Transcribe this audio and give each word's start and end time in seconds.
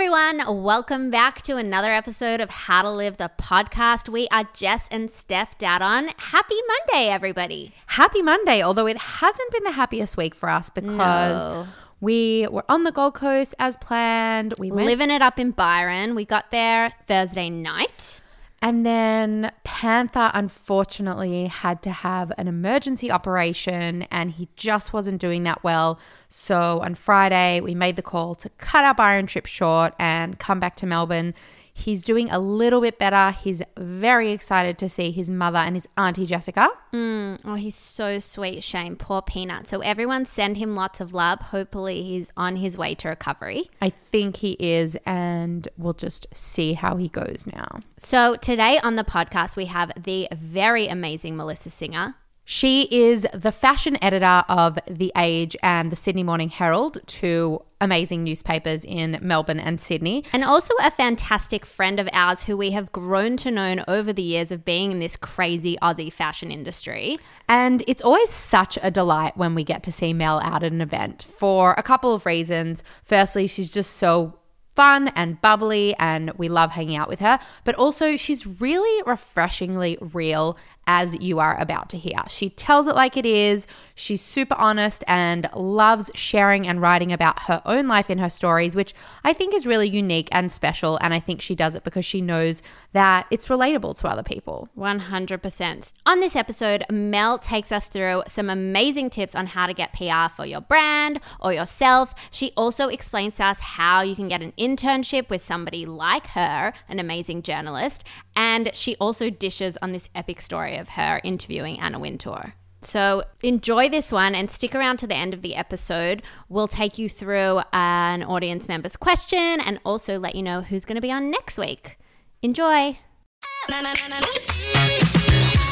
everyone. 0.00 0.62
Welcome 0.62 1.10
back 1.10 1.40
to 1.44 1.56
another 1.56 1.90
episode 1.90 2.42
of 2.42 2.50
How 2.50 2.82
to 2.82 2.90
Live 2.90 3.16
the 3.16 3.30
podcast. 3.40 4.10
We 4.10 4.28
are 4.30 4.44
Jess 4.52 4.86
and 4.90 5.10
Steph 5.10 5.56
Dadon. 5.56 6.12
Happy 6.18 6.54
Monday, 6.68 7.08
everybody. 7.08 7.72
Happy 7.86 8.20
Monday, 8.20 8.62
although 8.62 8.86
it 8.86 8.98
hasn't 8.98 9.50
been 9.52 9.64
the 9.64 9.72
happiest 9.72 10.18
week 10.18 10.34
for 10.34 10.50
us 10.50 10.68
because 10.68 11.48
No. 11.48 11.66
we 12.02 12.46
were 12.50 12.64
on 12.68 12.84
the 12.84 12.92
Gold 12.92 13.14
Coast 13.14 13.54
as 13.58 13.78
planned. 13.78 14.52
We 14.58 14.70
went 14.70 14.84
Living 14.86 15.10
it 15.10 15.22
up 15.22 15.38
in 15.38 15.52
Byron. 15.52 16.14
We 16.14 16.26
got 16.26 16.50
there 16.50 16.92
Thursday 17.08 17.48
night. 17.48 18.20
And 18.62 18.86
then 18.86 19.52
Panther 19.64 20.30
unfortunately 20.32 21.46
had 21.46 21.82
to 21.82 21.90
have 21.90 22.32
an 22.38 22.48
emergency 22.48 23.10
operation 23.10 24.02
and 24.10 24.32
he 24.32 24.48
just 24.56 24.92
wasn't 24.92 25.20
doing 25.20 25.42
that 25.44 25.62
well. 25.62 26.00
So 26.28 26.80
on 26.82 26.94
Friday, 26.94 27.60
we 27.60 27.74
made 27.74 27.96
the 27.96 28.02
call 28.02 28.34
to 28.36 28.48
cut 28.50 28.82
our 28.82 28.94
Byron 28.94 29.26
trip 29.26 29.46
short 29.46 29.94
and 29.98 30.38
come 30.38 30.58
back 30.58 30.74
to 30.76 30.86
Melbourne. 30.86 31.34
He's 31.78 32.00
doing 32.00 32.30
a 32.30 32.38
little 32.38 32.80
bit 32.80 32.98
better. 32.98 33.36
He's 33.36 33.60
very 33.76 34.32
excited 34.32 34.78
to 34.78 34.88
see 34.88 35.10
his 35.10 35.28
mother 35.28 35.58
and 35.58 35.76
his 35.76 35.86
auntie 35.98 36.24
Jessica. 36.24 36.70
Mm, 36.94 37.40
oh, 37.44 37.54
he's 37.54 37.76
so 37.76 38.18
sweet, 38.18 38.64
Shane. 38.64 38.96
Poor 38.96 39.20
Peanut. 39.20 39.68
So, 39.68 39.80
everyone 39.80 40.24
send 40.24 40.56
him 40.56 40.74
lots 40.74 41.00
of 41.00 41.12
love. 41.12 41.38
Hopefully, 41.40 42.02
he's 42.02 42.32
on 42.34 42.56
his 42.56 42.78
way 42.78 42.94
to 42.96 43.08
recovery. 43.08 43.68
I 43.82 43.90
think 43.90 44.38
he 44.38 44.56
is, 44.58 44.96
and 45.04 45.68
we'll 45.76 45.92
just 45.92 46.26
see 46.32 46.72
how 46.72 46.96
he 46.96 47.08
goes 47.08 47.44
now. 47.46 47.80
So, 47.98 48.36
today 48.36 48.80
on 48.82 48.96
the 48.96 49.04
podcast, 49.04 49.54
we 49.54 49.66
have 49.66 49.92
the 50.02 50.28
very 50.32 50.86
amazing 50.88 51.36
Melissa 51.36 51.68
Singer. 51.68 52.14
She 52.48 52.82
is 52.92 53.26
the 53.34 53.50
fashion 53.50 53.98
editor 54.00 54.44
of 54.48 54.78
The 54.88 55.10
Age 55.16 55.56
and 55.64 55.90
the 55.90 55.96
Sydney 55.96 56.22
Morning 56.22 56.48
Herald, 56.48 56.98
two 57.08 57.60
amazing 57.80 58.22
newspapers 58.22 58.84
in 58.84 59.18
Melbourne 59.20 59.58
and 59.58 59.80
Sydney. 59.80 60.24
And 60.32 60.44
also 60.44 60.72
a 60.80 60.92
fantastic 60.92 61.66
friend 61.66 61.98
of 61.98 62.08
ours 62.12 62.44
who 62.44 62.56
we 62.56 62.70
have 62.70 62.92
grown 62.92 63.36
to 63.38 63.50
know 63.50 63.82
over 63.88 64.12
the 64.12 64.22
years 64.22 64.52
of 64.52 64.64
being 64.64 64.92
in 64.92 65.00
this 65.00 65.16
crazy 65.16 65.76
Aussie 65.82 66.12
fashion 66.12 66.52
industry. 66.52 67.18
And 67.48 67.82
it's 67.88 68.00
always 68.00 68.30
such 68.30 68.78
a 68.80 68.92
delight 68.92 69.36
when 69.36 69.56
we 69.56 69.64
get 69.64 69.82
to 69.82 69.90
see 69.90 70.12
Mel 70.12 70.38
out 70.38 70.62
at 70.62 70.72
an 70.72 70.80
event 70.80 71.24
for 71.24 71.74
a 71.76 71.82
couple 71.82 72.14
of 72.14 72.26
reasons. 72.26 72.84
Firstly, 73.02 73.48
she's 73.48 73.72
just 73.72 73.94
so 73.94 74.38
fun 74.76 75.08
and 75.16 75.40
bubbly, 75.40 75.96
and 75.98 76.30
we 76.36 76.48
love 76.48 76.70
hanging 76.70 76.96
out 76.96 77.08
with 77.08 77.18
her. 77.18 77.40
But 77.64 77.74
also, 77.76 78.16
she's 78.16 78.60
really 78.60 79.02
refreshingly 79.06 79.96
real, 80.00 80.56
as 80.86 81.20
you 81.20 81.38
are 81.38 81.58
about 81.60 81.88
to 81.90 81.98
hear. 81.98 82.18
She 82.28 82.50
tells 82.50 82.86
it 82.86 82.94
like 82.94 83.16
it 83.16 83.26
is. 83.26 83.66
She's 83.94 84.20
super 84.20 84.54
honest 84.56 85.02
and 85.08 85.48
loves 85.54 86.10
sharing 86.14 86.66
and 86.66 86.80
writing 86.80 87.12
about 87.12 87.42
her 87.44 87.60
own 87.64 87.88
life 87.88 88.08
in 88.08 88.18
her 88.18 88.30
stories, 88.30 88.76
which 88.76 88.94
I 89.24 89.32
think 89.32 89.54
is 89.54 89.66
really 89.66 89.88
unique 89.88 90.28
and 90.32 90.50
special. 90.50 90.98
And 91.00 91.12
I 91.12 91.20
think 91.20 91.40
she 91.40 91.54
does 91.54 91.74
it 91.74 91.82
because 91.82 92.04
she 92.04 92.20
knows 92.20 92.62
that 92.92 93.26
it's 93.30 93.48
relatable 93.48 93.98
to 93.98 94.08
other 94.08 94.22
people. 94.22 94.68
100%. 94.78 95.92
On 96.06 96.20
this 96.20 96.36
episode, 96.36 96.84
Mel 96.90 97.38
takes 97.38 97.72
us 97.72 97.88
through 97.88 98.22
some 98.28 98.48
amazing 98.48 99.10
tips 99.10 99.34
on 99.34 99.46
how 99.46 99.66
to 99.66 99.74
get 99.74 99.92
PR 99.92 100.28
for 100.34 100.46
your 100.46 100.60
brand 100.60 101.20
or 101.40 101.52
yourself. 101.52 102.14
She 102.30 102.52
also 102.56 102.88
explains 102.88 103.36
to 103.36 103.44
us 103.44 103.60
how 103.60 104.02
you 104.02 104.14
can 104.14 104.28
get 104.28 104.42
an 104.42 104.52
internship 104.58 105.28
with 105.30 105.42
somebody 105.42 105.84
like 105.84 106.28
her, 106.28 106.72
an 106.88 107.00
amazing 107.00 107.42
journalist. 107.42 108.04
And 108.36 108.70
she 108.74 108.96
also 108.96 109.30
dishes 109.30 109.76
on 109.82 109.92
this 109.92 110.08
epic 110.14 110.40
story 110.40 110.75
of 110.76 110.90
her 110.90 111.20
interviewing 111.24 111.80
Anna 111.80 111.98
Wintour. 111.98 112.54
So 112.82 113.24
enjoy 113.42 113.88
this 113.88 114.12
one 114.12 114.34
and 114.34 114.50
stick 114.50 114.74
around 114.74 114.98
to 114.98 115.06
the 115.06 115.16
end 115.16 115.34
of 115.34 115.42
the 115.42 115.56
episode. 115.56 116.22
We'll 116.48 116.68
take 116.68 116.98
you 116.98 117.08
through 117.08 117.60
an 117.72 118.22
audience 118.22 118.68
member's 118.68 118.96
question 118.96 119.60
and 119.60 119.80
also 119.84 120.18
let 120.18 120.34
you 120.34 120.42
know 120.42 120.62
who's 120.62 120.84
going 120.84 120.96
to 120.96 121.00
be 121.00 121.10
on 121.10 121.30
next 121.30 121.58
week. 121.58 121.98
Enjoy. 122.42 122.98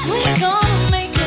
We're 0.08 0.36
gonna 0.38 0.90
make 0.90 1.10
it 1.16 1.24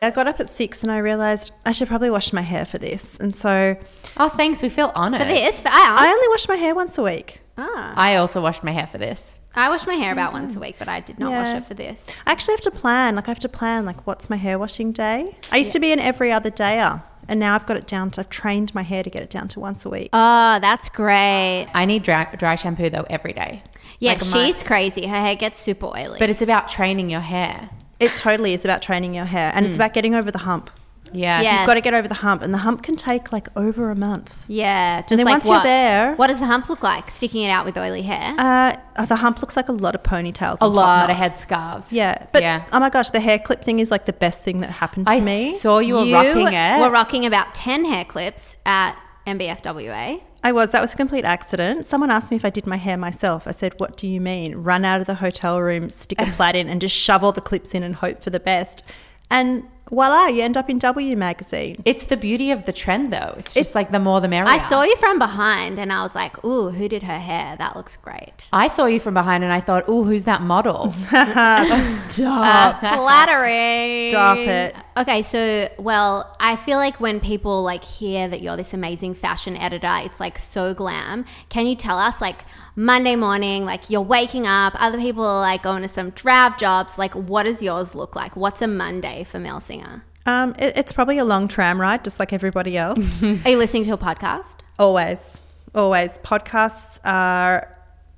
I 0.00 0.10
got 0.10 0.28
up 0.28 0.38
at 0.40 0.48
six 0.48 0.82
and 0.82 0.92
I 0.92 0.98
realized 0.98 1.50
I 1.66 1.72
should 1.72 1.88
probably 1.88 2.10
wash 2.10 2.32
my 2.32 2.42
hair 2.42 2.64
for 2.64 2.78
this. 2.78 3.18
And 3.18 3.34
so 3.34 3.76
Oh, 4.16 4.28
thanks. 4.28 4.62
We 4.62 4.68
feel 4.68 4.92
honored. 4.94 5.20
For 5.20 5.26
this, 5.26 5.60
for 5.60 5.68
us. 5.68 5.74
I 5.74 6.08
only 6.12 6.28
wash 6.28 6.48
my 6.48 6.56
hair 6.56 6.74
once 6.74 6.98
a 6.98 7.02
week. 7.02 7.40
Ah. 7.56 7.92
I 7.96 8.16
also 8.16 8.40
washed 8.40 8.62
my 8.62 8.70
hair 8.72 8.86
for 8.86 8.98
this. 8.98 9.38
I 9.54 9.68
wash 9.70 9.86
my 9.86 9.94
hair 9.94 10.12
about 10.12 10.32
once 10.32 10.54
a 10.54 10.60
week, 10.60 10.76
but 10.78 10.88
I 10.88 11.00
did 11.00 11.18
not 11.18 11.32
wash 11.32 11.56
it 11.56 11.66
for 11.66 11.74
this. 11.74 12.08
I 12.26 12.32
actually 12.32 12.54
have 12.54 12.60
to 12.62 12.70
plan. 12.70 13.16
Like 13.16 13.26
I 13.26 13.30
have 13.32 13.40
to 13.40 13.48
plan 13.48 13.84
like 13.86 14.06
what's 14.06 14.30
my 14.30 14.36
hair 14.36 14.58
washing 14.58 14.92
day. 14.92 15.36
I 15.50 15.56
used 15.56 15.72
to 15.72 15.80
be 15.80 15.92
an 15.92 15.98
every 15.98 16.30
other 16.30 16.50
dayer. 16.50 17.02
And 17.30 17.40
now 17.40 17.54
I've 17.56 17.66
got 17.66 17.76
it 17.76 17.86
down 17.86 18.10
to 18.12 18.20
I've 18.20 18.30
trained 18.30 18.74
my 18.74 18.82
hair 18.82 19.02
to 19.02 19.10
get 19.10 19.22
it 19.22 19.28
down 19.30 19.48
to 19.48 19.60
once 19.60 19.84
a 19.84 19.90
week. 19.90 20.10
Oh, 20.12 20.58
that's 20.60 20.88
great. 20.88 21.66
I 21.74 21.84
need 21.84 22.02
dry, 22.04 22.24
dry 22.38 22.54
shampoo 22.54 22.88
though 22.88 23.04
every 23.10 23.32
day. 23.32 23.62
Yeah, 23.98 24.12
Like, 24.12 24.20
my- 24.20 24.46
she's 24.46 24.62
crazy. 24.62 25.06
Her 25.06 25.20
hair 25.20 25.34
gets 25.34 25.60
super 25.60 25.86
oily. 25.86 26.18
But 26.20 26.30
it's 26.30 26.40
about 26.42 26.68
training 26.68 27.10
your 27.10 27.20
hair. 27.20 27.68
It 28.00 28.14
totally 28.16 28.54
is 28.54 28.64
about 28.64 28.82
training 28.82 29.14
your 29.14 29.24
hair 29.24 29.50
and 29.54 29.66
it's 29.66 29.76
about 29.76 29.92
getting 29.92 30.14
over 30.14 30.30
the 30.30 30.38
hump. 30.38 30.70
Yeah. 31.12 31.40
Yeah. 31.40 31.60
You've 31.60 31.66
got 31.66 31.74
to 31.74 31.80
get 31.80 31.94
over 31.94 32.06
the 32.06 32.14
hump 32.14 32.42
and 32.42 32.52
the 32.52 32.58
hump 32.58 32.82
can 32.82 32.94
take 32.94 33.32
like 33.32 33.48
over 33.56 33.90
a 33.90 33.94
month. 33.94 34.44
yeah, 34.46 35.00
just 35.00 35.16
then 35.16 35.24
like 35.24 35.36
once 35.36 35.48
you're 35.48 35.62
there- 35.62 36.14
what 36.16 36.26
does 36.26 36.38
the 36.38 36.46
hump 36.46 36.68
look 36.68 36.82
like? 36.82 37.10
Sticking 37.10 37.42
it 37.44 37.48
out 37.48 37.64
with 37.64 37.78
oily 37.78 38.02
hair? 38.02 38.34
Uh, 38.38 38.76
the 39.06 39.16
hump 39.16 39.40
looks 39.40 39.56
like 39.56 39.68
a 39.68 39.72
lot 39.72 39.94
of 39.94 40.02
ponytails. 40.02 40.58
A 40.60 40.66
and 40.66 40.74
top 40.74 40.76
lot 40.76 41.10
of 41.10 41.18
knots. 41.18 41.46
headscarves. 41.46 41.92
Yeah. 41.92 42.26
But 42.32 42.42
yeah. 42.42 42.66
oh 42.72 42.78
my 42.78 42.90
gosh, 42.90 43.08
the 43.10 43.20
hair 43.20 43.38
clip 43.38 43.64
thing 43.64 43.80
is 43.80 43.90
like 43.90 44.04
the 44.04 44.12
best 44.12 44.42
thing 44.42 44.60
that 44.60 44.70
happened 44.70 45.06
to 45.06 45.12
I 45.12 45.20
me. 45.20 45.48
I 45.48 45.52
saw 45.52 45.78
you 45.78 45.94
were 45.94 46.12
rocking 46.12 46.48
it. 46.52 46.80
were 46.80 46.90
rocking 46.90 47.24
about 47.26 47.54
10 47.54 47.84
hair 47.86 48.04
clips 48.04 48.56
at 48.66 48.94
MBFWA. 49.26 50.20
I 50.44 50.52
was. 50.52 50.70
That 50.70 50.80
was 50.80 50.94
a 50.94 50.96
complete 50.96 51.24
accident. 51.24 51.86
Someone 51.86 52.10
asked 52.10 52.30
me 52.30 52.36
if 52.36 52.44
I 52.44 52.50
did 52.50 52.66
my 52.66 52.76
hair 52.76 52.96
myself. 52.96 53.46
I 53.46 53.50
said, 53.52 53.74
What 53.78 53.96
do 53.96 54.06
you 54.06 54.20
mean? 54.20 54.54
Run 54.56 54.84
out 54.84 55.00
of 55.00 55.06
the 55.06 55.14
hotel 55.14 55.60
room, 55.60 55.88
stick 55.88 56.20
a 56.20 56.26
plait 56.36 56.54
in, 56.54 56.68
and 56.68 56.80
just 56.80 56.96
shove 56.96 57.24
all 57.24 57.32
the 57.32 57.40
clips 57.40 57.74
in 57.74 57.82
and 57.82 57.94
hope 57.96 58.22
for 58.22 58.30
the 58.30 58.40
best. 58.40 58.82
And 59.30 59.64
voila, 59.90 60.26
you 60.28 60.42
end 60.42 60.56
up 60.56 60.70
in 60.70 60.78
W 60.78 61.14
magazine. 61.16 61.82
it's 61.84 62.04
the 62.04 62.16
beauty 62.16 62.50
of 62.50 62.64
the 62.64 62.72
trend 62.72 63.12
though. 63.12 63.34
It's 63.38 63.52
just 63.52 63.74
like 63.74 63.90
the 63.90 63.98
more 63.98 64.20
the 64.22 64.28
merrier. 64.28 64.48
I 64.50 64.56
saw 64.58 64.82
you 64.82 64.96
from 64.96 65.18
behind 65.18 65.78
and 65.78 65.92
I 65.92 66.02
was 66.02 66.14
like, 66.14 66.42
ooh, 66.46 66.70
who 66.70 66.88
did 66.88 67.02
her 67.02 67.18
hair? 67.18 67.54
That 67.58 67.76
looks 67.76 67.96
great. 67.98 68.32
I 68.52 68.68
saw 68.68 68.86
you 68.86 69.00
from 69.00 69.12
behind 69.14 69.44
and 69.44 69.52
I 69.52 69.60
thought, 69.60 69.86
ooh, 69.88 70.04
who's 70.04 70.24
that 70.24 70.40
model? 70.40 70.92
Stop. 71.02 72.82
Uh, 72.82 72.96
flattering. 72.96 74.10
Stop 74.10 74.38
it. 74.38 74.74
Okay, 74.98 75.22
so 75.22 75.68
well, 75.78 76.36
I 76.40 76.56
feel 76.56 76.78
like 76.78 76.98
when 76.98 77.20
people 77.20 77.62
like 77.62 77.84
hear 77.84 78.26
that 78.26 78.42
you're 78.42 78.56
this 78.56 78.74
amazing 78.74 79.14
fashion 79.14 79.56
editor, 79.56 79.92
it's 80.02 80.18
like 80.18 80.40
so 80.40 80.74
glam. 80.74 81.24
Can 81.50 81.66
you 81.66 81.76
tell 81.76 81.96
us 81.98 82.20
like 82.20 82.40
Monday 82.74 83.14
morning, 83.14 83.64
like 83.64 83.90
you're 83.90 84.00
waking 84.02 84.46
up, 84.48 84.74
other 84.82 84.98
people 84.98 85.24
are 85.24 85.40
like 85.40 85.62
going 85.62 85.82
to 85.82 85.88
some 85.88 86.10
drab 86.10 86.58
jobs, 86.58 86.98
like 86.98 87.14
what 87.14 87.44
does 87.44 87.62
yours 87.62 87.94
look 87.94 88.16
like? 88.16 88.34
What's 88.34 88.60
a 88.60 88.66
Monday 88.66 89.22
for 89.22 89.38
Mel 89.38 89.60
Singer? 89.60 90.02
Um, 90.26 90.54
it- 90.58 90.76
it's 90.76 90.92
probably 90.92 91.18
a 91.18 91.24
long 91.24 91.46
tram 91.46 91.80
ride, 91.80 92.02
just 92.02 92.18
like 92.18 92.32
everybody 92.32 92.76
else. 92.76 93.22
Are 93.22 93.50
you 93.50 93.56
listening 93.56 93.84
to 93.84 93.92
a 93.92 93.98
podcast? 93.98 94.56
always, 94.80 95.38
always. 95.76 96.18
Podcasts 96.24 96.98
are 97.04 97.72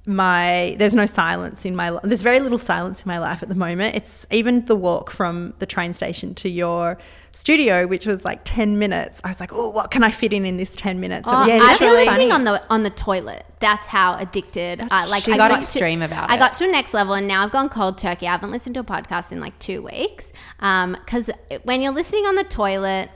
my. 0.07 0.77
There's 0.79 0.95
no 0.95 1.07
silence 1.07 1.65
in 1.65 1.77
my. 1.77 1.99
There's 2.03 2.23
very 2.23 2.41
little 2.41 2.59
silence 2.59 3.03
in 3.03 3.09
my 3.09 3.19
life 3.19 3.43
at 3.43 3.49
the 3.49 3.55
moment. 3.55 3.97
It's 3.97 4.27
even 4.31 4.65
the 4.65 4.77
walk 4.77 5.11
from 5.11 5.55
the 5.59 5.67
train 5.67 5.93
station 5.93 6.35
to 6.37 6.49
your 6.49 6.99
studio, 7.33 7.87
which 7.87 8.07
was 8.07 8.25
like 8.25 8.41
ten 8.45 8.79
minutes. 8.79 9.21
I 9.25 9.29
was 9.29 9.41
like, 9.41 9.53
oh, 9.53 9.69
what 9.69 9.91
can 9.91 10.03
I 10.03 10.11
fit 10.11 10.33
in 10.33 10.45
in 10.47 10.57
this 10.57 10.75
ten 10.75 11.01
minutes? 11.01 11.29
It 11.29 11.35
Oh, 11.35 11.39
was 11.41 11.49
Yeah, 11.49 11.55
I've 11.57 11.79
that's 11.79 11.81
listening 11.81 12.33
on 12.33 12.45
the 12.45 12.63
on 12.71 12.83
the 12.83 12.91
toilet. 12.91 13.45
That's 13.61 13.87
how 13.87 14.17
addicted. 14.17 14.83
I 14.91 15.07
like 15.07 15.25
she 15.25 15.33
I 15.33 15.37
got 15.37 15.49
to- 15.49 15.57
extreme 15.59 16.03
about 16.03 16.31
I 16.31 16.37
it. 16.37 16.39
got 16.39 16.55
to 16.57 16.65
a 16.65 16.69
next 16.73 16.95
level, 16.95 17.15
and 17.15 17.29
now 17.29 17.45
I've 17.45 17.53
gone 17.53 17.69
cold 17.69 17.99
turkey. 17.99 18.27
I 18.27 18.33
haven't 18.33 18.51
listened 18.51 18.75
to 18.75 18.81
a 18.81 18.85
podcast 18.85 19.33
in 19.33 19.41
like 19.41 19.59
two 19.59 19.83
weeks. 19.83 20.33
Um, 20.61 20.97
Because 21.05 21.31
when 21.65 21.83
you're 21.83 21.93
listening 21.93 22.25
on 22.27 22.35
the 22.37 22.45
toilet, 22.45 23.11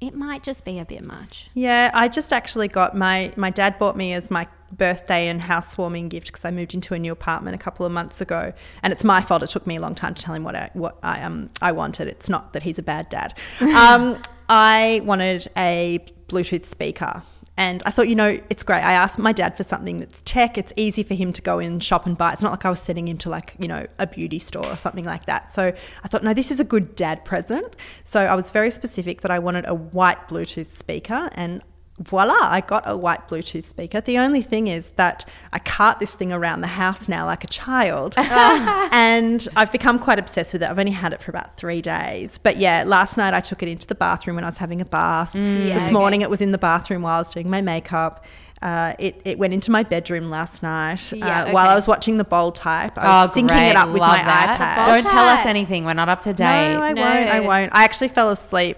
it 0.00 0.14
might 0.14 0.42
just 0.42 0.64
be 0.64 0.78
a 0.78 0.84
bit 0.84 1.06
much. 1.06 1.48
Yeah, 1.54 1.90
I 1.92 2.08
just 2.08 2.32
actually 2.32 2.68
got 2.68 2.96
my 2.96 3.32
my 3.36 3.50
dad 3.50 3.78
bought 3.78 3.96
me 3.96 4.14
as 4.14 4.30
my 4.30 4.46
birthday 4.72 5.28
and 5.28 5.40
housewarming 5.42 6.08
gift 6.08 6.28
because 6.28 6.44
I 6.44 6.50
moved 6.50 6.74
into 6.74 6.94
a 6.94 6.98
new 6.98 7.12
apartment 7.12 7.54
a 7.54 7.58
couple 7.58 7.84
of 7.84 7.92
months 7.92 8.20
ago, 8.20 8.52
and 8.82 8.92
it's 8.92 9.04
my 9.04 9.20
fault. 9.22 9.42
It 9.42 9.50
took 9.50 9.66
me 9.66 9.76
a 9.76 9.80
long 9.80 9.94
time 9.94 10.14
to 10.14 10.22
tell 10.22 10.34
him 10.34 10.44
what 10.44 10.54
I 10.54 10.70
what 10.74 10.98
I 11.02 11.22
um 11.22 11.50
I 11.60 11.72
wanted. 11.72 12.08
It's 12.08 12.28
not 12.28 12.52
that 12.52 12.62
he's 12.62 12.78
a 12.78 12.82
bad 12.82 13.08
dad. 13.08 13.38
Um, 13.80 14.20
I 14.48 15.00
wanted 15.04 15.46
a 15.56 16.04
Bluetooth 16.28 16.64
speaker. 16.64 17.22
And 17.56 17.82
I 17.84 17.90
thought, 17.90 18.08
you 18.08 18.14
know, 18.14 18.40
it's 18.48 18.62
great. 18.62 18.80
I 18.80 18.92
asked 18.92 19.18
my 19.18 19.32
dad 19.32 19.54
for 19.54 19.64
something 19.64 20.00
that's 20.00 20.22
tech. 20.22 20.56
It's 20.56 20.72
easy 20.76 21.02
for 21.02 21.12
him 21.12 21.30
to 21.34 21.42
go 21.42 21.58
in, 21.58 21.78
shop 21.80 22.06
and 22.06 22.16
buy. 22.16 22.32
It's 22.32 22.42
not 22.42 22.52
like 22.52 22.64
I 22.64 22.70
was 22.70 22.80
sending 22.80 23.06
him 23.06 23.18
to 23.18 23.28
like, 23.28 23.54
you 23.58 23.68
know, 23.68 23.86
a 23.98 24.06
beauty 24.06 24.38
store 24.38 24.66
or 24.66 24.78
something 24.78 25.04
like 25.04 25.26
that. 25.26 25.52
So 25.52 25.72
I 26.02 26.08
thought, 26.08 26.24
no, 26.24 26.32
this 26.32 26.50
is 26.50 26.58
a 26.58 26.64
good 26.64 26.94
dad 26.94 27.22
present. 27.24 27.76
So 28.04 28.24
I 28.24 28.34
was 28.34 28.50
very 28.50 28.70
specific 28.70 29.20
that 29.20 29.30
I 29.30 29.38
wanted 29.38 29.66
a 29.68 29.74
white 29.74 30.26
Bluetooth 30.28 30.68
speaker 30.68 31.28
and 31.34 31.62
voila, 32.00 32.36
I 32.40 32.62
got 32.62 32.82
a 32.86 32.96
white 32.96 33.28
Bluetooth 33.28 33.64
speaker. 33.64 34.00
The 34.00 34.18
only 34.18 34.40
thing 34.42 34.68
is 34.68 34.90
that 34.96 35.24
I 35.52 35.58
cart 35.58 35.98
this 35.98 36.14
thing 36.14 36.32
around 36.32 36.62
the 36.62 36.66
house 36.66 37.08
now 37.08 37.26
like 37.26 37.44
a 37.44 37.46
child. 37.46 38.14
and 38.92 39.46
I've 39.56 39.70
become 39.70 39.98
quite 39.98 40.18
obsessed 40.18 40.52
with 40.52 40.62
it. 40.62 40.70
I've 40.70 40.78
only 40.78 40.92
had 40.92 41.12
it 41.12 41.20
for 41.22 41.30
about 41.30 41.56
three 41.56 41.80
days. 41.80 42.38
But 42.38 42.56
yeah, 42.56 42.84
last 42.86 43.16
night 43.16 43.34
I 43.34 43.40
took 43.40 43.62
it 43.62 43.68
into 43.68 43.86
the 43.86 43.94
bathroom 43.94 44.36
when 44.36 44.44
I 44.44 44.48
was 44.48 44.56
having 44.58 44.80
a 44.80 44.84
bath. 44.84 45.34
Yeah, 45.34 45.74
this 45.74 45.84
okay. 45.84 45.92
morning 45.92 46.22
it 46.22 46.30
was 46.30 46.40
in 46.40 46.52
the 46.52 46.58
bathroom 46.58 47.02
while 47.02 47.16
I 47.16 47.18
was 47.18 47.30
doing 47.30 47.50
my 47.50 47.60
makeup. 47.60 48.24
Uh, 48.62 48.94
it, 48.98 49.18
it 49.24 49.38
went 49.38 49.54
into 49.54 49.70
my 49.70 49.82
bedroom 49.82 50.28
last 50.28 50.62
night 50.62 51.12
Yeah, 51.14 51.44
uh, 51.44 51.52
while. 51.52 51.70
I 51.70 51.74
was 51.74 51.88
watching 51.88 52.18
the 52.18 52.24
bold 52.24 52.54
type. 52.56 52.98
I 52.98 53.22
was 53.24 53.30
syncing 53.34 53.70
it 53.70 53.74
up 53.76 53.88
with 53.88 53.96
Oh, 53.96 54.00
Love 54.04 54.18
my 54.18 54.22
that. 54.22 54.86
iPad. 54.86 54.86
Don't 55.02 55.10
tell 55.10 55.26
us 55.28 55.46
anything. 55.46 55.86
We're 55.86 55.94
not 55.94 56.10
up 56.10 56.20
to 56.22 56.34
date. 56.34 56.74
No, 56.74 56.82
I 56.82 56.92
No. 56.92 57.00
won't. 57.02 57.28
I 57.30 57.40
won't. 57.40 57.74
I 57.74 57.84
actually 57.84 58.08
fell 58.08 58.28
asleep 58.30 58.76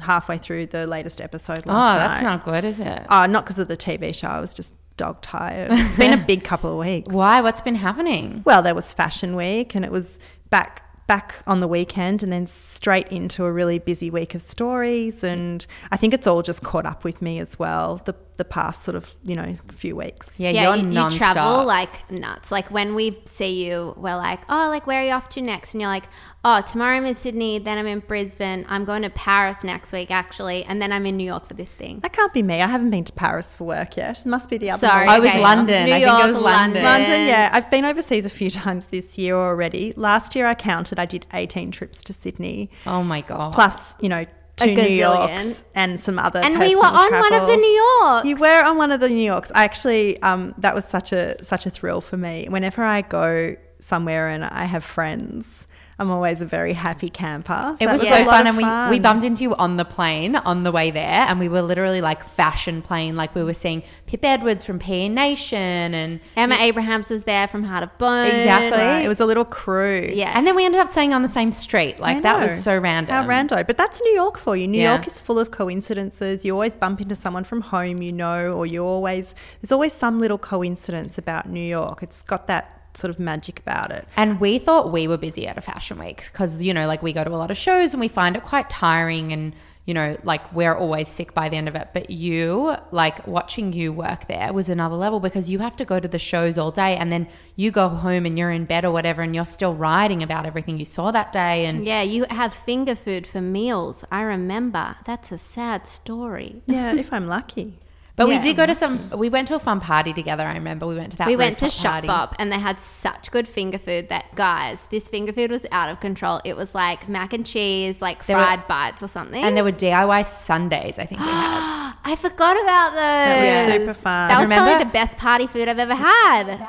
halfway 0.00 0.38
through 0.38 0.66
the 0.66 0.86
latest 0.86 1.20
episode 1.20 1.62
oh, 1.66 1.72
last 1.72 1.98
that's 1.98 2.22
night. 2.22 2.28
not 2.28 2.44
good, 2.44 2.64
is 2.64 2.80
it? 2.80 3.06
Oh, 3.08 3.26
not 3.26 3.44
because 3.44 3.58
of 3.58 3.68
the 3.68 3.76
TV 3.76 4.14
show. 4.14 4.28
I 4.28 4.40
was 4.40 4.54
just 4.54 4.72
dog 4.96 5.20
tired. 5.20 5.70
It's 5.72 5.96
been 5.96 6.12
a 6.12 6.24
big 6.24 6.44
couple 6.44 6.72
of 6.72 6.78
weeks. 6.78 7.08
Why? 7.12 7.40
What's 7.40 7.60
been 7.60 7.74
happening? 7.76 8.42
Well, 8.44 8.62
there 8.62 8.74
was 8.74 8.92
Fashion 8.92 9.36
Week, 9.36 9.74
and 9.74 9.84
it 9.84 9.92
was 9.92 10.18
back 10.50 10.82
back 11.06 11.42
on 11.46 11.60
the 11.60 11.68
weekend, 11.68 12.22
and 12.22 12.32
then 12.32 12.46
straight 12.46 13.08
into 13.08 13.44
a 13.44 13.52
really 13.52 13.78
busy 13.78 14.10
week 14.10 14.34
of 14.34 14.42
stories. 14.42 15.22
And 15.22 15.64
I 15.90 15.96
think 15.96 16.14
it's 16.14 16.26
all 16.26 16.42
just 16.42 16.62
caught 16.62 16.86
up 16.86 17.04
with 17.04 17.22
me 17.22 17.38
as 17.38 17.58
well. 17.58 18.02
The 18.04 18.14
the 18.36 18.44
past 18.44 18.82
sort 18.82 18.96
of 18.96 19.16
you 19.24 19.34
know 19.36 19.54
few 19.72 19.96
weeks. 19.96 20.30
Yeah, 20.36 20.50
yeah, 20.50 20.74
you're 20.74 20.84
you, 20.84 21.02
you 21.02 21.10
travel 21.16 21.64
like 21.64 22.10
nuts. 22.10 22.50
Like 22.50 22.70
when 22.70 22.94
we 22.94 23.18
see 23.24 23.64
you, 23.66 23.94
we're 23.96 24.16
like, 24.16 24.40
oh, 24.48 24.68
like 24.68 24.86
where 24.86 25.00
are 25.00 25.04
you 25.04 25.12
off 25.12 25.28
to 25.30 25.40
next? 25.40 25.74
And 25.74 25.80
you're 25.80 25.90
like, 25.90 26.04
oh, 26.44 26.60
tomorrow 26.60 26.96
I'm 26.96 27.04
in 27.06 27.14
Sydney, 27.14 27.58
then 27.58 27.78
I'm 27.78 27.86
in 27.86 28.00
Brisbane. 28.00 28.64
I'm 28.68 28.84
going 28.84 29.02
to 29.02 29.10
Paris 29.10 29.64
next 29.64 29.92
week, 29.92 30.10
actually, 30.10 30.64
and 30.64 30.80
then 30.80 30.92
I'm 30.92 31.06
in 31.06 31.16
New 31.16 31.24
York 31.24 31.46
for 31.46 31.54
this 31.54 31.70
thing. 31.70 32.00
That 32.00 32.12
can't 32.12 32.32
be 32.32 32.42
me. 32.42 32.62
I 32.62 32.66
haven't 32.66 32.90
been 32.90 33.04
to 33.04 33.12
Paris 33.12 33.54
for 33.54 33.64
work 33.64 33.96
yet. 33.96 34.20
It 34.20 34.26
must 34.26 34.48
be 34.48 34.58
the 34.58 34.70
other. 34.70 34.86
Sorry, 34.86 35.06
one. 35.06 35.14
I 35.16 35.18
was 35.18 35.28
okay. 35.30 35.42
London. 35.42 35.86
New 35.86 35.92
I 35.92 36.00
think 36.00 36.04
it 36.04 36.18
York, 36.18 36.26
was 36.28 36.38
London. 36.38 36.84
London, 36.84 37.26
yeah. 37.26 37.50
I've 37.52 37.70
been 37.70 37.84
overseas 37.84 38.26
a 38.26 38.30
few 38.30 38.50
times 38.62 38.86
this 38.86 39.18
year 39.18 39.34
already. 39.34 39.92
Last 39.96 40.34
year 40.36 40.46
I 40.46 40.54
counted, 40.54 40.98
I 40.98 41.06
did 41.06 41.26
18 41.32 41.70
trips 41.70 42.04
to 42.04 42.12
Sydney, 42.12 42.70
Oh 42.86 43.02
my 43.02 43.22
god. 43.22 43.52
plus, 43.52 43.96
you 44.00 44.08
know, 44.08 44.24
two 44.56 44.74
New. 44.74 44.82
Yorks 44.88 45.64
and 45.74 46.00
some 46.00 46.18
other 46.18 46.40
And 46.40 46.58
we 46.58 46.74
were 46.74 46.84
on 46.84 47.12
one 47.12 47.34
of 47.34 47.46
the 47.46 47.56
New 47.56 47.66
Yorks. 47.66 48.26
You 48.26 48.36
were 48.36 48.64
on 48.64 48.76
one 48.76 48.90
of 48.92 49.00
the 49.00 49.08
New 49.08 49.24
Yorks. 49.24 49.52
I 49.54 49.64
actually, 49.64 50.20
um, 50.22 50.54
that 50.58 50.74
was 50.74 50.84
such 50.84 51.12
a 51.12 51.42
such 51.44 51.66
a 51.66 51.70
thrill 51.70 52.00
for 52.00 52.16
me. 52.16 52.46
Whenever 52.48 52.82
I 52.82 53.02
go 53.02 53.56
somewhere 53.80 54.28
and 54.28 54.44
I 54.44 54.64
have 54.64 54.84
friends, 54.84 55.68
I'm 55.98 56.10
always 56.10 56.42
a 56.42 56.46
very 56.46 56.74
happy 56.74 57.08
camper. 57.08 57.74
It 57.80 57.86
that 57.86 57.98
was 57.98 58.06
so 58.06 58.22
fun, 58.26 58.46
of 58.46 58.58
and 58.58 58.90
we, 58.90 58.96
we 58.98 59.00
bumped 59.00 59.24
into 59.24 59.42
you 59.42 59.54
on 59.54 59.78
the 59.78 59.84
plane 59.86 60.36
on 60.36 60.62
the 60.62 60.70
way 60.70 60.90
there, 60.90 61.24
and 61.28 61.38
we 61.38 61.48
were 61.48 61.62
literally 61.62 62.02
like 62.02 62.22
fashion 62.22 62.82
plane, 62.82 63.16
like 63.16 63.34
we 63.34 63.42
were 63.42 63.54
seeing 63.54 63.82
Pip 64.04 64.22
Edwards 64.22 64.62
from 64.62 64.78
PE 64.78 65.08
Nation, 65.08 65.56
and 65.94 66.20
Emma 66.36 66.56
Abrahams 66.56 67.08
was 67.08 67.24
there 67.24 67.48
from 67.48 67.62
Heart 67.62 67.82
of 67.84 67.96
Bone. 67.96 68.26
Exactly. 68.26 68.78
Right, 68.78 69.04
It 69.06 69.08
was 69.08 69.20
a 69.20 69.26
little 69.26 69.46
crew. 69.46 70.10
Yeah. 70.12 70.32
and 70.36 70.46
then 70.46 70.54
we 70.54 70.66
ended 70.66 70.82
up 70.82 70.90
staying 70.90 71.14
on 71.14 71.22
the 71.22 71.28
same 71.28 71.50
street. 71.50 71.98
Like 71.98 72.22
that 72.22 72.40
was 72.40 72.62
so 72.62 72.78
random. 72.78 73.14
How 73.14 73.26
rando. 73.26 73.66
But 73.66 73.78
that's 73.78 74.02
New 74.02 74.12
York 74.12 74.36
for 74.36 74.54
you. 74.54 74.68
New 74.68 74.78
Yeah. 74.78 74.96
York 74.96 75.06
is 75.06 75.18
full 75.18 75.38
of 75.38 75.50
coincidences. 75.50 76.44
You 76.44 76.52
always 76.52 76.76
bump 76.76 77.00
into 77.00 77.14
someone 77.14 77.44
from 77.44 77.62
home 77.62 77.86
you 78.02 78.12
know, 78.12 78.52
or 78.52 78.66
you 78.66 78.84
always, 78.84 79.34
there's 79.62 79.72
always 79.72 79.92
some 79.92 80.20
little 80.20 80.38
coincidence 80.38 81.16
about 81.18 81.48
New 81.48 81.60
York. 81.66 82.02
It's 82.02 82.20
got 82.22 82.46
that 82.48 82.82
sort 82.96 83.10
of 83.10 83.18
magic 83.18 83.60
about 83.60 83.90
it. 83.90 84.06
And 84.16 84.40
we 84.40 84.58
thought 84.58 84.92
we 84.92 85.06
were 85.08 85.18
busy 85.18 85.46
at 85.46 85.56
a 85.58 85.60
fashion 85.60 85.98
week 85.98 86.28
because, 86.32 86.62
you 86.62 86.74
know, 86.74 86.86
like 86.86 87.02
we 87.02 87.12
go 87.12 87.24
to 87.24 87.30
a 87.30 87.36
lot 87.36 87.50
of 87.50 87.56
shows 87.56 87.92
and 87.92 88.00
we 88.00 88.08
find 88.08 88.36
it 88.36 88.42
quite 88.42 88.70
tiring 88.70 89.32
and, 89.32 89.54
you 89.84 89.94
know, 89.94 90.16
like 90.24 90.52
we're 90.52 90.74
always 90.74 91.08
sick 91.08 91.32
by 91.32 91.48
the 91.48 91.56
end 91.56 91.68
of 91.68 91.74
it. 91.76 91.88
But 91.92 92.10
you, 92.10 92.74
like 92.90 93.26
watching 93.26 93.72
you 93.72 93.92
work 93.92 94.26
there 94.26 94.52
was 94.52 94.68
another 94.68 94.96
level 94.96 95.20
because 95.20 95.48
you 95.48 95.60
have 95.60 95.76
to 95.76 95.84
go 95.84 96.00
to 96.00 96.08
the 96.08 96.18
shows 96.18 96.58
all 96.58 96.72
day 96.72 96.96
and 96.96 97.12
then 97.12 97.28
you 97.54 97.70
go 97.70 97.88
home 97.88 98.26
and 98.26 98.38
you're 98.38 98.50
in 98.50 98.64
bed 98.64 98.84
or 98.84 98.90
whatever 98.90 99.22
and 99.22 99.34
you're 99.34 99.46
still 99.46 99.74
writing 99.74 100.22
about 100.22 100.46
everything 100.46 100.78
you 100.78 100.86
saw 100.86 101.10
that 101.12 101.32
day. 101.32 101.66
And 101.66 101.86
Yeah, 101.86 102.02
you 102.02 102.26
have 102.30 102.52
finger 102.52 102.96
food 102.96 103.26
for 103.26 103.40
meals. 103.40 104.04
I 104.10 104.22
remember. 104.22 104.96
That's 105.04 105.30
a 105.30 105.38
sad 105.38 105.86
story. 105.86 106.62
Yeah, 106.66 106.94
if 106.94 107.12
I'm 107.12 107.28
lucky. 107.28 107.78
But 108.16 108.28
Yeah. 108.28 108.38
we 108.38 108.42
did 108.42 108.56
go 108.56 108.64
to 108.64 108.74
some. 108.74 109.10
We 109.16 109.28
went 109.28 109.46
to 109.48 109.54
a 109.56 109.58
fun 109.58 109.78
party 109.78 110.14
together. 110.14 110.44
I 110.44 110.54
remember 110.54 110.86
we 110.86 110.96
went 110.96 111.12
to 111.12 111.18
that. 111.18 111.26
we 111.26 111.36
went 111.36 111.58
to 111.58 111.66
Shopbop 111.66 112.32
and 112.38 112.50
they 112.50 112.58
had 112.58 112.80
such 112.80 113.30
good 113.30 113.46
finger 113.46 113.76
food 113.78 114.08
that 114.08 114.34
guys, 114.34 114.86
this 114.90 115.06
finger 115.06 115.34
food 115.34 115.50
was 115.50 115.66
out 115.70 115.90
of 115.90 116.00
control. 116.00 116.40
It 116.44 116.56
was 116.56 116.74
like 116.74 117.10
mac 117.10 117.34
and 117.34 117.44
cheese, 117.44 118.00
like 118.00 118.24
There 118.24 118.36
were- 118.38 118.42
fried 118.42 118.66
bites 118.66 119.02
or 119.02 119.08
something. 119.08 119.42
and 119.44 119.54
there 119.54 119.64
were 119.64 119.70
DIY 119.72 120.22
sundaes. 120.24 120.98
I 120.98 121.04
think 121.04 121.20
we 121.20 121.26
had. 121.26 121.92
I 122.06 122.16
forgot 122.16 122.56
about 122.62 122.90
those. 122.92 123.00
That 123.02 123.66
was 123.66 123.72
super 123.80 123.94
fun. 123.94 124.28
That 124.28 124.38
was 124.38 124.44
Remember? 124.48 124.64
probably 124.70 124.84
the 124.84 124.90
best 124.92 125.18
party 125.18 125.46
food 125.46 125.68
I've 125.68 125.78
ever 125.78 125.94
had. 125.94 126.66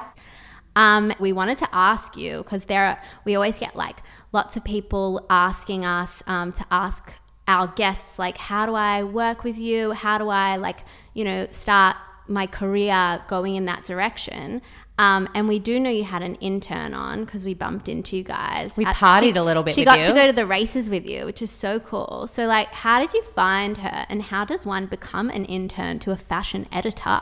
Um, 0.75 1.13
we 1.19 1.31
wanted 1.33 1.57
to 1.59 1.69
ask 1.71 2.15
you 2.17 2.39
because 2.43 2.65
there 2.65 2.85
are, 2.85 3.01
we 3.25 3.35
always 3.35 3.57
get 3.57 3.75
like 3.75 3.97
lots 4.31 4.57
of 4.57 4.63
people 4.63 5.25
asking 5.29 5.85
us 5.85 6.21
um, 6.27 6.51
to 6.51 6.65
ask 6.69 7.13
our 7.47 7.67
guests 7.67 8.19
like 8.19 8.37
how 8.37 8.65
do 8.65 8.73
I 8.75 9.03
work 9.03 9.43
with 9.43 9.57
you? 9.57 9.91
How 9.91 10.17
do 10.17 10.29
I 10.29 10.57
like 10.57 10.79
you 11.13 11.23
know 11.23 11.47
start 11.51 11.95
my 12.27 12.45
career 12.47 13.21
going 13.27 13.55
in 13.55 13.65
that 13.65 13.83
direction? 13.85 14.61
Um, 14.99 15.29
and 15.35 15.47
we 15.47 15.59
do 15.59 15.79
know 15.79 15.91
you 15.91 16.03
had 16.03 16.23
an 16.23 16.35
intern 16.35 16.95
on 16.95 17.23
because 17.23 17.45
we 17.45 17.53
bumped 17.53 17.87
into 17.87 18.17
you 18.17 18.23
guys. 18.23 18.75
We 18.75 18.83
At- 18.83 18.95
partied 18.95 19.33
she- 19.33 19.37
a 19.37 19.43
little 19.43 19.61
bit 19.61 19.75
She 19.75 19.81
with 19.81 19.85
got 19.85 19.99
you. 19.99 20.05
to 20.07 20.13
go 20.13 20.25
to 20.25 20.33
the 20.33 20.45
races 20.47 20.89
with 20.89 21.05
you, 21.05 21.25
which 21.25 21.39
is 21.39 21.51
so 21.51 21.79
cool. 21.79 22.25
So, 22.25 22.47
like, 22.47 22.69
how 22.69 22.99
did 22.99 23.13
you 23.13 23.21
find 23.21 23.77
her, 23.77 24.07
and 24.09 24.23
how 24.23 24.43
does 24.43 24.65
one 24.65 24.87
become 24.87 25.29
an 25.29 25.45
intern 25.45 25.99
to 25.99 26.09
a 26.11 26.17
fashion 26.17 26.65
editor? 26.71 27.21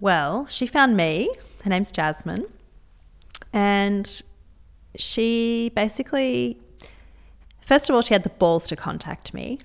Well, 0.00 0.48
she 0.48 0.66
found 0.66 0.96
me. 0.96 1.30
Her 1.62 1.70
name's 1.70 1.92
Jasmine. 1.92 2.46
And 3.52 4.22
she 4.96 5.70
basically, 5.76 6.58
first 7.64 7.88
of 7.88 7.94
all, 7.96 8.02
she 8.02 8.14
had 8.14 8.22
the 8.22 8.30
balls 8.30 8.66
to 8.68 8.76
contact 8.76 9.32
me. 9.34 9.58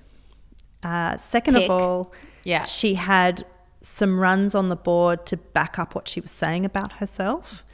Uh, 0.82 1.16
second 1.16 1.54
Tick. 1.54 1.64
of 1.64 1.70
all, 1.70 2.12
Yeah. 2.44 2.64
she 2.66 2.94
had 2.94 3.44
some 3.82 4.18
runs 4.20 4.54
on 4.54 4.68
the 4.68 4.76
board 4.76 5.26
to 5.26 5.36
back 5.36 5.78
up 5.78 5.94
what 5.94 6.08
she 6.08 6.20
was 6.20 6.30
saying 6.30 6.64
about 6.64 6.94
herself. 6.94 7.64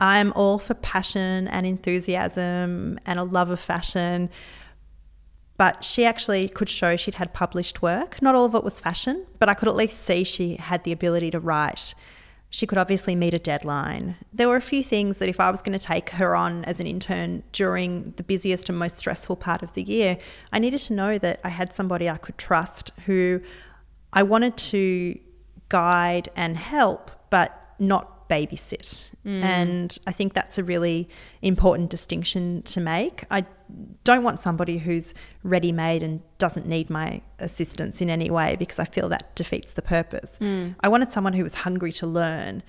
I'm 0.00 0.32
all 0.34 0.58
for 0.58 0.74
passion 0.74 1.48
and 1.48 1.66
enthusiasm 1.66 2.98
and 3.04 3.18
a 3.18 3.24
love 3.24 3.50
of 3.50 3.58
fashion. 3.60 4.30
But 5.56 5.82
she 5.84 6.04
actually 6.04 6.48
could 6.48 6.68
show 6.68 6.94
she'd 6.96 7.16
had 7.16 7.34
published 7.34 7.82
work. 7.82 8.22
Not 8.22 8.36
all 8.36 8.44
of 8.44 8.54
it 8.54 8.62
was 8.62 8.78
fashion, 8.78 9.26
but 9.40 9.48
I 9.48 9.54
could 9.54 9.68
at 9.68 9.74
least 9.74 10.04
see 10.04 10.22
she 10.22 10.54
had 10.56 10.84
the 10.84 10.92
ability 10.92 11.32
to 11.32 11.40
write. 11.40 11.94
She 12.50 12.66
could 12.66 12.78
obviously 12.78 13.14
meet 13.14 13.34
a 13.34 13.38
deadline. 13.38 14.16
There 14.32 14.48
were 14.48 14.56
a 14.56 14.62
few 14.62 14.82
things 14.82 15.18
that 15.18 15.28
if 15.28 15.38
I 15.38 15.50
was 15.50 15.60
going 15.60 15.78
to 15.78 15.84
take 15.84 16.10
her 16.10 16.34
on 16.34 16.64
as 16.64 16.80
an 16.80 16.86
intern 16.86 17.42
during 17.52 18.12
the 18.16 18.22
busiest 18.22 18.68
and 18.68 18.78
most 18.78 18.96
stressful 18.96 19.36
part 19.36 19.62
of 19.62 19.74
the 19.74 19.82
year, 19.82 20.16
I 20.52 20.58
needed 20.58 20.78
to 20.78 20.94
know 20.94 21.18
that 21.18 21.40
I 21.44 21.50
had 21.50 21.72
somebody 21.72 22.08
I 22.08 22.16
could 22.16 22.38
trust 22.38 22.90
who 23.04 23.42
I 24.12 24.22
wanted 24.22 24.56
to 24.56 25.18
guide 25.68 26.30
and 26.34 26.56
help, 26.56 27.10
but 27.28 27.74
not 27.78 28.28
babysit. 28.28 29.10
Mm. 29.26 29.42
And 29.42 29.98
I 30.06 30.12
think 30.12 30.32
that's 30.32 30.58
a 30.58 30.64
really 30.64 31.08
important 31.42 31.90
distinction 31.90 32.62
to 32.62 32.80
make. 32.80 33.24
I 33.30 33.44
don't 34.04 34.22
want 34.22 34.40
somebody 34.40 34.78
who's 34.78 35.14
ready 35.42 35.72
made 35.72 36.02
and 36.02 36.20
doesn't 36.38 36.66
need 36.66 36.88
my 36.90 37.20
assistance 37.38 38.00
in 38.00 38.10
any 38.10 38.30
way 38.30 38.56
because 38.56 38.78
I 38.78 38.84
feel 38.84 39.08
that 39.10 39.34
defeats 39.34 39.72
the 39.74 39.82
purpose. 39.82 40.38
Hmm. 40.38 40.70
I 40.80 40.88
wanted 40.88 41.12
someone 41.12 41.32
who 41.34 41.42
was 41.42 41.54
hungry 41.54 41.92
to 41.92 42.06
learn 42.06 42.62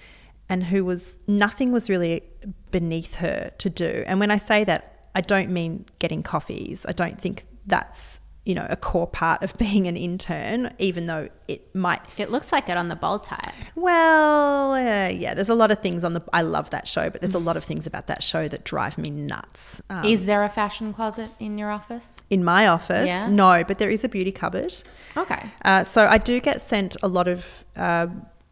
and 0.50 0.64
who 0.64 0.84
was 0.84 1.20
nothing 1.28 1.72
was 1.72 1.90
really 1.90 2.24
beneath 2.72 3.16
her 3.16 3.52
to 3.60 3.70
do. 3.70 4.04
And 4.08 4.20
when 4.20 4.32
I 4.32 4.38
say 4.38 4.64
that, 4.64 5.10
I 5.16 5.22
don't 5.22 5.50
mean 5.52 5.86
getting 6.00 6.24
coffees. 6.24 6.86
I 6.88 6.92
don't 6.92 7.20
think 7.20 7.46
that's 7.66 8.20
you 8.46 8.56
know 8.56 8.66
a 8.70 8.76
core 8.76 9.06
part 9.08 9.44
of 9.44 9.56
being 9.58 9.88
an 9.88 9.96
intern, 9.98 10.74
even 10.80 11.06
though 11.06 11.30
it 11.48 11.74
might 11.76 12.02
It 12.18 12.32
looks 12.32 12.52
like 12.52 12.70
it 12.70 12.78
on 12.78 12.88
the 12.88 12.96
bold 12.96 13.24
type. 13.24 13.54
well, 13.76 14.74
uh, 14.74 15.10
yeah, 15.10 15.34
there's 15.34 15.50
a 15.50 15.56
lot 15.56 15.72
of 15.72 15.80
things 15.80 16.04
on 16.04 16.14
the. 16.14 16.22
I 16.34 16.42
love 16.42 16.70
that 16.72 16.88
show, 16.88 17.10
but 17.10 17.22
there's 17.22 17.36
a 17.36 17.40
lot 17.40 17.58
of 17.58 17.64
things 17.64 17.86
about 17.88 18.08
that 18.08 18.24
show 18.24 18.48
that 18.48 18.64
drive 18.64 18.98
me 18.98 19.10
nuts. 19.10 19.82
Um, 19.90 20.06
Is 20.06 20.26
there 20.26 20.44
a 20.44 20.50
fashion 20.50 20.94
closet 20.94 21.30
in 21.40 21.58
your 21.58 21.72
office? 21.72 22.18
in 22.30 22.44
my 22.44 22.68
office, 22.68 23.08
Yeah. 23.08 23.28
no, 23.28 23.64
but 23.64 23.78
there 23.80 23.90
is 23.90 24.04
a 24.04 24.10
beauty 24.10 24.32
cupboard. 24.32 24.74
Okay. 25.18 25.50
Uh, 25.66 25.84
so 25.84 26.06
I 26.08 26.18
do 26.20 26.40
get 26.40 26.62
sent 26.62 26.96
a 27.02 27.08
lot 27.08 27.28
of 27.28 27.66
uh, 27.76 28.08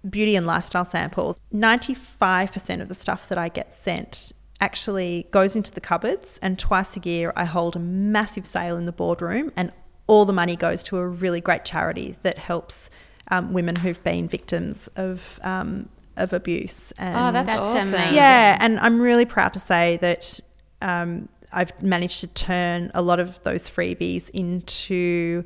beauty 0.10 0.36
and 0.36 0.46
lifestyle 0.46 0.86
samples. 0.86 1.39
Ninety-five 1.51 2.51
percent 2.51 2.82
of 2.82 2.88
the 2.89 2.96
stuff 2.96 3.29
that 3.29 3.38
I 3.38 3.50
get 3.50 3.74
sent 3.74 4.34
actually 4.59 5.27
goes 5.31 5.55
into 5.55 5.71
the 5.71 5.81
cupboards, 5.81 6.39
and 6.41 6.57
twice 6.57 6.97
a 6.97 6.99
year 7.01 7.31
I 7.35 7.45
hold 7.45 7.75
a 7.75 7.79
massive 7.79 8.45
sale 8.45 8.77
in 8.77 8.85
the 8.85 8.91
boardroom, 8.91 9.51
and 9.55 9.71
all 10.07 10.25
the 10.25 10.33
money 10.33 10.55
goes 10.55 10.83
to 10.83 10.97
a 10.97 11.07
really 11.07 11.41
great 11.41 11.65
charity 11.65 12.15
that 12.23 12.37
helps 12.37 12.89
um, 13.29 13.53
women 13.53 13.75
who've 13.75 14.01
been 14.03 14.27
victims 14.27 14.87
of 14.95 15.39
um, 15.43 15.89
of 16.15 16.33
abuse. 16.33 16.91
And 16.93 17.15
Oh, 17.15 17.31
that's, 17.31 17.47
That's 17.49 17.59
awesome. 17.59 17.89
amazing. 17.93 18.15
yeah, 18.15 18.57
and 18.59 18.79
I'm 18.79 18.99
really 18.99 19.25
proud 19.25 19.53
to 19.53 19.59
say 19.59 19.97
that 19.97 20.39
um, 20.81 21.29
I've 21.53 21.79
managed 21.83 22.21
to 22.21 22.27
turn 22.27 22.89
a 22.95 23.01
lot 23.01 23.19
of 23.19 23.41
those 23.43 23.69
freebies 23.69 24.29
into 24.31 25.43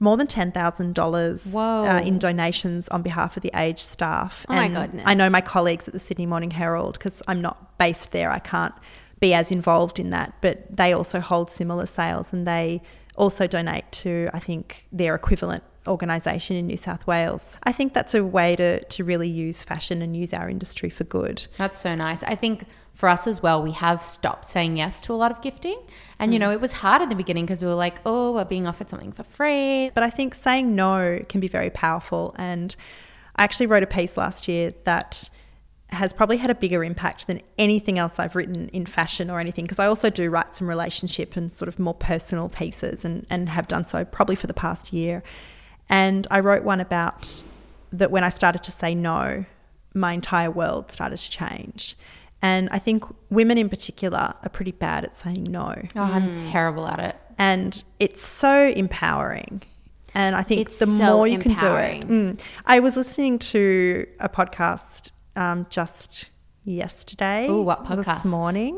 more 0.00 0.16
than 0.16 0.26
ten 0.26 0.50
thousand 0.50 0.94
dollars 0.94 1.46
uh, 1.86 2.02
in 2.04 2.18
donations 2.18 2.88
on 2.88 3.02
behalf 3.02 3.36
of 3.36 3.42
the 3.42 3.50
Age 3.54 3.78
staff. 3.78 4.44
Oh 4.48 4.54
my 4.54 4.64
And 4.64 4.74
goodness. 4.74 5.04
I 5.06 5.14
know 5.14 5.30
my 5.30 5.40
colleagues 5.42 5.86
at 5.86 5.92
the 5.92 6.00
Sydney 6.00 6.26
Morning 6.26 6.50
Herald 6.50 6.98
because 6.98 7.22
I'm 7.28 7.40
not 7.40 7.78
based 7.78 8.10
there. 8.12 8.30
I 8.30 8.38
can't 8.38 8.74
be 9.20 9.34
as 9.34 9.52
involved 9.52 9.98
in 9.98 10.10
that, 10.10 10.34
but 10.40 10.64
they 10.74 10.92
also 10.92 11.20
hold 11.20 11.50
similar 11.50 11.86
sales 11.86 12.32
and 12.32 12.46
they 12.46 12.82
also 13.16 13.46
donate 13.46 13.90
to 13.92 14.30
I 14.32 14.38
think 14.40 14.86
their 14.90 15.14
equivalent 15.14 15.62
organisation 15.86 16.56
in 16.56 16.66
New 16.66 16.76
South 16.76 17.06
Wales. 17.06 17.56
I 17.62 17.72
think 17.72 17.94
that's 17.94 18.14
a 18.14 18.24
way 18.24 18.56
to 18.56 18.84
to 18.84 19.04
really 19.04 19.28
use 19.28 19.62
fashion 19.62 20.02
and 20.02 20.16
use 20.16 20.32
our 20.34 20.48
industry 20.48 20.90
for 20.90 21.04
good. 21.04 21.46
That's 21.56 21.80
so 21.80 21.94
nice. 21.94 22.22
I 22.24 22.34
think 22.34 22.64
for 22.92 23.08
us 23.08 23.26
as 23.26 23.42
well, 23.42 23.62
we 23.62 23.70
have 23.72 24.02
stopped 24.02 24.46
saying 24.50 24.76
yes 24.76 25.00
to 25.02 25.12
a 25.14 25.16
lot 25.16 25.30
of 25.30 25.40
gifting. 25.40 25.78
And, 26.18 26.34
you 26.34 26.38
Mm. 26.38 26.40
know, 26.42 26.50
it 26.50 26.60
was 26.60 26.74
hard 26.74 27.00
in 27.00 27.08
the 27.08 27.14
beginning 27.14 27.46
because 27.46 27.62
we 27.62 27.68
were 27.68 27.74
like, 27.74 27.98
oh, 28.04 28.34
we're 28.34 28.44
being 28.44 28.66
offered 28.66 28.90
something 28.90 29.10
for 29.10 29.22
free. 29.22 29.90
But 29.94 30.02
I 30.04 30.10
think 30.10 30.34
saying 30.34 30.74
no 30.74 31.24
can 31.26 31.40
be 31.40 31.48
very 31.48 31.70
powerful. 31.70 32.34
And 32.36 32.76
I 33.36 33.44
actually 33.44 33.66
wrote 33.68 33.82
a 33.82 33.86
piece 33.86 34.18
last 34.18 34.48
year 34.48 34.72
that 34.84 35.30
has 35.92 36.12
probably 36.12 36.36
had 36.36 36.50
a 36.50 36.54
bigger 36.54 36.84
impact 36.84 37.26
than 37.26 37.40
anything 37.58 37.98
else 37.98 38.18
I've 38.18 38.36
written 38.36 38.68
in 38.68 38.84
fashion 38.84 39.30
or 39.30 39.40
anything. 39.40 39.64
Because 39.64 39.78
I 39.78 39.86
also 39.86 40.10
do 40.10 40.28
write 40.28 40.54
some 40.54 40.68
relationship 40.68 41.36
and 41.36 41.50
sort 41.50 41.68
of 41.68 41.78
more 41.78 41.94
personal 41.94 42.50
pieces 42.50 43.02
and, 43.02 43.26
and 43.30 43.48
have 43.48 43.66
done 43.66 43.86
so 43.86 44.04
probably 44.04 44.36
for 44.36 44.46
the 44.46 44.52
past 44.52 44.92
year. 44.92 45.22
And 45.90 46.26
I 46.30 46.40
wrote 46.40 46.62
one 46.64 46.80
about 46.80 47.42
that 47.90 48.10
when 48.10 48.24
I 48.24 48.28
started 48.30 48.62
to 48.62 48.70
say 48.70 48.94
no, 48.94 49.44
my 49.92 50.12
entire 50.14 50.50
world 50.50 50.90
started 50.90 51.18
to 51.18 51.28
change. 51.30 51.96
And 52.40 52.68
I 52.70 52.78
think 52.78 53.04
women 53.28 53.58
in 53.58 53.68
particular 53.68 54.32
are 54.42 54.48
pretty 54.50 54.70
bad 54.72 55.04
at 55.04 55.14
saying 55.16 55.44
no 55.50 55.74
Oh, 55.96 56.00
I'm 56.00 56.34
terrible 56.50 56.86
at 56.86 56.98
it. 57.00 57.16
and 57.38 57.82
it's 57.98 58.22
so 58.22 58.68
empowering. 58.68 59.62
And 60.14 60.34
I 60.34 60.42
think 60.42 60.62
It's 60.62 60.78
the 60.78 60.86
so 60.86 61.16
more 61.16 61.26
you 61.28 61.38
can 61.38 61.54
do 61.54 61.66
empowering. 61.66 62.02
it. 62.02 62.08
Mm. 62.08 62.40
I 62.66 62.80
was 62.80 62.96
listening 62.96 63.38
to 63.40 64.06
a 64.20 64.28
podcast 64.28 65.10
um, 65.36 65.66
just 65.70 66.30
yesterday. 66.64 67.46
Ooh, 67.48 67.62
what 67.62 67.84
podcast? 67.84 68.06
This 68.06 68.24
morning. 68.24 68.76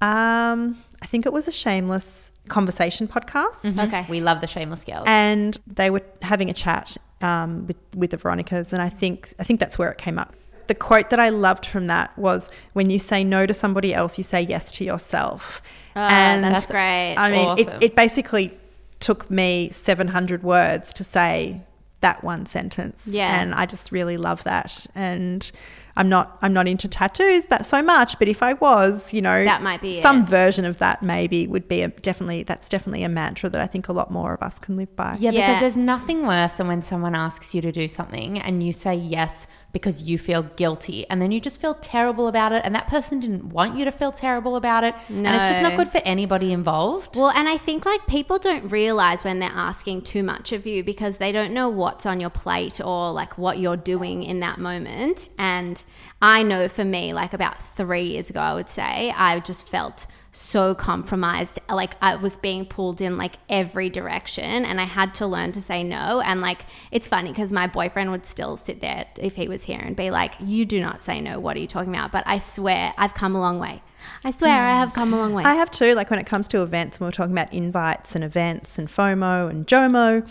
Um, 0.00 0.78
I 1.00 1.06
think 1.06 1.26
it 1.26 1.32
was 1.32 1.46
a 1.48 1.52
shameless 1.52 2.31
conversation 2.48 3.08
podcast. 3.08 3.78
Okay. 3.86 4.06
We 4.08 4.20
love 4.20 4.40
the 4.40 4.46
shameless 4.46 4.84
girls. 4.84 5.04
And 5.06 5.58
they 5.66 5.90
were 5.90 6.02
having 6.22 6.50
a 6.50 6.54
chat 6.54 6.96
um, 7.20 7.66
with, 7.66 7.76
with 7.96 8.10
the 8.10 8.16
Veronicas, 8.16 8.72
and 8.72 8.82
I 8.82 8.88
think 8.88 9.32
I 9.38 9.44
think 9.44 9.60
that's 9.60 9.78
where 9.78 9.90
it 9.90 9.98
came 9.98 10.18
up. 10.18 10.34
The 10.66 10.74
quote 10.74 11.10
that 11.10 11.20
I 11.20 11.28
loved 11.28 11.66
from 11.66 11.86
that 11.86 12.16
was, 12.18 12.50
"When 12.72 12.90
you 12.90 12.98
say 12.98 13.24
no 13.24 13.46
to 13.46 13.54
somebody 13.54 13.94
else, 13.94 14.18
you 14.18 14.24
say 14.24 14.42
yes 14.42 14.72
to 14.72 14.84
yourself." 14.84 15.62
And 15.94 16.42
that's 16.44 16.66
great. 16.66 17.14
I 17.16 17.30
mean, 17.30 17.46
Awesome. 17.46 17.68
it, 17.74 17.82
it 17.82 17.96
basically 17.96 18.58
took 18.98 19.30
me 19.30 19.68
700 19.70 20.42
words 20.42 20.92
to 20.94 21.04
say 21.04 21.60
that 22.00 22.24
one 22.24 22.46
sentence. 22.46 23.02
Yeah. 23.06 23.40
And 23.40 23.54
I 23.54 23.66
just 23.66 23.92
really 23.92 24.16
love 24.16 24.42
that. 24.44 24.86
And 24.94 25.50
I'm 25.96 26.08
not 26.08 26.38
I'm 26.42 26.52
not 26.52 26.66
into 26.68 26.88
tattoos 26.88 27.44
that 27.46 27.66
so 27.66 27.82
much, 27.82 28.18
but 28.18 28.28
if 28.28 28.42
I 28.42 28.54
was, 28.54 29.12
you 29.12 29.20
know, 29.20 29.44
That 29.44 29.62
might 29.62 29.80
be 29.82 30.00
some 30.00 30.22
it. 30.22 30.28
version 30.28 30.64
of 30.64 30.78
that 30.78 31.02
maybe 31.02 31.46
would 31.46 31.68
be 31.68 31.82
a, 31.82 31.88
definitely 31.88 32.42
that's 32.44 32.68
definitely 32.68 33.02
a 33.04 33.08
mantra 33.08 33.50
that 33.50 33.60
I 33.60 33.66
think 33.66 33.88
a 33.88 33.92
lot 33.92 34.10
more 34.10 34.32
of 34.34 34.42
us 34.42 34.58
can 34.58 34.76
live 34.76 34.94
by. 34.96 35.16
yeah, 35.20 35.30
Yeah. 35.30 35.46
because 35.48 35.60
there's 35.60 35.76
nothing 35.76 36.26
worse 36.26 36.54
than 36.54 36.66
when 36.68 36.82
someone 36.82 37.14
asks 37.14 37.54
you 37.54 37.60
to 37.62 37.72
do 37.72 37.88
something 37.88 38.38
and 38.40 38.62
you 38.62 38.72
say 38.72 38.94
yes 38.94 39.46
because 39.72 40.02
you 40.02 40.18
feel 40.18 40.42
guilty 40.42 41.08
and 41.08 41.20
then 41.20 41.32
you 41.32 41.40
just 41.40 41.60
feel 41.60 41.74
terrible 41.74 42.28
about 42.28 42.52
it 42.52 42.62
and 42.64 42.74
that 42.74 42.86
person 42.86 43.20
didn't 43.20 43.48
want 43.48 43.76
you 43.76 43.84
to 43.84 43.92
feel 43.92 44.12
terrible 44.12 44.56
about 44.56 44.84
it. 44.84 44.94
And 45.08 45.26
it's 45.26 45.48
just 45.48 45.62
not 45.62 45.76
good 45.76 45.88
for 45.88 46.00
anybody 46.04 46.52
involved. 46.52 47.16
Well, 47.16 47.30
and 47.30 47.48
I 47.48 47.56
think 47.56 47.86
like 47.86 48.06
people 48.06 48.38
don't 48.38 48.70
realize 48.70 49.24
when 49.24 49.38
they're 49.38 49.50
asking 49.50 50.02
too 50.02 50.22
much 50.22 50.52
of 50.52 50.66
you 50.66 50.84
because 50.84 51.16
they 51.16 51.32
don't 51.32 51.52
know 51.52 51.68
what's 51.68 52.06
on 52.06 52.20
your 52.20 52.30
plate 52.30 52.80
or 52.80 53.12
like 53.12 53.38
what 53.38 53.58
you're 53.58 53.76
doing 53.76 54.22
in 54.22 54.40
that 54.40 54.58
moment. 54.58 55.28
And 55.38 55.82
I 56.20 56.42
know 56.42 56.68
for 56.68 56.84
me, 56.84 57.12
like 57.12 57.32
about 57.32 57.62
three 57.76 58.04
years 58.04 58.30
ago, 58.30 58.40
I 58.40 58.54
would 58.54 58.68
say, 58.68 59.12
I 59.16 59.40
just 59.40 59.66
felt 59.68 60.06
so 60.32 60.74
compromised. 60.74 61.60
Like 61.68 61.94
I 62.00 62.16
was 62.16 62.38
being 62.38 62.64
pulled 62.64 63.02
in 63.02 63.18
like 63.18 63.36
every 63.50 63.90
direction 63.90 64.64
and 64.64 64.80
I 64.80 64.84
had 64.84 65.14
to 65.16 65.26
learn 65.26 65.52
to 65.52 65.60
say 65.60 65.84
no. 65.84 66.20
And 66.20 66.40
like 66.40 66.64
it's 66.90 67.06
funny 67.06 67.30
because 67.30 67.52
my 67.52 67.66
boyfriend 67.66 68.10
would 68.10 68.24
still 68.24 68.56
sit 68.56 68.80
there 68.80 69.04
if 69.18 69.36
he 69.36 69.46
was 69.46 69.62
here 69.62 69.78
and 69.78 69.94
be 69.94 70.10
like, 70.10 70.32
You 70.40 70.64
do 70.64 70.80
not 70.80 71.02
say 71.02 71.20
no. 71.20 71.38
What 71.38 71.56
are 71.56 71.60
you 71.60 71.66
talking 71.66 71.94
about? 71.94 72.12
But 72.12 72.24
I 72.26 72.38
swear 72.38 72.94
I've 72.96 73.14
come 73.14 73.36
a 73.36 73.40
long 73.40 73.58
way. 73.58 73.82
I 74.24 74.30
swear 74.30 74.52
I 74.52 74.80
have 74.80 74.94
come 74.94 75.12
a 75.12 75.18
long 75.18 75.34
way. 75.34 75.44
I 75.44 75.54
have 75.54 75.70
too, 75.70 75.94
like 75.94 76.10
when 76.10 76.18
it 76.18 76.26
comes 76.26 76.48
to 76.48 76.62
events, 76.62 76.98
when 76.98 77.06
we're 77.06 77.12
talking 77.12 77.32
about 77.32 77.52
invites 77.52 78.14
and 78.16 78.24
events 78.24 78.78
and 78.78 78.88
FOMO 78.88 79.48
and 79.48 79.66
JOMO, 79.66 80.26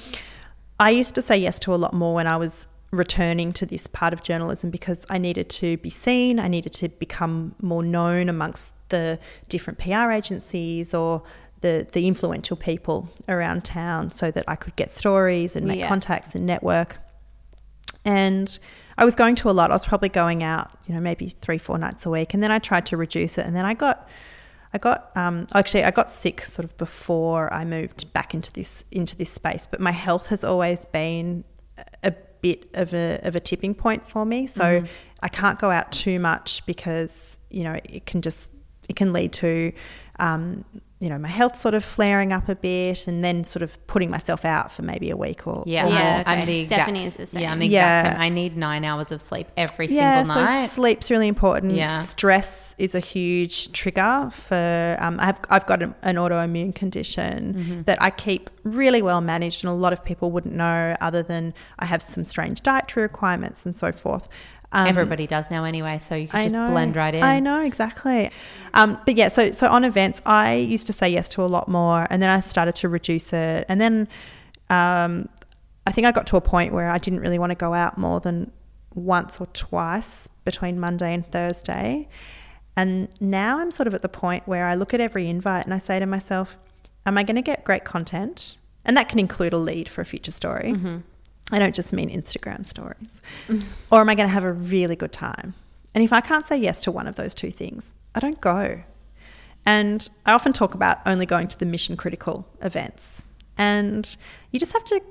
I 0.79 0.89
used 0.89 1.15
to 1.15 1.22
say 1.22 1.38
yes 1.38 1.60
to 1.60 1.74
a 1.74 1.77
lot 1.77 1.93
more 1.93 2.15
when 2.15 2.27
I 2.27 2.38
was 2.38 2.67
returning 2.91 3.53
to 3.53 3.65
this 3.65 3.88
part 3.88 4.12
of 4.12 4.22
journalism 4.22 4.70
because 4.70 5.05
I 5.10 5.17
needed 5.17 5.50
to 5.51 5.77
be 5.77 5.89
seen, 5.89 6.39
I 6.39 6.48
needed 6.50 6.74
to 6.74 6.89
become 6.89 7.55
more 7.62 7.84
known 7.84 8.27
amongst 8.27 8.74
the 8.91 9.19
different 9.50 9.79
PR 9.79 10.12
agencies 10.12 10.93
or 10.93 11.24
the, 11.62 11.88
the 11.93 12.07
influential 12.07 12.55
people 12.57 13.10
around 13.27 13.63
town 13.63 14.10
so 14.10 14.29
that 14.31 14.45
I 14.48 14.55
could 14.55 14.75
get 14.75 14.89
stories 14.89 15.55
and 15.55 15.65
make 15.65 15.79
Yeah. 15.79 15.88
contacts 15.88 16.36
and 16.36 16.45
network. 16.45 16.98
And 18.05 18.57
I 18.98 19.05
was 19.05 19.15
going 19.15 19.36
to 19.36 19.50
a 19.50 19.51
lot. 19.51 19.69
I 19.71 19.74
was 19.75 19.86
probably 19.86 20.10
going 20.10 20.43
out, 20.43 20.69
you 20.88 20.93
know, 20.95 21.01
maybe 21.01 21.29
three, 21.41 21.57
four 21.57 21.77
nights 21.77 22.05
a 22.05 22.10
week. 22.10 22.33
And 22.33 22.41
then 22.43 22.51
I 22.51 22.60
tried 22.60 22.86
to 22.88 22.98
reduce 22.98 23.38
it. 23.38 23.45
And 23.45 23.55
then 23.55 23.65
I 23.65 23.74
got, 23.74 24.07
I 24.74 24.77
got, 24.77 25.12
um, 25.15 25.48
actually, 25.53 25.83
I 25.83 25.91
got 25.91 26.10
sick 26.10 26.43
sort 26.45 26.65
of 26.65 26.75
before 26.77 27.51
I 27.53 27.63
moved 27.65 28.12
back 28.13 28.33
into 28.33 28.51
this 28.53 28.86
into 28.91 29.15
this 29.15 29.29
space. 29.29 29.67
But 29.69 29.79
my 29.79 29.91
health 29.91 30.27
has 30.27 30.43
always 30.43 30.86
been 30.88 31.43
a 32.03 32.13
bit 32.41 32.69
of 32.74 32.93
a 32.93 33.19
of 33.24 33.36
a 33.36 33.39
tipping 33.39 33.75
point 33.75 34.07
for 34.10 34.25
me. 34.25 34.48
So 34.48 34.83
I 35.21 35.27
can't 35.29 35.60
go 35.60 35.69
out 35.69 35.91
too 35.91 36.19
much 36.19 36.65
because 36.65 37.38
you 37.50 37.63
know 37.63 37.77
it 37.83 38.05
can 38.05 38.21
just 38.21 38.50
it 38.91 38.95
can 38.98 39.12
lead 39.13 39.31
to 39.33 39.71
um, 40.19 40.63
you 41.00 41.10
know 41.10 41.17
my 41.17 41.27
health 41.29 41.60
sort 41.60 41.74
of 41.74 41.83
flaring 41.83 42.31
up 42.31 42.48
a 42.48 42.53
bit 42.55 43.07
and 43.07 43.24
then 43.24 43.43
sort 43.43 43.63
of 43.63 43.71
putting 43.88 44.12
myself 44.12 44.45
out 44.45 44.71
for 44.71 44.83
maybe 44.83 45.10
a 45.10 45.17
week 45.17 45.48
or 45.48 45.63
Yeah, 45.65 45.88
or 45.88 45.89
Yeah, 45.89 45.95
I'm- 45.98 46.21
okay. 46.21 46.31
I'm 46.41 46.45
the 46.45 46.60
exact, 46.60 46.81
Stephanie 46.83 47.05
is 47.05 47.15
the 47.15 47.25
same. 47.25 47.41
Yeah, 47.41 47.51
I'm 47.51 47.60
the 47.60 47.67
Yeah. 47.67 48.00
exact 48.01 48.15
same. 48.17 48.21
I 48.21 48.29
need 48.29 48.55
nine 48.55 48.83
hours 48.86 49.12
of 49.12 49.19
sleep 49.19 49.48
every 49.57 49.88
yeah, 49.88 50.24
single 50.24 50.43
night. 50.43 50.67
so 50.67 50.75
sleep's 50.75 51.10
really 51.10 51.27
important. 51.27 51.74
Yeah. 51.74 52.03
Stress 52.03 52.75
is 52.77 52.93
a 52.93 53.00
huge 53.00 53.71
trigger 53.71 54.29
for. 54.31 54.95
Um, 55.00 55.17
I've 55.19 55.39
I've 55.50 55.65
got 55.65 55.81
an, 55.81 55.95
an 56.03 56.17
autoimmune 56.17 56.75
condition 56.75 57.53
Mm-hmm. 57.55 57.77
that 57.88 57.98
I 58.00 58.12
keep 58.12 58.51
really 58.63 59.01
well 59.01 59.21
managed, 59.21 59.63
and 59.63 59.71
a 59.71 59.74
lot 59.86 59.93
of 59.93 60.03
people 60.05 60.29
wouldn't 60.29 60.53
know 60.53 60.95
other 61.01 61.24
than 61.24 61.53
I 61.79 61.86
have 61.86 62.03
some 62.03 62.25
strange 62.25 62.62
dietary 62.62 63.03
requirements 63.03 63.65
and 63.65 63.75
so 63.75 63.91
forth. 63.91 64.27
Um, 64.73 64.87
Everybody 64.87 65.27
does 65.27 65.51
now 65.51 65.65
anyway, 65.65 65.99
so 65.99 66.15
you 66.15 66.27
can 66.27 66.39
I 66.39 66.43
just 66.43 66.55
know. 66.55 66.69
blend 66.69 66.95
right 66.95 67.13
in. 67.13 67.21
I 67.21 67.39
know 67.41 67.61
exactly. 67.61 68.31
Um, 68.73 68.97
but 69.05 69.15
yeah, 69.15 69.27
so 69.27 69.51
so 69.51 69.67
on 69.67 69.83
events, 69.83 70.21
I 70.25 70.55
used 70.55 70.87
to 70.87 70.93
say 70.93 71.09
yes 71.09 71.27
to 71.29 71.43
a 71.43 71.47
lot 71.47 71.67
more, 71.67 72.07
and 72.09 72.21
then 72.21 72.29
I 72.29 72.39
started 72.39 72.75
to 72.75 72.89
reduce 72.89 73.33
it, 73.33 73.65
and 73.67 73.81
then 73.81 74.07
um, 74.69 75.27
I 75.85 75.91
think 75.91 76.07
I 76.07 76.11
got 76.11 76.25
to 76.27 76.37
a 76.37 76.41
point 76.41 76.73
where 76.73 76.89
I 76.89 76.99
didn't 76.99 77.19
really 77.19 77.37
want 77.37 77.51
to 77.51 77.55
go 77.55 77.73
out 77.73 77.97
more 77.97 78.21
than 78.21 78.51
once 78.93 79.41
or 79.41 79.47
twice 79.47 80.29
between 80.45 80.79
Monday 80.79 81.13
and 81.13 81.27
Thursday, 81.27 82.07
and 82.77 83.09
now 83.19 83.59
I'm 83.59 83.71
sort 83.71 83.87
of 83.87 83.93
at 83.93 84.01
the 84.01 84.09
point 84.09 84.47
where 84.47 84.65
I 84.65 84.75
look 84.75 84.93
at 84.93 85.01
every 85.01 85.27
invite 85.27 85.65
and 85.65 85.73
I 85.73 85.79
say 85.79 85.99
to 85.99 86.05
myself, 86.05 86.57
"Am 87.05 87.17
I 87.17 87.23
going 87.23 87.35
to 87.35 87.41
get 87.41 87.65
great 87.65 87.83
content?" 87.83 88.57
And 88.85 88.95
that 88.95 89.09
can 89.09 89.19
include 89.19 89.51
a 89.53 89.57
lead 89.57 89.89
for 89.89 89.99
a 90.01 90.05
future 90.05 90.31
story. 90.31 90.73
I 91.51 91.60
don't 91.60 91.75
just 91.75 91.93
mean 91.93 92.10
Instagram 92.10 92.65
stories. 92.65 93.22
or 93.91 94.01
am 94.01 94.10
I 94.10 94.15
going 94.15 94.27
to 94.27 94.34
have 94.34 94.46
a 94.46 94.53
really 94.53 94.96
good 94.96 95.12
time? 95.12 95.53
And 95.93 96.03
if 96.03 96.13
I 96.13 96.22
can't 96.22 96.48
say 96.48 96.58
yes 96.58 96.81
to 96.81 96.91
one 96.91 97.08
of 97.08 97.15
those 97.15 97.36
two 97.36 97.51
things, 97.51 97.91
I 98.15 98.20
don't 98.20 98.39
go. 98.39 98.84
And 99.65 100.08
I 100.25 100.34
often 100.34 100.53
talk 100.53 100.74
about 100.74 101.00
only 101.05 101.25
going 101.25 101.48
to 101.50 101.60
the 101.60 101.65
mission 101.65 101.96
critical 101.98 102.48
events. 102.62 103.24
And 103.58 104.15
you 104.51 104.60
just 104.60 104.74
have 104.74 104.86
to 104.86 105.01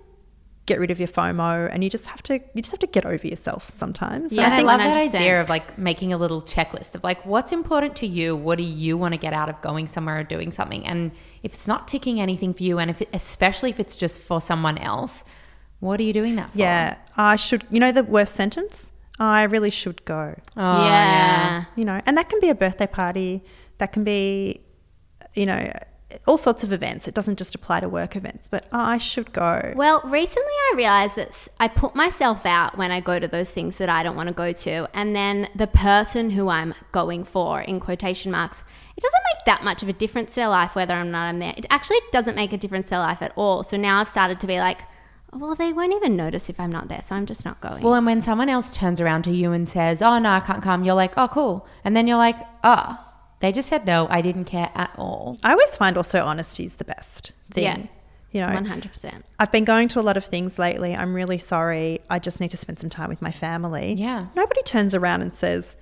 get 0.67 0.79
rid 0.79 0.91
of 0.91 1.01
your 1.01 1.09
FOMO 1.09 1.69
and 1.73 1.83
you 1.83 1.91
just 1.91 2.07
have 2.07 2.23
to 2.23 2.35
you 2.35 2.63
just 2.63 2.71
have 2.71 2.79
to 2.79 2.87
get 2.87 3.05
over 3.05 3.27
yourself 3.27 3.73
sometimes. 3.77 4.31
Yeah, 4.31 4.45
and 4.45 4.53
I 4.53 4.57
think 4.57 4.67
love 4.69 4.79
that 4.79 5.05
100%. 5.05 5.15
idea 5.15 5.41
of 5.41 5.49
like 5.49 5.77
making 5.77 6.13
a 6.13 6.17
little 6.17 6.41
checklist 6.41 6.95
of 6.95 7.03
like 7.03 7.25
what's 7.27 7.51
important 7.51 7.97
to 7.97 8.07
you, 8.07 8.37
what 8.37 8.57
do 8.57 8.65
you 8.65 8.97
want 8.97 9.13
to 9.15 9.19
get 9.19 9.33
out 9.33 9.49
of 9.49 9.61
going 9.63 9.89
somewhere 9.89 10.21
or 10.21 10.23
doing 10.23 10.53
something, 10.53 10.87
and 10.87 11.11
if 11.43 11.55
it's 11.55 11.67
not 11.67 11.89
ticking 11.89 12.21
anything 12.21 12.55
for 12.55 12.63
you, 12.63 12.79
and 12.79 12.89
if 12.89 13.03
it, 13.03 13.09
especially 13.13 13.71
if 13.71 13.81
it's 13.81 13.97
just 13.97 14.21
for 14.21 14.41
someone 14.41 14.79
else, 14.79 15.25
what 15.81 15.99
are 16.01 16.03
you 16.03 16.13
doing 16.13 16.37
that 16.37 16.53
for? 16.53 16.59
Yeah, 16.59 16.99
I 17.17 17.37
should 17.37 17.67
you 17.71 17.81
know 17.81 17.93
the 17.93 18.05
worst 18.05 18.35
sentence? 18.35 18.93
I 19.19 19.43
really 19.43 19.71
should 19.71 20.03
go. 20.07 20.35
Oh, 20.57 20.85
yeah. 20.87 21.67
you 21.77 21.85
know, 21.85 22.01
and 22.07 22.17
that 22.17 22.31
can 22.31 22.41
be 22.41 22.49
a 22.49 22.55
birthday 22.55 22.87
party, 22.87 23.45
that 23.77 23.93
can 23.93 24.03
be, 24.03 24.63
you 25.35 25.45
know, 25.45 25.71
all 26.27 26.39
sorts 26.39 26.65
of 26.65 26.73
events. 26.73 27.07
It 27.07 27.15
doesn't 27.15 27.37
just 27.37 27.55
apply 27.55 27.81
to 27.81 27.89
work 27.89 28.17
events, 28.17 28.49
but 28.51 28.65
oh, 28.73 28.79
I 28.79 28.99
should 28.99 29.33
go. 29.33 29.75
Well, 29.77 30.01
recently 30.05 30.53
I 30.71 30.75
realized 30.75 31.17
that 31.17 31.49
I 31.61 31.69
put 31.69 31.95
myself 31.95 32.47
out 32.47 32.79
when 32.79 32.91
I 32.91 33.01
go 33.01 33.19
to 33.19 33.29
those 33.29 33.51
things 33.51 33.77
that 33.79 33.89
I 33.89 34.03
don't 34.03 34.17
want 34.17 34.29
to 34.29 34.35
go 34.35 34.53
to. 34.53 34.89
And 34.95 35.15
then 35.15 35.49
the 35.55 35.67
person 35.67 36.31
who 36.31 36.49
I'm 36.49 36.75
going 36.91 37.25
for, 37.25 37.61
in 37.61 37.79
quotation 37.79 38.31
marks, 38.33 38.65
it 38.97 39.03
doesn't 39.03 39.23
make 39.35 39.45
that 39.47 39.63
much 39.63 39.83
of 39.83 39.89
a 39.89 39.93
difference 39.93 40.31
to 40.31 40.41
their 40.41 40.49
life 40.49 40.75
whether 40.75 40.99
or 40.99 41.05
not 41.05 41.27
I'm 41.27 41.39
there. 41.39 41.55
It 41.57 41.67
actually 41.71 42.01
doesn't 42.11 42.37
make 42.37 42.53
a 42.53 42.59
difference 42.59 42.87
to 42.87 42.91
their 42.91 43.01
life 43.01 43.23
at 43.23 43.33
all. 43.37 43.63
So 43.63 43.77
now 43.77 44.01
I've 44.01 44.09
started 44.09 44.41
to 44.41 44.47
be 44.47 44.59
like, 44.59 44.81
well, 45.33 45.55
they 45.55 45.73
won't 45.73 45.93
even 45.93 46.17
notice 46.17 46.49
if 46.49 46.59
I'm 46.59 46.73
not 46.73 46.89
there. 46.89 47.03
So 47.03 47.15
I'm 47.15 47.27
just 47.27 47.45
not 47.45 47.61
going. 47.61 47.83
Well, 47.83 47.95
and 47.95 48.07
when 48.07 48.21
someone 48.21 48.49
else 48.49 48.75
turns 48.77 49.01
around 49.01 49.23
to 49.23 49.31
you 49.31 49.53
and 49.53 49.69
says, 49.69 50.03
"Oh 50.03 50.19
no, 50.19 50.31
I 50.31 50.41
can't 50.41 50.63
come," 50.63 50.85
you're 50.85 50.95
like, 50.95 51.13
"Oh, 51.17 51.29
cool," 51.29 51.67
and 51.85 51.97
then 51.97 52.07
you're 52.09 52.17
like, 52.17 52.37
"Oh, 52.65 52.99
they 53.41 53.53
just 53.53 53.69
said 53.69 53.87
no. 53.87 54.07
I 54.11 54.23
didn't 54.23 54.45
care 54.45 54.71
at 54.75 54.93
all." 54.97 55.39
I 55.43 55.53
always 55.53 55.77
find 55.77 55.97
also 55.97 56.25
honesty 56.25 56.65
is 56.65 56.75
the 56.75 56.85
best 56.85 57.33
thing. 57.51 57.65
Yeah. 57.65 57.79
You 58.33 58.41
know, 58.41 58.47
100%. 58.47 59.23
I've 59.41 59.51
been 59.51 59.65
going 59.65 59.89
to 59.89 59.99
a 59.99 60.03
lot 60.03 60.17
of 60.17 60.25
things 60.25 60.57
lately. 60.57 60.95
I'm 60.95 61.15
really 61.15 61.39
sorry. 61.39 62.01
I 62.09 62.21
just 62.21 62.39
need 62.39 62.51
to 62.51 62.57
spend 62.57 62.79
some 62.79 62.89
time 62.89 63.09
with 63.09 63.21
my 63.21 63.33
family. 63.33 63.95
Yeah. 63.95 64.27
Nobody 64.37 64.63
turns 64.63 64.95
around 64.95 65.23
and 65.23 65.35
says 65.35 65.75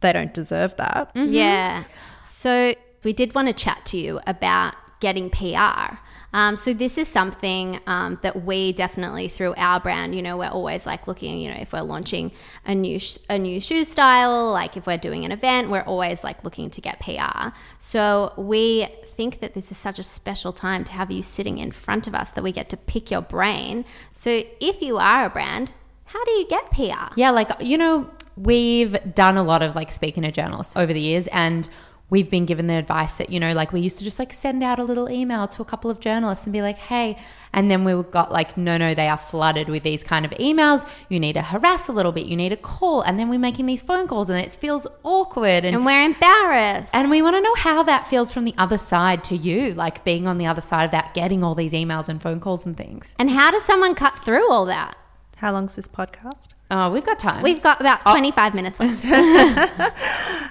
they 0.00 0.12
don't 0.12 0.34
deserve 0.34 0.76
that. 0.76 1.14
Mm-hmm. 1.14 1.32
Yeah. 1.32 1.84
So 2.24 2.74
we 3.04 3.12
did 3.12 3.36
want 3.36 3.46
to 3.46 3.54
chat 3.54 3.86
to 3.86 3.96
you 3.96 4.18
about 4.26 4.74
getting 4.98 5.30
PR. 5.30 5.98
Um, 6.34 6.56
so 6.56 6.74
this 6.74 6.98
is 6.98 7.06
something 7.06 7.78
um, 7.86 8.18
that 8.22 8.44
we 8.44 8.72
definitely 8.72 9.28
through 9.28 9.54
our 9.56 9.78
brand, 9.78 10.16
you 10.16 10.20
know, 10.20 10.36
we're 10.36 10.48
always 10.48 10.84
like 10.84 11.06
looking, 11.06 11.38
you 11.38 11.48
know, 11.48 11.60
if 11.60 11.72
we're 11.72 11.82
launching 11.82 12.32
a 12.66 12.74
new 12.74 12.98
sh- 12.98 13.18
a 13.30 13.38
new 13.38 13.60
shoe 13.60 13.84
style, 13.84 14.50
like 14.50 14.76
if 14.76 14.84
we're 14.84 14.98
doing 14.98 15.24
an 15.24 15.30
event, 15.30 15.70
we're 15.70 15.82
always 15.82 16.24
like 16.24 16.42
looking 16.42 16.70
to 16.70 16.80
get 16.80 16.98
PR. 16.98 17.50
So 17.78 18.34
we 18.36 18.88
think 19.04 19.38
that 19.38 19.54
this 19.54 19.70
is 19.70 19.78
such 19.78 20.00
a 20.00 20.02
special 20.02 20.52
time 20.52 20.82
to 20.84 20.92
have 20.92 21.12
you 21.12 21.22
sitting 21.22 21.58
in 21.58 21.70
front 21.70 22.08
of 22.08 22.16
us 22.16 22.30
that 22.30 22.42
we 22.42 22.50
get 22.50 22.68
to 22.70 22.76
pick 22.76 23.12
your 23.12 23.22
brain. 23.22 23.84
So 24.12 24.42
if 24.60 24.82
you 24.82 24.96
are 24.96 25.26
a 25.26 25.30
brand, 25.30 25.70
how 26.06 26.24
do 26.24 26.32
you 26.32 26.48
get 26.48 26.68
PR? 26.72 27.14
Yeah, 27.14 27.30
like 27.30 27.50
you 27.60 27.78
know, 27.78 28.10
we've 28.36 28.96
done 29.14 29.36
a 29.36 29.44
lot 29.44 29.62
of 29.62 29.76
like 29.76 29.92
speaking 29.92 30.24
to 30.24 30.32
journalists 30.32 30.74
over 30.76 30.92
the 30.92 31.00
years 31.00 31.28
and 31.28 31.68
we've 32.10 32.30
been 32.30 32.44
given 32.46 32.66
the 32.66 32.74
advice 32.74 33.16
that, 33.16 33.30
you 33.30 33.40
know, 33.40 33.52
like 33.54 33.72
we 33.72 33.80
used 33.80 33.98
to 33.98 34.04
just 34.04 34.18
like 34.18 34.32
send 34.32 34.62
out 34.62 34.78
a 34.78 34.84
little 34.84 35.10
email 35.10 35.48
to 35.48 35.62
a 35.62 35.64
couple 35.64 35.90
of 35.90 35.98
journalists 36.00 36.44
and 36.44 36.52
be 36.52 36.62
like, 36.62 36.78
hey, 36.78 37.16
and 37.52 37.70
then 37.70 37.82
we 37.84 38.00
got 38.10 38.30
like, 38.30 38.56
no, 38.56 38.76
no, 38.76 38.94
they 38.94 39.08
are 39.08 39.16
flooded 39.18 39.68
with 39.68 39.82
these 39.82 40.04
kind 40.04 40.24
of 40.24 40.30
emails. 40.32 40.88
You 41.08 41.18
need 41.18 41.32
to 41.32 41.42
harass 41.42 41.88
a 41.88 41.92
little 41.92 42.12
bit, 42.12 42.26
you 42.26 42.36
need 42.36 42.50
to 42.50 42.56
call, 42.56 43.00
and 43.02 43.18
then 43.18 43.28
we're 43.28 43.38
making 43.38 43.66
these 43.66 43.82
phone 43.82 44.06
calls 44.06 44.28
and 44.30 44.38
it 44.44 44.54
feels 44.54 44.86
awkward 45.02 45.64
and 45.64 45.74
And 45.76 45.84
we're 45.86 46.02
embarrassed. 46.04 46.94
and 46.94 47.10
we 47.10 47.22
want 47.22 47.36
to 47.36 47.40
know 47.40 47.54
how 47.56 47.82
that 47.84 48.06
feels 48.06 48.32
from 48.32 48.44
the 48.44 48.54
other 48.58 48.78
side 48.78 49.24
to 49.24 49.36
you, 49.36 49.72
like 49.74 50.04
being 50.04 50.26
on 50.26 50.38
the 50.38 50.46
other 50.46 50.62
side 50.62 50.84
of 50.84 50.90
that, 50.92 51.14
getting 51.14 51.42
all 51.42 51.54
these 51.54 51.72
emails 51.72 52.08
and 52.08 52.20
phone 52.22 52.38
calls 52.38 52.64
and 52.66 52.76
things. 52.76 53.14
and 53.18 53.30
how 53.30 53.50
does 53.50 53.64
someone 53.64 53.94
cut 53.94 54.18
through 54.24 54.48
all 54.50 54.66
that? 54.66 54.94
How 55.36 55.52
long's 55.52 55.74
this 55.74 55.88
podcast? 55.88 56.48
Oh, 56.76 56.90
we've 56.90 57.04
got 57.04 57.20
time. 57.20 57.40
We've 57.44 57.62
got 57.62 57.80
about 57.80 58.00
25 58.02 58.54
minutes 58.54 58.80
left. 58.80 59.04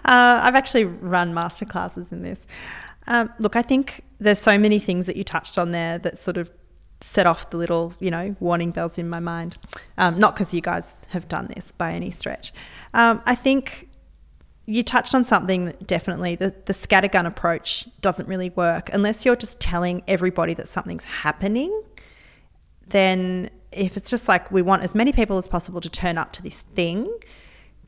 Uh, 0.05 0.41
I've 0.43 0.55
actually 0.55 0.83
run 0.83 1.33
masterclasses 1.33 2.11
in 2.11 2.23
this. 2.23 2.45
Um, 3.07 3.31
look, 3.39 3.55
I 3.55 3.61
think 3.61 4.03
there's 4.19 4.37
so 4.37 4.57
many 4.57 4.77
things 4.77 5.05
that 5.05 5.15
you 5.15 5.23
touched 5.23 5.57
on 5.57 5.71
there 5.71 5.97
that 5.99 6.19
sort 6.19 6.35
of 6.35 6.51
set 6.99 7.25
off 7.25 7.51
the 7.51 7.57
little, 7.57 7.93
you 8.01 8.11
know, 8.11 8.35
warning 8.41 8.71
bells 8.71 8.97
in 8.97 9.09
my 9.09 9.21
mind. 9.21 9.57
Um, 9.97 10.19
not 10.19 10.35
because 10.35 10.53
you 10.53 10.59
guys 10.59 11.01
have 11.11 11.29
done 11.29 11.47
this 11.55 11.71
by 11.71 11.93
any 11.93 12.11
stretch. 12.11 12.51
Um, 12.93 13.21
I 13.25 13.33
think 13.33 13.87
you 14.65 14.83
touched 14.83 15.15
on 15.15 15.23
something 15.23 15.65
that 15.65 15.87
definitely 15.87 16.35
the, 16.35 16.53
the 16.65 16.73
scattergun 16.73 17.25
approach 17.25 17.87
doesn't 18.01 18.27
really 18.27 18.49
work 18.49 18.89
unless 18.93 19.23
you're 19.23 19.37
just 19.37 19.61
telling 19.61 20.03
everybody 20.05 20.53
that 20.55 20.67
something's 20.67 21.05
happening. 21.05 21.81
Then, 22.87 23.49
if 23.75 23.97
it's 23.97 24.09
just 24.09 24.27
like 24.27 24.51
we 24.51 24.61
want 24.61 24.83
as 24.83 24.95
many 24.95 25.11
people 25.11 25.37
as 25.37 25.47
possible 25.47 25.81
to 25.81 25.89
turn 25.89 26.17
up 26.17 26.31
to 26.33 26.43
this 26.43 26.61
thing, 26.61 27.11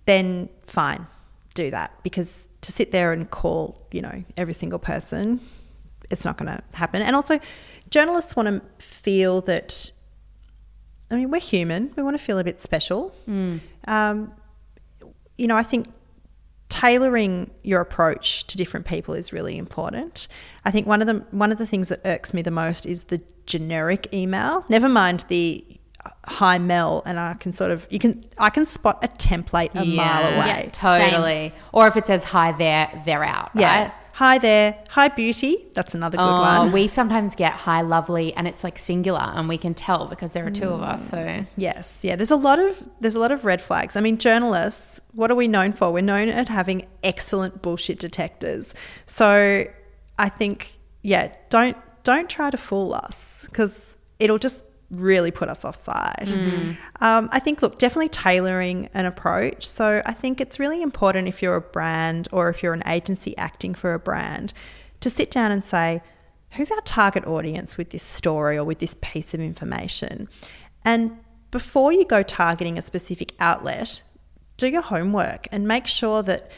then 0.06 0.50
fine, 0.68 1.08
do 1.54 1.72
that. 1.72 1.92
Because 2.04 2.50
to 2.62 2.72
sit 2.72 2.92
there 2.92 3.14
and 3.14 3.30
call, 3.30 3.88
you 3.92 4.02
know, 4.02 4.24
every 4.38 4.54
single 4.54 4.80
person, 4.80 5.40
it's 6.10 6.26
not 6.26 6.38
going 6.38 6.52
to 6.52 6.62
happen. 6.74 7.02
And 7.02 7.16
also, 7.16 7.40
journalists 7.90 8.36
want 8.36 8.48
to 8.48 8.84
feel 8.84 9.42
that. 9.42 9.92
I 11.12 11.16
mean, 11.16 11.30
we're 11.30 11.40
human. 11.40 11.94
We 11.96 12.04
want 12.04 12.18
to 12.18 12.24
feel 12.24 12.40
a 12.40 12.44
bit 12.44 12.60
special. 12.60 13.14
Um, 13.88 14.32
you 15.38 15.48
know, 15.48 15.56
I 15.56 15.64
think 15.64 15.88
tailoring 16.70 17.52
your 17.64 17.80
approach 17.80 18.46
to 18.48 18.58
different 18.58 18.86
people 18.86 19.14
is 19.14 19.32
really 19.32 19.58
important. 19.58 20.28
I 20.66 20.72
think 20.72 20.88
one 20.88 21.02
of 21.02 21.08
the 21.08 21.26
one 21.32 21.52
of 21.52 21.58
the 21.58 21.66
things 21.68 21.90
that 21.90 22.02
irks 22.06 22.34
me 22.34 22.42
the 22.42 22.52
most 22.52 22.86
is 22.86 23.06
the 23.06 23.22
generic 23.46 24.14
email. 24.14 24.66
Never 24.68 24.90
mind 24.90 25.26
the 25.28 25.64
uh, 26.06 26.10
hi 26.26 26.58
Mel, 26.60 27.02
and 27.06 27.20
I 27.20 27.34
can 27.34 27.54
sort 27.54 27.72
of 27.72 27.88
you 27.90 28.00
can 28.00 28.24
I 28.38 28.50
can 28.50 28.66
spot 28.66 29.04
a 29.04 29.08
template 29.08 29.72
a 29.76 29.84
mile 29.86 30.24
away. 30.36 30.48
Yeah. 30.48 30.70
totally. 30.72 31.54
Or 31.74 31.88
if 31.88 31.96
it 31.98 32.08
says 32.08 32.24
hi 32.24 32.52
there, 32.52 33.02
they're 33.06 33.24
out. 33.24 33.50
Yeah. 33.56 33.84
right? 33.84 33.94
Hi 34.14 34.38
there. 34.38 34.82
Hi 34.92 35.10
beauty. 35.10 35.68
That's 35.74 35.94
another 35.94 36.16
good 36.18 36.24
Oh, 36.24 36.40
one. 36.42 36.72
we 36.72 36.88
sometimes 36.88 37.36
get 37.36 37.52
hi 37.52 37.82
lovely 37.82 38.34
and 38.34 38.48
it's 38.48 38.64
like 38.64 38.80
singular 38.80 39.20
and 39.20 39.50
we 39.50 39.58
can 39.58 39.74
tell 39.74 40.08
because 40.08 40.32
there 40.32 40.46
are 40.48 40.52
two 40.52 40.70
of 40.70 40.82
us. 40.82 41.10
So 41.10 41.46
Yes, 41.58 42.00
yeah. 42.02 42.16
There's 42.16 42.32
a 42.32 42.38
lot 42.38 42.58
of 42.60 42.82
there's 43.02 43.16
a 43.16 43.20
lot 43.20 43.34
of 43.34 43.44
red 43.44 43.62
flags. 43.62 43.98
I 43.98 44.02
mean, 44.02 44.18
journalists. 44.18 45.02
What 45.12 45.32
are 45.32 45.36
we 45.36 45.50
known 45.50 45.74
for? 45.74 45.92
We're 45.92 46.00
known 46.02 46.30
at 46.30 46.48
having 46.48 46.88
excellent 47.04 47.62
bullshit 47.62 48.00
detectors. 48.00 48.74
So 49.06 49.66
I 50.18 50.30
think, 50.30 50.78
yeah, 51.02 51.34
don't 51.50 51.76
don't 52.06 52.30
try 52.30 52.50
to 52.52 52.58
fool 52.58 52.94
us 52.94 53.46
because 53.50 53.98
it'll 54.20 54.38
just 54.38 54.64
really 54.92 55.32
put 55.32 55.50
us 55.50 55.66
offside. 55.66 56.28
Um, 57.02 57.30
I 57.32 57.40
think, 57.40 57.62
look, 57.62 57.80
definitely 57.80 58.10
tailoring 58.10 58.90
an 58.94 59.06
approach. 59.06 59.68
So 59.68 60.02
I 60.06 60.14
think 60.14 60.40
it's 60.40 60.60
really 60.60 60.82
important 60.82 61.28
if 61.28 61.42
you're 61.42 61.56
a 61.56 61.62
brand 61.62 62.28
or 62.32 62.50
if 62.50 62.62
you're 62.62 62.74
an 62.74 62.84
agency 62.88 63.38
acting 63.38 63.74
for 63.74 63.94
a 63.94 64.00
brand 64.00 64.54
to 65.00 65.10
sit 65.10 65.32
down 65.32 65.52
and 65.52 65.66
say, 65.66 66.02
who's 66.52 66.72
our 66.72 66.82
target 66.82 67.26
audience 67.26 67.78
with 67.78 67.90
this 67.90 68.04
story 68.04 68.58
or 68.58 68.64
with 68.64 68.80
this 68.80 68.96
piece 69.02 69.34
of 69.34 69.40
information? 69.40 70.30
And 70.84 71.18
before 71.52 71.92
you 71.92 72.06
go 72.06 72.22
targeting 72.24 72.78
a 72.78 72.82
specific 72.82 73.34
outlet, 73.40 74.02
do 74.58 74.68
your 74.68 74.82
homework 74.82 75.48
and 75.52 75.68
make 75.68 75.88
sure 75.88 76.24
that 76.24 76.50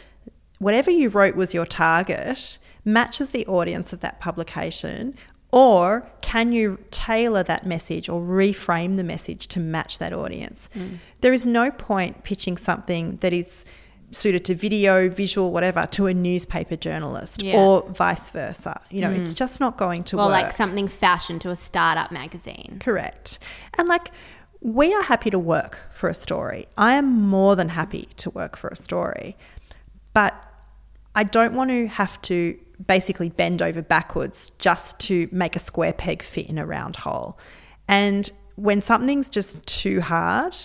whatever 0.59 0.91
you 0.91 1.09
wrote 1.09 1.35
was 1.35 1.53
your 1.53 1.65
target 1.65 2.57
matches 2.83 3.29
the 3.29 3.45
audience 3.47 3.93
of 3.93 3.99
that 4.01 4.19
publication 4.19 5.15
or 5.51 6.07
can 6.21 6.51
you 6.51 6.77
tailor 6.91 7.43
that 7.43 7.65
message 7.65 8.09
or 8.09 8.21
reframe 8.21 8.97
the 8.97 9.03
message 9.03 9.47
to 9.47 9.59
match 9.59 9.97
that 9.97 10.13
audience 10.13 10.69
mm. 10.73 10.97
there 11.21 11.33
is 11.33 11.45
no 11.45 11.71
point 11.71 12.23
pitching 12.23 12.57
something 12.57 13.17
that 13.17 13.33
is 13.33 13.65
suited 14.11 14.45
to 14.45 14.55
video 14.55 15.09
visual 15.09 15.51
whatever 15.51 15.85
to 15.85 16.07
a 16.07 16.13
newspaper 16.13 16.75
journalist 16.75 17.43
Yeah. 17.43 17.59
or 17.59 17.89
vice 17.89 18.29
versa 18.29 18.81
you 18.89 19.01
know 19.01 19.11
it's 19.11 19.33
mm. 19.33 19.37
just 19.37 19.59
not 19.59 19.77
going 19.77 20.03
to 20.05 20.15
or 20.15 20.19
work 20.19 20.27
Or 20.27 20.31
like 20.31 20.51
something 20.51 20.87
fashion 20.87 21.39
to 21.39 21.49
a 21.49 21.55
startup 21.55 22.11
magazine. 22.11 22.77
Correct. 22.79 23.39
And 23.77 23.87
like, 23.87 24.11
we 24.61 24.93
are 24.93 25.03
happy 25.03 25.29
to 25.29 25.39
work 25.39 25.79
for 25.91 26.09
a 26.09 26.13
story. 26.13 26.67
I 26.77 26.93
am 26.93 27.21
more 27.21 27.55
than 27.55 27.69
happy 27.69 28.09
to 28.17 28.29
work 28.31 28.57
for 28.57 28.69
a 28.69 28.75
story. 28.75 29.37
But 30.13 30.33
I 31.15 31.23
don't 31.23 31.53
want 31.53 31.69
to 31.69 31.87
have 31.87 32.21
to 32.23 32.57
basically 32.85 33.29
bend 33.29 33.61
over 33.61 33.81
backwards 33.81 34.51
just 34.59 34.99
to 35.01 35.27
make 35.31 35.55
a 35.55 35.59
square 35.59 35.93
peg 35.93 36.21
fit 36.21 36.47
in 36.47 36.57
a 36.57 36.65
round 36.65 36.97
hole. 36.97 37.37
And 37.87 38.29
when 38.55 38.81
something's 38.81 39.29
just 39.29 39.65
too 39.65 40.01
hard 40.01 40.55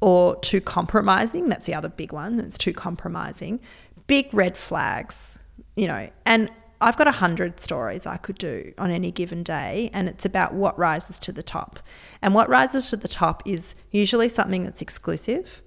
or 0.00 0.36
too 0.40 0.60
compromising, 0.60 1.48
that's 1.48 1.66
the 1.66 1.74
other 1.74 1.88
big 1.88 2.12
one, 2.12 2.38
it's 2.38 2.58
too 2.58 2.72
compromising, 2.72 3.60
big 4.06 4.32
red 4.32 4.56
flags, 4.56 5.38
you 5.74 5.86
know, 5.86 6.08
and 6.24 6.50
I've 6.80 6.96
got 6.96 7.06
a 7.06 7.12
hundred 7.12 7.58
stories 7.58 8.06
I 8.06 8.18
could 8.18 8.36
do 8.36 8.72
on 8.76 8.90
any 8.90 9.10
given 9.10 9.42
day, 9.42 9.90
and 9.94 10.08
it's 10.08 10.26
about 10.26 10.52
what 10.52 10.78
rises 10.78 11.18
to 11.20 11.32
the 11.32 11.42
top. 11.42 11.80
And 12.20 12.34
what 12.34 12.48
rises 12.48 12.90
to 12.90 12.96
the 12.96 13.08
top 13.08 13.42
is 13.46 13.74
usually 13.90 14.28
something 14.28 14.64
that's 14.64 14.82
exclusive 14.82 15.62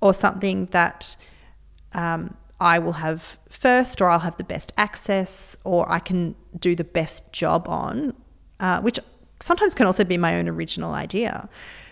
or 0.00 0.14
something 0.14 0.66
that 0.66 1.16
um, 1.92 2.34
I 2.64 2.78
will 2.78 2.92
have 2.92 3.38
first, 3.50 4.00
or 4.00 4.08
I'll 4.08 4.20
have 4.20 4.38
the 4.38 4.44
best 4.44 4.72
access, 4.78 5.54
or 5.64 5.80
I 5.92 5.98
can 5.98 6.34
do 6.58 6.74
the 6.74 6.82
best 6.82 7.30
job 7.30 7.68
on, 7.68 8.14
uh, 8.58 8.80
which 8.80 8.98
sometimes 9.38 9.74
can 9.74 9.86
also 9.86 10.02
be 10.02 10.16
my 10.16 10.36
own 10.36 10.48
original 10.48 10.94
idea. 10.94 11.50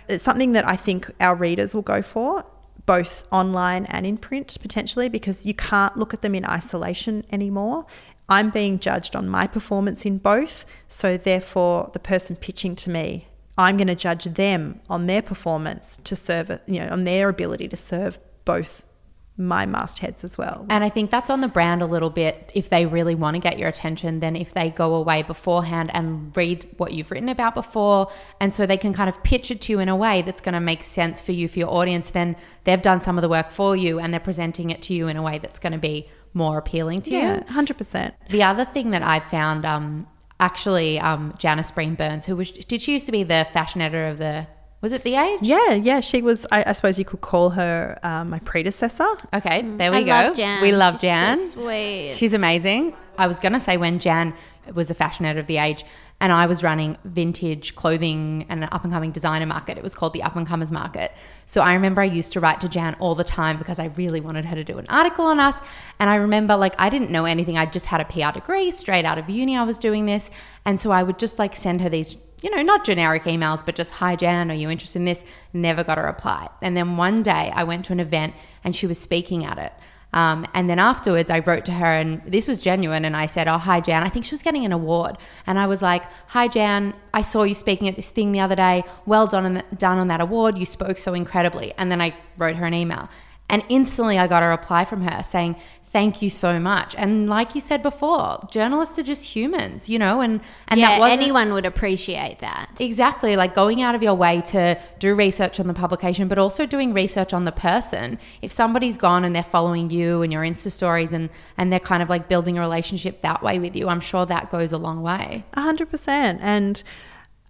It's 0.08 0.24
something 0.24 0.52
that 0.52 0.66
I 0.66 0.76
think 0.76 1.10
our 1.20 1.36
readers 1.36 1.74
will 1.74 1.82
go 1.82 2.00
for, 2.00 2.46
both 2.86 3.28
online 3.30 3.84
and 3.84 4.06
in 4.06 4.16
print 4.16 4.56
potentially, 4.62 5.10
because 5.10 5.44
you 5.44 5.52
can't 5.52 5.94
look 5.98 6.14
at 6.14 6.22
them 6.22 6.34
in 6.34 6.46
isolation 6.46 7.26
anymore. 7.30 7.84
I'm 8.30 8.48
being 8.48 8.78
judged 8.78 9.14
on 9.14 9.28
my 9.28 9.46
performance 9.46 10.06
in 10.06 10.16
both, 10.16 10.64
so 10.88 11.18
therefore, 11.18 11.90
the 11.92 12.00
person 12.00 12.34
pitching 12.34 12.74
to 12.76 12.88
me, 12.88 13.28
I'm 13.58 13.76
going 13.76 13.88
to 13.88 13.94
judge 13.94 14.24
them 14.24 14.80
on 14.88 15.06
their 15.06 15.20
performance 15.20 15.98
to 16.04 16.16
serve, 16.16 16.62
you 16.66 16.80
know, 16.80 16.88
on 16.88 17.04
their 17.04 17.28
ability 17.28 17.68
to 17.68 17.76
serve 17.76 18.18
both 18.46 18.86
my 19.36 19.64
mastheads 19.64 20.24
as 20.24 20.36
well. 20.36 20.66
And 20.68 20.84
I 20.84 20.88
think 20.90 21.10
that's 21.10 21.30
on 21.30 21.40
the 21.40 21.48
brand 21.48 21.80
a 21.80 21.86
little 21.86 22.10
bit. 22.10 22.52
If 22.54 22.68
they 22.68 22.84
really 22.84 23.14
want 23.14 23.34
to 23.34 23.40
get 23.40 23.58
your 23.58 23.68
attention, 23.68 24.20
then 24.20 24.36
if 24.36 24.52
they 24.52 24.70
go 24.70 24.94
away 24.94 25.22
beforehand 25.22 25.90
and 25.94 26.36
read 26.36 26.68
what 26.76 26.92
you've 26.92 27.10
written 27.10 27.30
about 27.30 27.54
before, 27.54 28.10
and 28.40 28.52
so 28.52 28.66
they 28.66 28.76
can 28.76 28.92
kind 28.92 29.08
of 29.08 29.22
pitch 29.22 29.50
it 29.50 29.62
to 29.62 29.72
you 29.72 29.78
in 29.80 29.88
a 29.88 29.96
way 29.96 30.20
that's 30.22 30.42
going 30.42 30.52
to 30.52 30.60
make 30.60 30.84
sense 30.84 31.20
for 31.20 31.32
you, 31.32 31.48
for 31.48 31.58
your 31.58 31.70
audience, 31.70 32.10
then 32.10 32.36
they've 32.64 32.82
done 32.82 33.00
some 33.00 33.16
of 33.16 33.22
the 33.22 33.28
work 33.28 33.50
for 33.50 33.74
you 33.74 33.98
and 33.98 34.12
they're 34.12 34.20
presenting 34.20 34.70
it 34.70 34.82
to 34.82 34.94
you 34.94 35.08
in 35.08 35.16
a 35.16 35.22
way 35.22 35.38
that's 35.38 35.58
going 35.58 35.72
to 35.72 35.78
be 35.78 36.08
more 36.34 36.58
appealing 36.58 37.02
to 37.02 37.10
yeah, 37.10 37.38
you. 37.38 37.52
hundred 37.52 37.78
percent. 37.78 38.14
The 38.28 38.42
other 38.42 38.64
thing 38.64 38.90
that 38.90 39.02
I 39.02 39.20
found, 39.20 39.64
um, 39.64 40.06
actually, 40.40 40.98
um, 41.00 41.34
Janice 41.38 41.70
Breen 41.70 41.94
Burns, 41.94 42.26
who 42.26 42.36
was, 42.36 42.50
did 42.50 42.82
she 42.82 42.92
used 42.92 43.06
to 43.06 43.12
be 43.12 43.22
the 43.22 43.46
fashion 43.52 43.80
editor 43.80 44.08
of 44.08 44.18
the, 44.18 44.46
was 44.82 44.92
it 44.92 45.04
The 45.04 45.14
Age? 45.14 45.40
Yeah, 45.42 45.72
yeah. 45.74 46.00
She 46.00 46.20
was. 46.20 46.44
I, 46.50 46.64
I 46.66 46.72
suppose 46.72 46.98
you 46.98 47.04
could 47.04 47.20
call 47.22 47.50
her 47.50 47.98
um, 48.02 48.30
my 48.30 48.40
predecessor. 48.40 49.06
Okay, 49.32 49.62
there 49.62 49.90
we 49.90 49.98
I 49.98 50.02
go. 50.02 50.10
love 50.10 50.36
Jan. 50.36 50.62
We 50.62 50.72
love 50.72 50.94
She's 50.94 51.02
Jan. 51.02 51.38
So 51.38 51.62
sweet. 51.62 52.12
She's 52.14 52.34
amazing. 52.34 52.94
I 53.16 53.26
was 53.26 53.38
going 53.38 53.52
to 53.52 53.60
say 53.60 53.76
when 53.76 53.98
Jan 53.98 54.34
was 54.74 54.90
a 54.90 54.94
fashion 54.94 55.24
editor 55.24 55.40
of 55.40 55.46
The 55.46 55.58
Age 55.58 55.84
and 56.22 56.32
I 56.32 56.46
was 56.46 56.62
running 56.62 56.96
vintage 57.04 57.74
clothing 57.74 58.46
and 58.48 58.62
an 58.62 58.68
up 58.70 58.84
and 58.84 58.92
coming 58.92 59.10
designer 59.10 59.44
market. 59.44 59.76
It 59.76 59.82
was 59.82 59.94
called 59.94 60.12
the 60.12 60.22
Up 60.22 60.36
and 60.36 60.46
Comers 60.46 60.70
Market. 60.70 61.10
So 61.46 61.60
I 61.62 61.74
remember 61.74 62.00
I 62.00 62.04
used 62.04 62.32
to 62.34 62.40
write 62.40 62.60
to 62.60 62.68
Jan 62.68 62.94
all 63.00 63.16
the 63.16 63.24
time 63.24 63.58
because 63.58 63.80
I 63.80 63.86
really 63.96 64.20
wanted 64.20 64.44
her 64.44 64.54
to 64.54 64.62
do 64.62 64.78
an 64.78 64.86
article 64.88 65.24
on 65.26 65.40
us. 65.40 65.60
And 65.98 66.08
I 66.08 66.14
remember 66.16 66.56
like 66.56 66.74
I 66.78 66.90
didn't 66.90 67.10
know 67.10 67.24
anything. 67.24 67.58
I 67.58 67.66
just 67.66 67.86
had 67.86 68.00
a 68.00 68.04
PR 68.04 68.38
degree 68.38 68.70
straight 68.70 69.04
out 69.04 69.18
of 69.18 69.28
uni. 69.28 69.56
I 69.56 69.64
was 69.64 69.78
doing 69.78 70.06
this. 70.06 70.30
And 70.64 70.80
so 70.80 70.92
I 70.92 71.02
would 71.02 71.18
just 71.18 71.40
like 71.40 71.56
send 71.56 71.80
her 71.80 71.88
these 71.88 72.16
you 72.42 72.50
know, 72.50 72.62
not 72.62 72.84
generic 72.84 73.24
emails, 73.24 73.64
but 73.64 73.74
just, 73.74 73.92
hi, 73.92 74.16
Jan, 74.16 74.50
are 74.50 74.54
you 74.54 74.68
interested 74.68 74.98
in 74.98 75.04
this? 75.04 75.24
Never 75.52 75.84
got 75.84 75.98
a 75.98 76.02
reply. 76.02 76.48
And 76.60 76.76
then 76.76 76.96
one 76.96 77.22
day 77.22 77.52
I 77.54 77.64
went 77.64 77.84
to 77.86 77.92
an 77.92 78.00
event 78.00 78.34
and 78.64 78.74
she 78.74 78.86
was 78.86 78.98
speaking 78.98 79.44
at 79.44 79.58
it. 79.58 79.72
Um, 80.14 80.46
and 80.52 80.68
then 80.68 80.78
afterwards, 80.78 81.30
I 81.30 81.38
wrote 81.38 81.64
to 81.66 81.72
her, 81.72 81.86
and 81.86 82.22
this 82.24 82.46
was 82.46 82.60
genuine. 82.60 83.04
And 83.04 83.16
I 83.16 83.26
said, 83.26 83.48
Oh, 83.48 83.58
hi, 83.58 83.80
Jan. 83.80 84.02
I 84.02 84.08
think 84.08 84.24
she 84.24 84.32
was 84.32 84.42
getting 84.42 84.64
an 84.64 84.72
award. 84.72 85.16
And 85.46 85.58
I 85.58 85.66
was 85.66 85.80
like, 85.80 86.04
Hi, 86.28 86.48
Jan. 86.48 86.94
I 87.14 87.22
saw 87.22 87.44
you 87.44 87.54
speaking 87.54 87.88
at 87.88 87.96
this 87.96 88.10
thing 88.10 88.32
the 88.32 88.40
other 88.40 88.56
day. 88.56 88.84
Well 89.06 89.26
done 89.26 89.62
done 89.76 89.98
on 89.98 90.08
that 90.08 90.20
award. 90.20 90.58
You 90.58 90.66
spoke 90.66 90.98
so 90.98 91.14
incredibly. 91.14 91.72
And 91.78 91.90
then 91.90 92.00
I 92.00 92.14
wrote 92.36 92.56
her 92.56 92.66
an 92.66 92.74
email. 92.74 93.08
And 93.48 93.64
instantly, 93.68 94.18
I 94.18 94.26
got 94.26 94.42
a 94.42 94.46
reply 94.46 94.84
from 94.84 95.02
her 95.02 95.22
saying, 95.22 95.56
Thank 95.92 96.22
you 96.22 96.30
so 96.30 96.58
much. 96.58 96.94
And 96.96 97.28
like 97.28 97.54
you 97.54 97.60
said 97.60 97.82
before, 97.82 98.40
journalists 98.50 98.98
are 98.98 99.02
just 99.02 99.36
humans, 99.36 99.90
you 99.90 99.98
know, 99.98 100.22
and, 100.22 100.40
and 100.68 100.80
yeah, 100.80 100.98
that 100.98 101.10
anyone 101.10 101.52
would 101.52 101.66
appreciate 101.66 102.38
that. 102.38 102.70
Exactly, 102.80 103.36
like 103.36 103.54
going 103.54 103.82
out 103.82 103.94
of 103.94 104.02
your 104.02 104.14
way 104.14 104.40
to 104.46 104.80
do 104.98 105.14
research 105.14 105.60
on 105.60 105.66
the 105.66 105.74
publication, 105.74 106.28
but 106.28 106.38
also 106.38 106.64
doing 106.64 106.94
research 106.94 107.34
on 107.34 107.44
the 107.44 107.52
person. 107.52 108.18
If 108.40 108.50
somebody's 108.50 108.96
gone 108.96 109.22
and 109.22 109.36
they're 109.36 109.44
following 109.44 109.90
you 109.90 110.22
and 110.22 110.32
your 110.32 110.42
Insta 110.42 110.72
stories 110.72 111.12
and, 111.12 111.28
and 111.58 111.70
they're 111.70 111.78
kind 111.78 112.02
of 112.02 112.08
like 112.08 112.26
building 112.26 112.56
a 112.56 112.62
relationship 112.62 113.20
that 113.20 113.42
way 113.42 113.58
with 113.58 113.76
you, 113.76 113.88
I'm 113.88 114.00
sure 114.00 114.24
that 114.24 114.50
goes 114.50 114.72
a 114.72 114.78
long 114.78 115.02
way. 115.02 115.44
A 115.52 115.60
hundred 115.60 115.90
percent. 115.90 116.40
And 116.40 116.82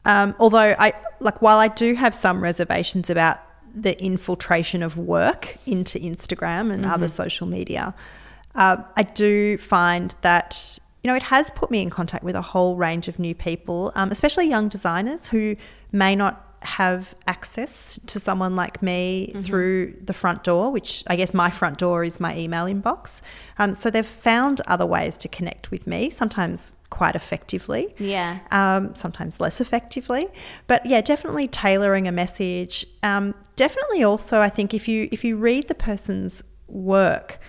um, 0.05 0.35
although 0.41 0.75
I 0.81 0.95
like, 1.21 1.43
while 1.43 1.59
I 1.59 1.69
do 1.69 1.95
have 1.95 2.13
some 2.13 2.43
reservations 2.43 3.09
about 3.09 3.39
the 3.73 3.97
infiltration 4.03 4.83
of 4.83 4.99
work 4.99 5.59
into 5.65 6.01
Instagram 6.01 6.73
and 6.73 6.85
other 6.85 7.07
social 7.07 7.47
media, 7.47 7.95
uh, 8.55 8.77
I 8.97 9.03
do 9.03 9.59
find 9.59 10.15
that 10.23 10.79
you 11.03 11.09
know 11.09 11.17
it 11.17 11.23
has 11.25 11.51
put 11.51 11.71
me 11.71 11.83
in 11.83 11.91
contact 11.91 12.25
with 12.25 12.37
a 12.37 12.43
whole 12.43 12.77
range 12.77 13.09
of 13.09 13.19
new 13.19 13.35
people, 13.35 13.93
um, 13.95 14.11
especially 14.11 14.49
young 14.49 14.69
designers 14.69 15.27
who 15.29 15.57
may 15.91 16.15
not 16.15 16.49
have 16.63 17.13
access 17.27 17.99
to 18.07 18.21
someone 18.21 18.55
like 18.55 18.81
me 18.83 19.33
through 19.43 19.93
the 20.05 20.13
front 20.13 20.45
door, 20.45 20.71
which 20.71 21.03
I 21.09 21.17
guess 21.17 21.35
my 21.35 21.51
front 21.51 21.77
door 21.79 22.05
is 22.05 22.21
my 22.21 22.37
email 22.39 22.67
inbox. 22.67 23.21
Um, 23.59 23.75
so 23.75 23.91
they've 23.91 24.07
found 24.07 24.61
other 24.69 24.87
ways 24.87 25.19
to 25.19 25.29
connect 25.29 25.73
with 25.73 25.89
me, 25.89 26.09
sometimes 26.09 26.73
quite 26.89 27.17
effectively 27.17 27.93
Yeah. 27.99 28.39
um, 28.53 28.95
sometimes 28.95 29.41
less 29.41 29.61
effectively. 29.61 30.29
But 30.69 30.87
yeah, 30.87 31.01
definitely 31.01 31.49
tailoring 31.49 32.07
a 32.07 32.13
message. 32.13 32.87
Um, 33.03 33.35
definitely 33.57 34.05
also, 34.05 34.41
I 34.41 34.49
think 34.49 34.73
if 34.73 34.87
you 34.87 35.09
if 35.11 35.25
you 35.25 35.37
read 35.37 35.67
the 35.67 35.75
person's 35.75 36.45
work, 36.69 37.41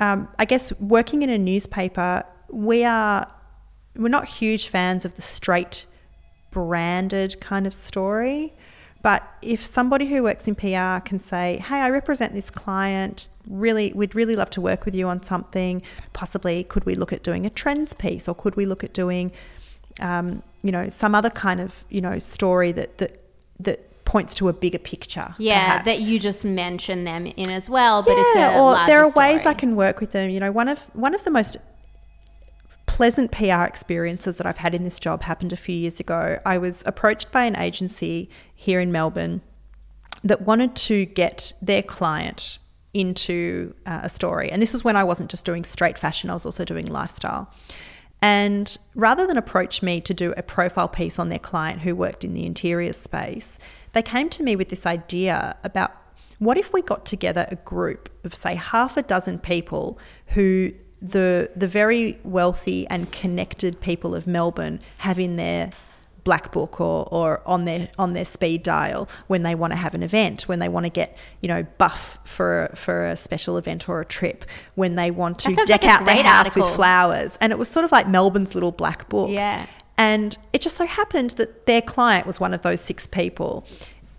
um, 0.00 0.28
I 0.38 0.44
guess 0.44 0.72
working 0.80 1.22
in 1.22 1.30
a 1.30 1.38
newspaper, 1.38 2.24
we 2.50 2.84
are 2.84 3.30
we're 3.96 4.08
not 4.08 4.26
huge 4.26 4.68
fans 4.68 5.04
of 5.04 5.14
the 5.14 5.22
straight 5.22 5.86
branded 6.50 7.40
kind 7.40 7.66
of 7.66 7.74
story. 7.74 8.52
But 9.02 9.22
if 9.42 9.62
somebody 9.62 10.06
who 10.06 10.22
works 10.22 10.48
in 10.48 10.54
PR 10.54 10.98
can 11.06 11.20
say, 11.20 11.58
"Hey, 11.58 11.80
I 11.80 11.90
represent 11.90 12.32
this 12.32 12.48
client. 12.48 13.28
Really, 13.46 13.92
we'd 13.94 14.14
really 14.14 14.34
love 14.34 14.50
to 14.50 14.62
work 14.62 14.86
with 14.86 14.94
you 14.94 15.08
on 15.08 15.22
something. 15.22 15.82
Possibly, 16.14 16.64
could 16.64 16.86
we 16.86 16.94
look 16.94 17.12
at 17.12 17.22
doing 17.22 17.44
a 17.44 17.50
trends 17.50 17.92
piece, 17.92 18.28
or 18.28 18.34
could 18.34 18.56
we 18.56 18.64
look 18.64 18.82
at 18.82 18.94
doing, 18.94 19.30
um, 20.00 20.42
you 20.62 20.72
know, 20.72 20.88
some 20.88 21.14
other 21.14 21.28
kind 21.28 21.60
of 21.60 21.84
you 21.90 22.00
know 22.00 22.18
story 22.18 22.72
that 22.72 22.96
that 22.98 23.18
that 23.60 23.90
points 24.14 24.32
to 24.36 24.48
a 24.48 24.52
bigger 24.52 24.78
picture? 24.78 25.34
Yeah, 25.38 25.64
perhaps. 25.64 25.84
that 25.86 26.00
you 26.00 26.20
just 26.20 26.44
mention 26.44 27.02
them 27.02 27.26
in 27.26 27.50
as 27.50 27.68
well, 27.68 28.00
but 28.04 28.14
it's 28.16 28.36
a 28.36 28.60
or 28.60 28.86
there 28.86 29.00
are 29.00 29.10
ways 29.10 29.40
story. 29.40 29.54
I 29.56 29.58
can 29.58 29.74
work 29.74 29.98
with 29.98 30.12
them. 30.12 30.30
You 30.30 30.38
know, 30.38 30.52
one 30.52 30.68
of 30.68 30.78
one 30.92 31.16
of 31.16 31.24
the 31.24 31.32
most 31.32 31.56
pleasant 32.86 33.32
PR 33.32 33.64
experiences 33.64 34.36
that 34.36 34.46
I've 34.46 34.58
had 34.58 34.72
in 34.72 34.84
this 34.84 35.00
job 35.00 35.22
happened 35.22 35.52
a 35.52 35.56
few 35.56 35.74
years 35.74 35.98
ago. 35.98 36.38
I 36.46 36.58
was 36.58 36.84
approached 36.86 37.32
by 37.32 37.44
an 37.44 37.56
agency 37.56 38.30
here 38.54 38.78
in 38.78 38.92
Melbourne 38.92 39.42
that 40.22 40.42
wanted 40.42 40.76
to 40.76 41.06
get 41.06 41.52
their 41.60 41.82
client 41.82 42.60
into 42.92 43.74
uh, 43.84 44.02
a 44.04 44.08
story. 44.08 44.48
And 44.48 44.62
this 44.62 44.72
was 44.72 44.84
when 44.84 44.94
I 44.94 45.02
wasn't 45.02 45.28
just 45.28 45.44
doing 45.44 45.64
straight 45.64 45.98
fashion, 45.98 46.30
I 46.30 46.34
was 46.34 46.46
also 46.46 46.64
doing 46.64 46.86
lifestyle. 46.86 47.52
And 48.22 48.78
rather 48.94 49.26
than 49.26 49.36
approach 49.36 49.82
me 49.82 50.00
to 50.02 50.14
do 50.14 50.32
a 50.36 50.42
profile 50.44 50.88
piece 50.88 51.18
on 51.18 51.30
their 51.30 51.40
client 51.40 51.80
who 51.80 51.96
worked 51.96 52.24
in 52.24 52.32
the 52.32 52.46
interior 52.46 52.92
space, 52.92 53.58
they 53.94 54.02
came 54.02 54.28
to 54.30 54.42
me 54.42 54.56
with 54.56 54.68
this 54.68 54.84
idea 54.86 55.56
about 55.64 55.92
what 56.38 56.58
if 56.58 56.72
we 56.72 56.82
got 56.82 57.06
together 57.06 57.46
a 57.50 57.56
group 57.56 58.10
of, 58.24 58.34
say, 58.34 58.54
half 58.54 58.96
a 58.96 59.02
dozen 59.02 59.38
people 59.38 59.98
who 60.28 60.72
the, 61.00 61.50
the 61.54 61.68
very 61.68 62.18
wealthy 62.24 62.86
and 62.88 63.10
connected 63.12 63.80
people 63.80 64.14
of 64.14 64.26
Melbourne 64.26 64.80
have 64.98 65.18
in 65.18 65.36
their 65.36 65.70
black 66.24 66.50
book 66.52 66.80
or, 66.80 67.06
or 67.10 67.42
on 67.46 67.66
their 67.66 67.90
on 67.98 68.14
their 68.14 68.24
speed 68.24 68.62
dial 68.62 69.06
when 69.26 69.42
they 69.42 69.54
want 69.54 69.74
to 69.74 69.76
have 69.76 69.92
an 69.92 70.02
event 70.02 70.48
when 70.48 70.58
they 70.58 70.70
want 70.70 70.86
to 70.86 70.90
get 70.90 71.14
you 71.42 71.48
know 71.48 71.62
buff 71.76 72.16
for 72.24 72.72
for 72.74 73.04
a 73.04 73.14
special 73.14 73.58
event 73.58 73.90
or 73.90 74.00
a 74.00 74.06
trip 74.06 74.46
when 74.74 74.94
they 74.94 75.10
want 75.10 75.38
to 75.38 75.54
deck 75.66 75.82
like 75.82 75.92
out 75.92 76.06
their 76.06 76.22
house 76.22 76.46
article. 76.46 76.64
with 76.64 76.74
flowers 76.74 77.36
and 77.42 77.52
it 77.52 77.58
was 77.58 77.68
sort 77.68 77.84
of 77.84 77.92
like 77.92 78.08
Melbourne's 78.08 78.54
little 78.54 78.72
black 78.72 79.06
book 79.10 79.28
Yeah. 79.28 79.66
And 79.96 80.36
it 80.52 80.60
just 80.60 80.76
so 80.76 80.86
happened 80.86 81.30
that 81.30 81.66
their 81.66 81.82
client 81.82 82.26
was 82.26 82.40
one 82.40 82.54
of 82.54 82.62
those 82.62 82.80
six 82.80 83.06
people 83.06 83.66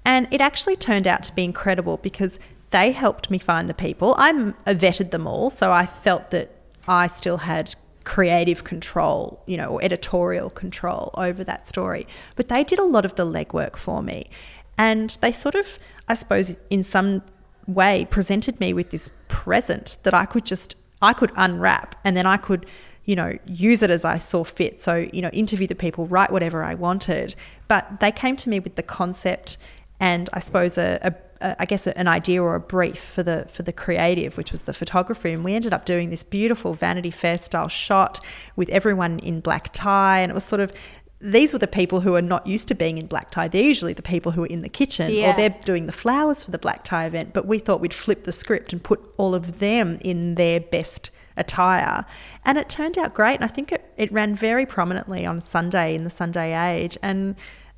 and 0.05 0.27
it 0.31 0.41
actually 0.41 0.75
turned 0.75 1.07
out 1.07 1.23
to 1.23 1.33
be 1.33 1.43
incredible 1.43 1.97
because 1.97 2.39
they 2.71 2.91
helped 2.91 3.29
me 3.29 3.37
find 3.37 3.67
the 3.67 3.73
people 3.73 4.15
I'm 4.17 4.49
uh, 4.65 4.73
vetted 4.73 5.11
them 5.11 5.27
all 5.27 5.49
so 5.49 5.71
I 5.71 5.85
felt 5.85 6.31
that 6.31 6.51
I 6.87 7.07
still 7.07 7.37
had 7.37 7.75
creative 8.05 8.63
control, 8.63 9.43
you 9.45 9.57
know, 9.57 9.65
or 9.65 9.83
editorial 9.83 10.49
control 10.49 11.11
over 11.15 11.43
that 11.43 11.67
story. 11.67 12.07
But 12.35 12.47
they 12.47 12.63
did 12.63 12.79
a 12.79 12.85
lot 12.85 13.03
of 13.03 13.15
the 13.15 13.25
legwork 13.25 13.75
for 13.75 14.01
me. 14.01 14.29
And 14.77 15.17
they 15.21 15.31
sort 15.31 15.55
of, 15.55 15.79
I 16.07 16.13
suppose, 16.13 16.55
in 16.69 16.83
some 16.83 17.23
way 17.67 18.07
presented 18.09 18.59
me 18.59 18.73
with 18.73 18.91
this 18.91 19.11
present 19.27 19.97
that 20.03 20.13
I 20.13 20.25
could 20.25 20.45
just, 20.45 20.77
I 21.01 21.13
could 21.13 21.31
unwrap 21.35 21.95
and 22.03 22.15
then 22.15 22.25
I 22.25 22.37
could, 22.37 22.65
you 23.05 23.15
know, 23.15 23.37
use 23.45 23.83
it 23.83 23.89
as 23.89 24.03
I 24.03 24.17
saw 24.17 24.43
fit. 24.43 24.81
So, 24.81 25.07
you 25.13 25.21
know, 25.21 25.29
interview 25.29 25.67
the 25.67 25.75
people, 25.75 26.07
write 26.07 26.31
whatever 26.31 26.63
I 26.63 26.73
wanted. 26.75 27.35
But 27.67 27.99
they 27.99 28.11
came 28.11 28.35
to 28.37 28.49
me 28.49 28.59
with 28.59 28.75
the 28.75 28.83
concept 28.83 29.57
and 29.99 30.29
I 30.33 30.39
suppose 30.39 30.77
a, 30.77 30.99
a, 31.41 31.61
I 31.61 31.65
guess 31.65 31.87
an 31.87 32.07
idea 32.07 32.41
or 32.41 32.55
a 32.55 32.59
brief 32.59 32.97
for 32.97 33.23
the 33.23 33.45
for 33.51 33.63
the 33.63 33.73
creative, 33.73 34.37
which 34.37 34.51
was 34.51 34.63
the 34.63 34.73
photography, 34.73 35.31
and 35.31 35.43
we 35.43 35.53
ended 35.53 35.73
up 35.73 35.85
doing 35.85 36.09
this 36.09 36.23
beautiful 36.23 36.73
Vanity 36.73 37.11
Fair 37.11 37.37
style 37.37 37.67
shot 37.67 38.19
with 38.55 38.69
everyone 38.69 39.19
in 39.19 39.41
black 39.41 39.71
tie, 39.73 40.19
and 40.19 40.31
it 40.31 40.33
was 40.35 40.43
sort 40.43 40.59
of. 40.61 40.73
These 41.21 41.53
were 41.53 41.59
the 41.59 41.67
people 41.67 42.01
who 42.01 42.13
are 42.15 42.21
not 42.21 42.45
used 42.45 42.67
to 42.67 42.75
being 42.75 42.97
in 42.97 43.07
black 43.07 43.31
tie. 43.31 43.47
They're 43.47 43.63
usually 43.63 43.93
the 43.93 44.01
people 44.01 44.33
who 44.33 44.43
are 44.43 44.47
in 44.47 44.61
the 44.61 44.69
kitchen 44.69 45.09
Yeah. 45.09 45.33
or 45.33 45.37
they're 45.37 45.55
doing 45.63 45.85
the 45.85 45.93
flowers 45.93 46.43
for 46.43 46.51
the 46.51 46.59
black 46.59 46.83
tie 46.83 47.05
event. 47.05 47.33
But 47.33 47.47
we 47.47 47.57
thought 47.57 47.79
we'd 47.79 47.93
flip 47.93 48.25
the 48.25 48.33
script 48.33 48.73
and 48.73 48.83
put 48.83 48.99
all 49.17 49.33
of 49.33 49.59
them 49.59 49.97
in 50.01 50.35
their 50.35 50.59
best 50.59 51.09
attire. 51.37 52.05
And 52.43 52.57
it 52.57 52.69
turned 52.69 52.97
out 52.97 53.13
great. 53.13 53.35
And 53.35 53.43
I 53.43 53.47
think 53.47 53.71
it, 53.71 53.91
it 53.97 54.11
ran 54.11 54.35
very 54.35 54.65
prominently 54.65 55.25
on 55.25 55.41
Sunday 55.41 55.95
in 55.95 56.03
the 56.03 56.09
Sunday 56.09 56.55
Age. 56.75 56.97
And 57.01 57.35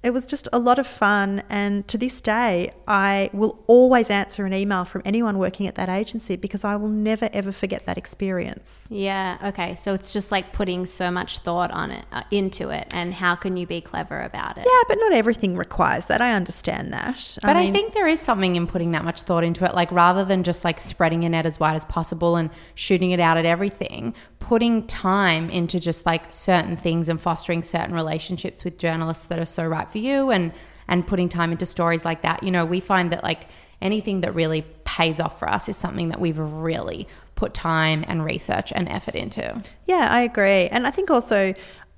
it 0.08 0.14
was 0.14 0.26
just 0.26 0.48
a 0.54 0.58
lot 0.58 0.80
of 0.80 0.88
fun. 0.88 1.44
And 1.50 1.86
to 1.90 1.98
this 1.98 2.22
day, 2.22 2.72
I 2.88 3.30
will 3.34 3.62
always 3.68 4.10
answer 4.10 4.46
an 4.46 4.54
email 4.54 4.86
from 4.86 5.02
anyone 5.04 5.38
working 5.38 5.68
at 5.68 5.76
that 5.76 5.90
agency 5.90 6.38
because 6.38 6.64
I 6.64 6.78
will 6.78 6.88
never 6.88 7.30
ever 7.34 7.52
forget 7.52 7.86
that 7.88 7.98
experience. 7.98 8.88
Yeah. 8.90 9.38
Okay. 9.44 9.76
So 9.76 9.94
it's 9.94 10.14
just 10.14 10.32
like 10.32 10.54
putting 10.54 10.86
so 10.86 11.12
much 11.12 11.40
thought 11.40 11.72
on 11.72 11.92
it, 11.92 12.06
uh, 12.14 12.24
into 12.32 12.70
it, 12.70 12.88
and 12.92 13.14
how 13.14 13.36
can 13.36 13.58
you 13.58 13.68
be 13.68 13.82
clever 13.82 14.22
about 14.22 14.58
it? 14.58 14.66
Yeah, 14.66 14.82
but 14.88 14.98
not 14.98 15.12
everything 15.12 15.58
requires 15.58 16.06
that. 16.06 16.22
I 16.22 16.34
understand 16.34 16.94
that. 16.94 17.38
But 17.42 17.58
I, 17.58 17.64
mean, 17.64 17.74
think 17.74 17.94
there 17.94 18.08
is 18.08 18.22
something 18.22 18.56
in 18.56 18.66
putting 18.66 18.92
that 18.94 19.04
much 19.04 19.24
thought 19.24 19.44
into 19.44 19.66
it. 19.66 19.76
Like 19.76 19.92
rather 19.92 20.24
than 20.24 20.44
just 20.44 20.64
like 20.64 20.80
spreading 20.80 21.26
a 21.26 21.30
net 21.30 21.46
as 21.46 21.60
wide 21.60 21.76
as 21.76 21.84
possible 21.84 22.38
and 22.38 22.50
shooting 22.76 23.12
it 23.12 23.20
out 23.20 23.36
at 23.36 23.46
everything, 23.46 24.16
putting 24.40 24.86
time 24.88 25.50
into 25.50 25.80
just 25.80 26.06
like 26.06 26.32
certain 26.32 26.76
things 26.76 27.10
and 27.10 27.20
fostering 27.20 27.64
certain 27.64 27.94
relationships 27.94 28.64
with 28.64 28.78
journalists 28.78 29.26
that 29.26 29.40
are 29.40 29.46
so 29.46 29.66
right 29.66 29.90
for 29.90 29.98
you 29.98 30.30
and 30.32 30.54
and 30.88 31.06
putting 31.06 31.28
time 31.28 31.52
into 31.52 31.66
stories 31.66 32.06
like 32.06 32.22
that. 32.22 32.44
You 32.44 32.52
know, 32.52 32.66
we 32.66 32.80
find 32.80 33.12
that 33.12 33.24
like 33.24 33.48
anything 33.82 34.22
that 34.22 34.34
really 34.34 34.66
pays 34.86 35.20
off 35.20 35.38
for 35.38 35.50
us 35.50 35.68
is 35.68 35.76
something 35.76 36.10
that 36.10 36.20
we've 36.20 36.40
really 36.40 37.08
put 37.36 37.54
time 37.54 38.04
and 38.08 38.24
research 38.24 38.72
and 38.74 38.88
effort 38.90 39.16
into. 39.16 39.62
Yeah, 39.86 40.08
I 40.10 40.22
agree. 40.22 40.68
And 40.68 40.88
I 40.88 40.92
think 40.92 41.12
also 41.12 41.54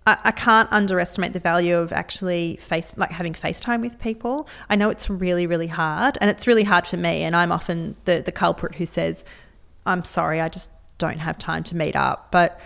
I, 0.08 0.32
can't 0.32 0.68
underestimate 0.72 1.34
the 1.34 1.40
value 1.40 1.78
of 1.78 1.94
actually 1.94 2.58
face 2.58 2.98
like 2.98 3.12
having 3.12 3.34
FaceTime 3.34 3.82
with 3.82 4.00
people. 4.00 4.48
I 4.70 4.76
know 4.76 4.90
it's 4.90 5.10
really, 5.10 5.46
really 5.46 5.68
hard 5.68 6.18
and 6.20 6.32
it's 6.32 6.48
really 6.48 6.64
hard 6.64 6.88
for 6.88 6.98
me 6.98 7.24
and 7.24 7.36
I'm 7.36 7.52
often 7.52 7.96
the, 8.06 8.22
the 8.22 8.32
culprit 8.32 8.76
who 8.76 8.86
says, 8.86 9.24
I'm 9.86 10.04
sorry, 10.04 10.42
I 10.42 10.50
just 10.50 10.72
don't 11.00 11.18
have 11.18 11.38
time 11.40 11.64
to 11.64 11.76
meet 11.76 11.96
up. 11.96 12.32
But 12.32 12.60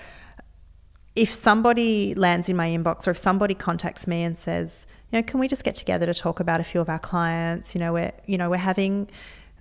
if 1.16 1.34
somebody 1.34 2.14
lands 2.16 2.50
in 2.50 2.58
my 2.58 2.70
inbox 2.70 3.08
or 3.08 3.12
if 3.12 3.18
somebody 3.18 3.54
contacts 3.54 4.08
me 4.08 4.24
and 4.24 4.38
says, 4.38 4.86
you 5.12 5.20
know, 5.20 5.24
can 5.24 5.40
we 5.40 5.48
just 5.48 5.64
get 5.64 5.76
together 5.76 6.06
to 6.06 6.14
talk 6.14 6.40
about 6.42 6.60
a 6.60 6.64
few 6.64 6.82
of 6.82 6.90
our 6.90 7.00
clients? 7.00 7.74
You 7.74 7.80
know, 7.80 7.94
we're 7.94 8.12
you 8.26 8.38
know, 8.38 8.50
we're 8.50 8.58
having 8.58 9.10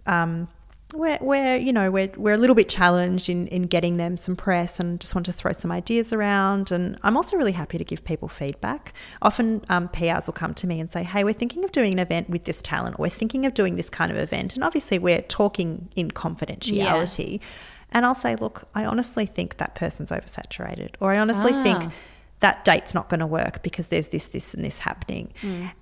um, 0.07 0.49
we're, 0.95 1.19
we're 1.21 1.57
you 1.57 1.73
know 1.73 1.91
we're, 1.91 2.11
we're 2.17 2.35
a 2.35 2.39
little 2.39 2.55
bit 2.55 2.69
challenged 2.69 3.29
in, 3.29 3.47
in 3.49 3.63
getting 3.63 3.97
them 3.97 4.17
some 4.17 4.37
press 4.37 4.79
and 4.79 5.01
just 5.01 5.15
want 5.15 5.27
to 5.27 5.33
throw 5.33 5.53
some 5.53 5.73
ideas 5.73 6.13
around. 6.13 6.71
And 6.71 6.99
i'm 7.03 7.17
also 7.17 7.37
really 7.37 7.53
happy 7.53 7.79
to 7.79 7.85
give 7.85 8.05
people 8.05 8.29
feedback. 8.29 8.93
Often 9.21 9.65
um, 9.69 9.89
prs 9.89 10.27
will 10.27 10.35
come 10.35 10.55
to 10.55 10.67
me 10.67 10.81
and 10.81 10.91
say 10.91 11.03
hey 11.03 11.25
we're 11.25 11.33
thinking 11.33 11.65
of 11.65 11.73
doing 11.73 11.93
an 11.93 11.99
event 11.99 12.29
with 12.31 12.45
this 12.45 12.61
talent 12.63 12.99
or 12.99 13.03
we're 13.03 13.09
thinking 13.11 13.47
of 13.47 13.55
doing 13.55 13.77
this 13.77 13.91
kind 13.91 14.11
of 14.11 14.19
event. 14.19 14.55
And 14.55 14.65
obviously 14.65 14.99
we're 14.99 15.23
talking 15.23 15.89
in 15.97 16.11
confidentiality 16.11 17.41
and 17.93 18.05
i'll 18.07 18.15
say 18.15 18.35
look 18.37 18.65
i 18.75 18.85
honestly 18.85 19.27
think 19.27 19.57
that 19.59 19.75
person's 19.75 20.11
oversaturated 20.11 20.91
or 21.01 21.11
i 21.13 21.19
honestly 21.19 21.53
Ah. 21.55 21.63
think 21.63 21.93
that 22.41 22.65
date's 22.65 22.93
not 22.95 23.09
going 23.09 23.21
to 23.21 23.27
work 23.27 23.63
because 23.63 23.89
there's 23.89 24.09
this 24.09 24.27
this 24.29 24.53
and 24.55 24.65
this 24.65 24.79
happening 24.79 25.33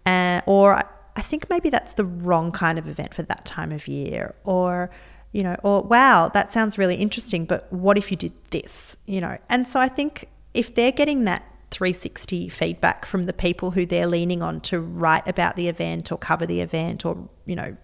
uh, 0.07 0.41
or 0.47 0.75
I- 0.75 0.85
I 1.17 1.23
think 1.23 1.51
maybe 1.51 1.71
that's 1.71 1.95
the 1.95 2.05
wrong 2.05 2.53
kind 2.53 2.79
of 2.79 2.87
event 2.87 3.15
for 3.15 3.23
that 3.25 3.45
time 3.45 3.73
of 3.73 3.89
year. 3.89 4.33
Or, 4.45 4.91
you 5.33 5.43
know, 5.43 5.57
or 5.65 5.83
wow, 5.83 6.29
that 6.33 6.53
sounds 6.53 6.79
really 6.79 6.95
interesting, 6.95 7.47
but 7.47 7.71
what 7.73 7.99
if 7.99 8.13
you 8.13 8.17
did 8.17 8.33
this? 8.51 8.97
You 9.07 9.21
know, 9.21 9.37
and 9.49 9.67
so 9.67 9.81
I 9.81 9.89
think 9.89 10.29
if 10.55 10.73
they're 10.77 10.93
getting 10.93 11.25
that 11.25 11.43
360 11.73 12.49
feedback 12.49 13.05
from 13.05 13.25
the 13.25 13.33
people 13.33 13.73
who 13.73 13.85
they're 13.85 14.07
leaning 14.07 14.41
on 14.41 14.61
to 14.63 14.81
write 14.81 15.27
about 15.27 15.57
the 15.57 15.67
event 15.69 16.13
or 16.13 16.17
cover 16.17 16.47
the 16.47 16.61
event 16.61 17.05
or, 17.05 17.29
you 17.45 17.57
know, 17.57 17.77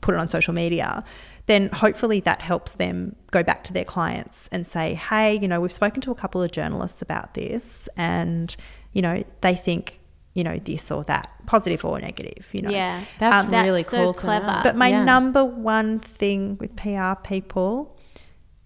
put 0.00 0.14
it 0.14 0.18
on 0.18 0.28
social 0.28 0.54
media, 0.54 1.04
then 1.46 1.68
hopefully 1.72 2.20
that 2.20 2.42
helps 2.42 2.72
them 2.72 3.16
go 3.30 3.42
back 3.42 3.64
to 3.64 3.72
their 3.72 3.84
clients 3.84 4.48
and 4.52 4.66
say, 4.66 4.94
hey, 4.94 5.38
you 5.40 5.48
know, 5.48 5.60
we've 5.60 5.72
spoken 5.72 6.00
to 6.02 6.10
a 6.10 6.14
couple 6.14 6.42
of 6.42 6.50
journalists 6.52 7.02
about 7.02 7.34
this 7.34 7.88
and, 7.96 8.54
you 8.92 9.02
know, 9.02 9.24
they 9.40 9.54
think, 9.54 10.00
you 10.34 10.44
know, 10.44 10.58
this 10.58 10.90
or 10.90 11.04
that, 11.04 11.28
positive 11.46 11.84
or 11.84 12.00
negative, 12.00 12.46
you 12.52 12.62
know. 12.62 12.70
Yeah. 12.70 13.04
That's 13.18 13.44
um, 13.44 13.50
That's 13.50 13.66
really 13.66 13.82
so 13.82 13.96
cool 13.96 14.14
to 14.14 14.20
clever. 14.20 14.60
But 14.62 14.76
my 14.76 14.88
Yeah. 14.88 15.04
number 15.04 15.44
one 15.44 15.98
thing 15.98 16.56
with 16.58 16.74
PR 16.76 17.14
people, 17.22 17.96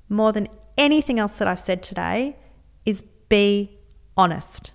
more 0.08 0.32
than 0.32 0.48
anything 0.78 1.18
else 1.18 1.38
that 1.38 1.48
I've 1.48 1.60
said 1.60 1.82
today, 1.82 2.36
is 2.84 3.02
be 3.28 3.70
honest. 4.16 4.70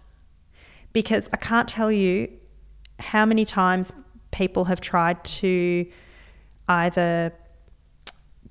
Because 0.93 1.29
I 1.31 1.37
can't 1.37 1.67
tell 1.69 1.91
you 1.91 2.27
how 2.99 3.25
many 3.25 3.45
times 3.45 3.93
people 4.31 4.65
have 4.65 4.81
tried 4.81 5.23
to 5.23 5.85
either 6.71 7.33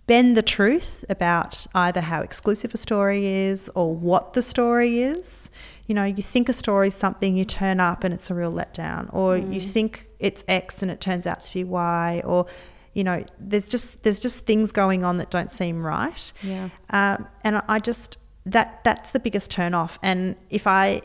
bend 0.06 0.36
the 0.36 0.42
truth 0.42 1.04
about 1.08 1.66
either 1.74 2.00
how 2.00 2.20
exclusive 2.20 2.74
a 2.74 2.76
story 2.76 3.26
is 3.26 3.70
or 3.74 3.94
what 3.94 4.32
the 4.32 4.42
story 4.42 5.02
is. 5.02 5.50
You 5.86 5.94
know, 5.94 6.04
you 6.04 6.22
think 6.22 6.48
a 6.48 6.52
story 6.52 6.88
is 6.88 6.94
something, 6.94 7.36
you 7.36 7.44
turn 7.44 7.80
up 7.80 8.04
and 8.04 8.12
it's 8.12 8.30
a 8.30 8.34
real 8.34 8.52
letdown, 8.52 9.12
or 9.12 9.36
you 9.36 9.60
think 9.60 10.08
it's 10.18 10.44
X 10.46 10.82
and 10.82 10.90
it 10.90 11.00
turns 11.00 11.26
out 11.26 11.40
to 11.40 11.52
be 11.52 11.64
Y, 11.64 12.22
or 12.24 12.46
you 12.92 13.04
know, 13.04 13.24
there's 13.38 13.68
just 13.68 14.02
there's 14.02 14.20
just 14.20 14.46
things 14.46 14.72
going 14.72 15.04
on 15.04 15.16
that 15.18 15.30
don't 15.30 15.50
seem 15.50 15.84
right. 15.84 16.32
Yeah. 16.42 16.70
Um, 16.90 17.26
and 17.44 17.62
I 17.68 17.78
just 17.78 18.18
that 18.46 18.82
that's 18.84 19.12
the 19.12 19.20
biggest 19.20 19.50
turn 19.50 19.74
off. 19.74 19.98
And 20.02 20.36
if 20.48 20.66
I 20.66 21.02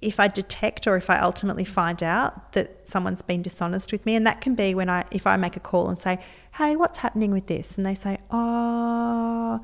if 0.00 0.20
I 0.20 0.28
detect 0.28 0.86
or 0.86 0.96
if 0.96 1.10
I 1.10 1.18
ultimately 1.18 1.64
find 1.64 2.02
out 2.02 2.52
that 2.52 2.86
someone's 2.86 3.22
been 3.22 3.42
dishonest 3.42 3.90
with 3.92 4.06
me, 4.06 4.14
and 4.14 4.26
that 4.26 4.40
can 4.40 4.54
be 4.54 4.74
when 4.74 4.88
I 4.88 5.04
if 5.10 5.26
I 5.26 5.36
make 5.36 5.56
a 5.56 5.60
call 5.60 5.88
and 5.88 6.00
say, 6.00 6.18
"Hey, 6.54 6.76
what's 6.76 6.98
happening 6.98 7.30
with 7.32 7.46
this?" 7.46 7.76
and 7.76 7.84
they 7.84 7.94
say, 7.94 8.18
"Oh, 8.30 9.60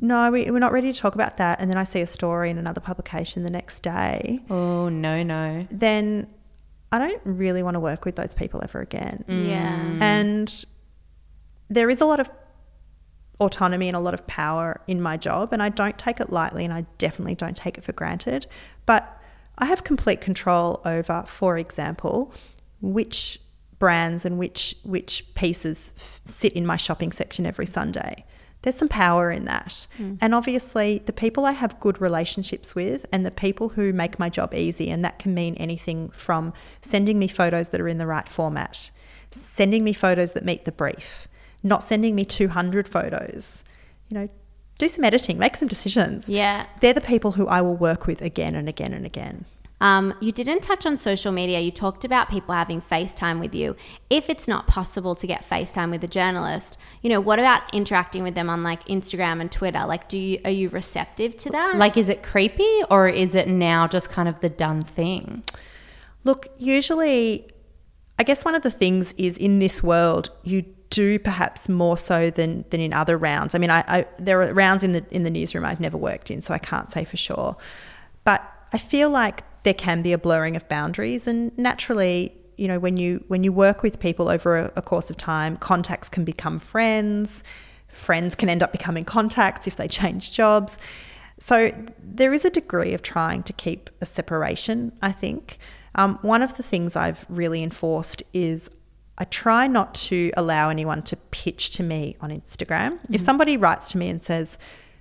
no, 0.00 0.30
we, 0.30 0.50
we're 0.50 0.58
not 0.58 0.72
ready 0.72 0.92
to 0.92 0.98
talk 0.98 1.14
about 1.14 1.36
that," 1.36 1.60
and 1.60 1.70
then 1.70 1.78
I 1.78 1.84
see 1.84 2.00
a 2.00 2.06
story 2.06 2.50
in 2.50 2.58
another 2.58 2.80
publication 2.80 3.42
the 3.44 3.50
next 3.50 3.80
day, 3.82 4.40
Oh, 4.50 4.88
no, 4.88 5.22
no. 5.22 5.66
then 5.70 6.26
I 6.90 6.98
don't 6.98 7.20
really 7.24 7.62
want 7.62 7.74
to 7.74 7.80
work 7.80 8.04
with 8.04 8.16
those 8.16 8.34
people 8.34 8.60
ever 8.62 8.80
again. 8.80 9.24
Mm. 9.28 9.48
Yeah. 9.48 9.98
And 10.00 10.64
there 11.68 11.90
is 11.90 12.00
a 12.00 12.06
lot 12.06 12.18
of 12.18 12.30
autonomy 13.40 13.88
and 13.88 13.96
a 13.96 14.00
lot 14.00 14.14
of 14.14 14.26
power 14.26 14.80
in 14.86 15.00
my 15.00 15.16
job, 15.16 15.52
and 15.52 15.62
I 15.62 15.68
don't 15.68 15.98
take 15.98 16.18
it 16.20 16.30
lightly, 16.30 16.64
and 16.64 16.72
I 16.72 16.86
definitely 16.98 17.34
don't 17.34 17.56
take 17.56 17.78
it 17.78 17.84
for 17.84 17.92
granted. 17.92 18.46
But 18.86 19.17
I 19.58 19.66
have 19.66 19.84
complete 19.84 20.20
control 20.20 20.80
over, 20.84 21.24
for 21.26 21.58
example, 21.58 22.32
which 22.80 23.40
brands 23.78 24.24
and 24.24 24.38
which 24.38 24.74
which 24.82 25.24
pieces 25.34 25.92
sit 26.24 26.52
in 26.52 26.66
my 26.66 26.76
shopping 26.76 27.12
section 27.12 27.46
every 27.46 27.66
Sunday. 27.66 28.24
There's 28.62 28.76
some 28.76 28.88
power 28.88 29.30
in 29.30 29.44
that. 29.44 29.86
Hmm. 29.96 30.14
And 30.20 30.34
obviously, 30.34 30.98
the 31.06 31.12
people 31.12 31.44
I 31.44 31.52
have 31.52 31.78
good 31.78 32.00
relationships 32.00 32.74
with 32.74 33.06
and 33.12 33.24
the 33.24 33.30
people 33.30 33.70
who 33.70 33.92
make 33.92 34.18
my 34.18 34.28
job 34.28 34.52
easy, 34.52 34.90
and 34.90 35.04
that 35.04 35.18
can 35.18 35.32
mean 35.32 35.54
anything 35.56 36.10
from 36.10 36.52
sending 36.82 37.18
me 37.18 37.28
photos 37.28 37.68
that 37.68 37.80
are 37.80 37.88
in 37.88 37.98
the 37.98 38.06
right 38.06 38.28
format, 38.28 38.90
sending 39.30 39.84
me 39.84 39.92
photos 39.92 40.32
that 40.32 40.44
meet 40.44 40.64
the 40.64 40.72
brief, 40.72 41.28
not 41.62 41.84
sending 41.84 42.16
me 42.16 42.24
200 42.24 42.88
photos. 42.88 43.62
You 44.08 44.18
know, 44.18 44.28
do 44.78 44.88
some 44.88 45.04
editing, 45.04 45.38
make 45.38 45.56
some 45.56 45.68
decisions. 45.68 46.30
Yeah. 46.30 46.66
They're 46.80 46.92
the 46.92 47.00
people 47.00 47.32
who 47.32 47.46
I 47.48 47.60
will 47.60 47.76
work 47.76 48.06
with 48.06 48.22
again 48.22 48.54
and 48.54 48.68
again 48.68 48.92
and 48.92 49.04
again. 49.04 49.44
Um, 49.80 50.14
you 50.20 50.32
didn't 50.32 50.60
touch 50.60 50.86
on 50.86 50.96
social 50.96 51.30
media. 51.30 51.60
You 51.60 51.70
talked 51.70 52.04
about 52.04 52.28
people 52.28 52.54
having 52.54 52.80
FaceTime 52.80 53.38
with 53.38 53.54
you. 53.54 53.76
If 54.10 54.28
it's 54.28 54.48
not 54.48 54.66
possible 54.66 55.14
to 55.14 55.26
get 55.26 55.48
FaceTime 55.48 55.90
with 55.90 56.02
a 56.02 56.08
journalist, 56.08 56.76
you 57.02 57.10
know, 57.10 57.20
what 57.20 57.38
about 57.38 57.62
interacting 57.72 58.22
with 58.22 58.34
them 58.34 58.50
on 58.50 58.62
like 58.62 58.84
Instagram 58.86 59.40
and 59.40 59.50
Twitter? 59.52 59.84
Like, 59.86 60.08
do 60.08 60.18
you 60.18 60.40
are 60.44 60.50
you 60.50 60.68
receptive 60.68 61.36
to 61.38 61.50
that? 61.50 61.76
Like, 61.76 61.96
is 61.96 62.08
it 62.08 62.22
creepy 62.22 62.80
or 62.90 63.08
is 63.08 63.34
it 63.34 63.48
now 63.48 63.86
just 63.86 64.10
kind 64.10 64.28
of 64.28 64.40
the 64.40 64.48
done 64.48 64.82
thing? 64.82 65.44
Look, 66.24 66.48
usually, 66.58 67.48
I 68.18 68.24
guess 68.24 68.44
one 68.44 68.56
of 68.56 68.62
the 68.62 68.72
things 68.72 69.12
is 69.12 69.38
in 69.38 69.60
this 69.60 69.80
world, 69.80 70.30
you 70.42 70.64
do 70.90 71.18
perhaps 71.18 71.68
more 71.68 71.96
so 71.96 72.30
than 72.30 72.64
than 72.70 72.80
in 72.80 72.92
other 72.92 73.16
rounds. 73.16 73.54
I 73.54 73.58
mean, 73.58 73.70
I, 73.70 73.84
I 73.86 74.06
there 74.18 74.42
are 74.42 74.52
rounds 74.52 74.82
in 74.82 74.92
the 74.92 75.04
in 75.10 75.22
the 75.22 75.30
newsroom 75.30 75.64
I've 75.64 75.80
never 75.80 75.96
worked 75.96 76.30
in, 76.30 76.42
so 76.42 76.54
I 76.54 76.58
can't 76.58 76.90
say 76.90 77.04
for 77.04 77.16
sure. 77.16 77.56
But 78.24 78.42
I 78.72 78.78
feel 78.78 79.10
like 79.10 79.44
there 79.62 79.74
can 79.74 80.02
be 80.02 80.12
a 80.12 80.18
blurring 80.18 80.56
of 80.56 80.68
boundaries, 80.68 81.26
and 81.26 81.56
naturally, 81.58 82.34
you 82.56 82.68
know, 82.68 82.78
when 82.78 82.96
you 82.96 83.24
when 83.28 83.44
you 83.44 83.52
work 83.52 83.82
with 83.82 83.98
people 83.98 84.28
over 84.28 84.56
a, 84.56 84.72
a 84.76 84.82
course 84.82 85.10
of 85.10 85.16
time, 85.16 85.56
contacts 85.56 86.08
can 86.08 86.24
become 86.24 86.58
friends. 86.58 87.44
Friends 87.88 88.34
can 88.34 88.48
end 88.48 88.62
up 88.62 88.70
becoming 88.70 89.04
contacts 89.04 89.66
if 89.66 89.76
they 89.76 89.88
change 89.88 90.32
jobs. 90.32 90.78
So 91.38 91.72
there 92.02 92.32
is 92.32 92.44
a 92.44 92.50
degree 92.50 92.94
of 92.94 93.02
trying 93.02 93.42
to 93.44 93.52
keep 93.52 93.90
a 94.00 94.06
separation, 94.06 94.92
I 95.00 95.12
think. 95.12 95.58
Um, 95.94 96.18
one 96.22 96.42
of 96.42 96.56
the 96.56 96.62
things 96.62 96.96
I've 96.96 97.24
really 97.28 97.62
enforced 97.62 98.22
is 98.32 98.70
I 99.18 99.24
try 99.24 99.66
not 99.66 99.94
to 99.94 100.30
allow 100.36 100.70
anyone 100.70 101.02
to 101.02 101.16
pitch 101.16 101.70
to 101.70 101.82
me 101.82 102.16
on 102.20 102.30
Instagram. 102.30 102.98
If 103.10 103.20
somebody 103.20 103.56
writes 103.56 103.90
to 103.92 103.98
me 103.98 104.08
and 104.08 104.22
says, 104.22 104.58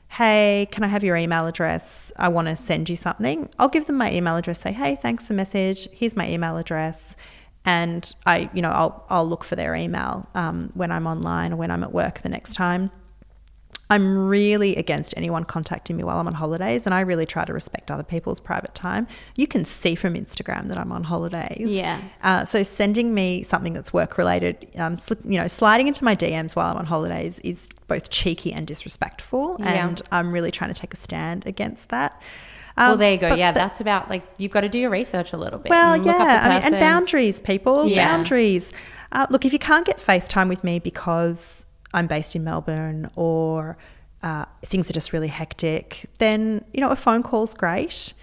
Hey, 0.09 0.67
can 0.71 0.83
I 0.83 0.87
have 0.87 1.03
your 1.03 1.15
email 1.15 1.45
address? 1.45 2.11
I 2.17 2.29
want 2.29 2.47
to 2.47 2.55
send 2.55 2.89
you 2.89 2.95
something. 2.95 3.49
I'll 3.59 3.69
give 3.69 3.85
them 3.87 3.97
my 3.97 4.11
email 4.11 4.35
address, 4.35 4.61
say, 4.61 4.71
Hey, 4.71 4.95
thanks 4.95 5.25
for 5.25 5.33
the 5.33 5.37
message. 5.37 5.87
Here's 5.91 6.15
my 6.15 6.29
email 6.29 6.57
address. 6.57 7.15
And 7.63 8.13
I, 8.25 8.49
you 8.53 8.61
know, 8.61 8.71
I'll, 8.71 9.05
I'll 9.09 9.27
look 9.27 9.43
for 9.43 9.55
their 9.55 9.75
email 9.75 10.27
um, 10.33 10.71
when 10.73 10.91
I'm 10.91 11.05
online 11.05 11.53
or 11.53 11.57
when 11.57 11.69
I'm 11.69 11.83
at 11.83 11.91
work 11.91 12.21
the 12.21 12.29
next 12.29 12.53
time. 12.53 12.89
I'm 13.89 14.27
really 14.27 14.75
against 14.75 15.13
anyone 15.15 15.45
contacting 15.45 15.95
me 15.95 16.03
while 16.03 16.17
I'm 16.19 16.27
on 16.27 16.33
holidays, 16.33 16.85
and 16.85 16.93
I 16.93 17.01
really 17.01 17.25
try 17.25 17.45
to 17.45 17.53
respect 17.53 17.89
other 17.89 18.03
people's 18.03 18.39
private 18.41 18.73
time. 18.75 19.07
You 19.35 19.47
can 19.47 19.63
see 19.63 19.95
from 19.95 20.15
Instagram 20.15 20.67
that 20.67 20.77
I'm 20.77 20.91
on 20.91 21.03
holidays. 21.03 21.71
Yeah. 21.71 22.01
Uh, 22.21 22.43
so 22.43 22.63
sending 22.63 23.13
me 23.13 23.43
something 23.43 23.71
that's 23.73 23.93
work 23.93 24.17
related, 24.17 24.67
um, 24.77 24.97
slip, 24.97 25.19
you 25.23 25.37
know, 25.37 25.47
sliding 25.47 25.87
into 25.87 26.03
my 26.03 26.15
DMs 26.15 26.55
while 26.55 26.69
I'm 26.71 26.77
on 26.77 26.85
holidays 26.85 27.39
is 27.39 27.69
both 27.87 28.09
cheeky 28.09 28.51
and 28.51 28.67
disrespectful, 28.67 29.55
Yeah. 29.59 29.87
and 29.87 30.01
I'm 30.11 30.33
really 30.33 30.51
trying 30.51 30.73
to 30.73 30.79
take 30.79 30.93
a 30.93 30.97
stand 30.97 31.45
against 31.45 31.87
that. 31.89 32.21
Well, 32.77 32.91
Um, 32.93 32.99
there 32.99 33.13
you 33.13 33.17
go. 33.17 33.29
but- 33.29 33.39
yeah, 33.39 33.53
but- 33.53 33.59
that's 33.59 33.79
about 33.81 34.09
like 34.09 34.23
you've 34.37 34.51
got 34.51 34.61
to 34.61 34.69
do 34.69 34.77
your 34.77 34.89
research 34.89 35.31
a 35.33 35.37
little 35.37 35.59
bit. 35.59 35.69
well, 35.69 35.93
and 35.93 36.03
look 36.05 36.13
up 36.13 36.19
the 36.19 36.25
yeah, 36.25 36.41
I 36.43 36.49
mean, 36.55 36.73
and 36.73 36.79
boundaries, 36.81 37.39
people, 37.39 37.87
Yeah. 37.87 38.05
boundaries. 38.17 38.73
Uh, 39.13 39.25
look, 39.29 39.45
if 39.45 39.53
you 39.53 39.59
can't 39.59 39.85
get 39.85 39.97
FaceTime 39.97 40.49
with 40.49 40.63
me 40.65 40.77
because 40.79 41.65
I'm 41.93 42.07
based 42.07 42.35
in 42.35 42.43
Melbourne 42.43 43.09
or 43.15 43.77
uh, 44.23 44.45
things 44.63 44.89
are 44.89 44.93
just 44.93 45.13
really 45.13 45.27
hectic, 45.27 46.05
then 46.17 46.65
you 46.73 46.81
know 46.81 46.89
a 46.89 46.95
phone 46.95 47.23
call's 47.23 47.53
great 47.53 48.13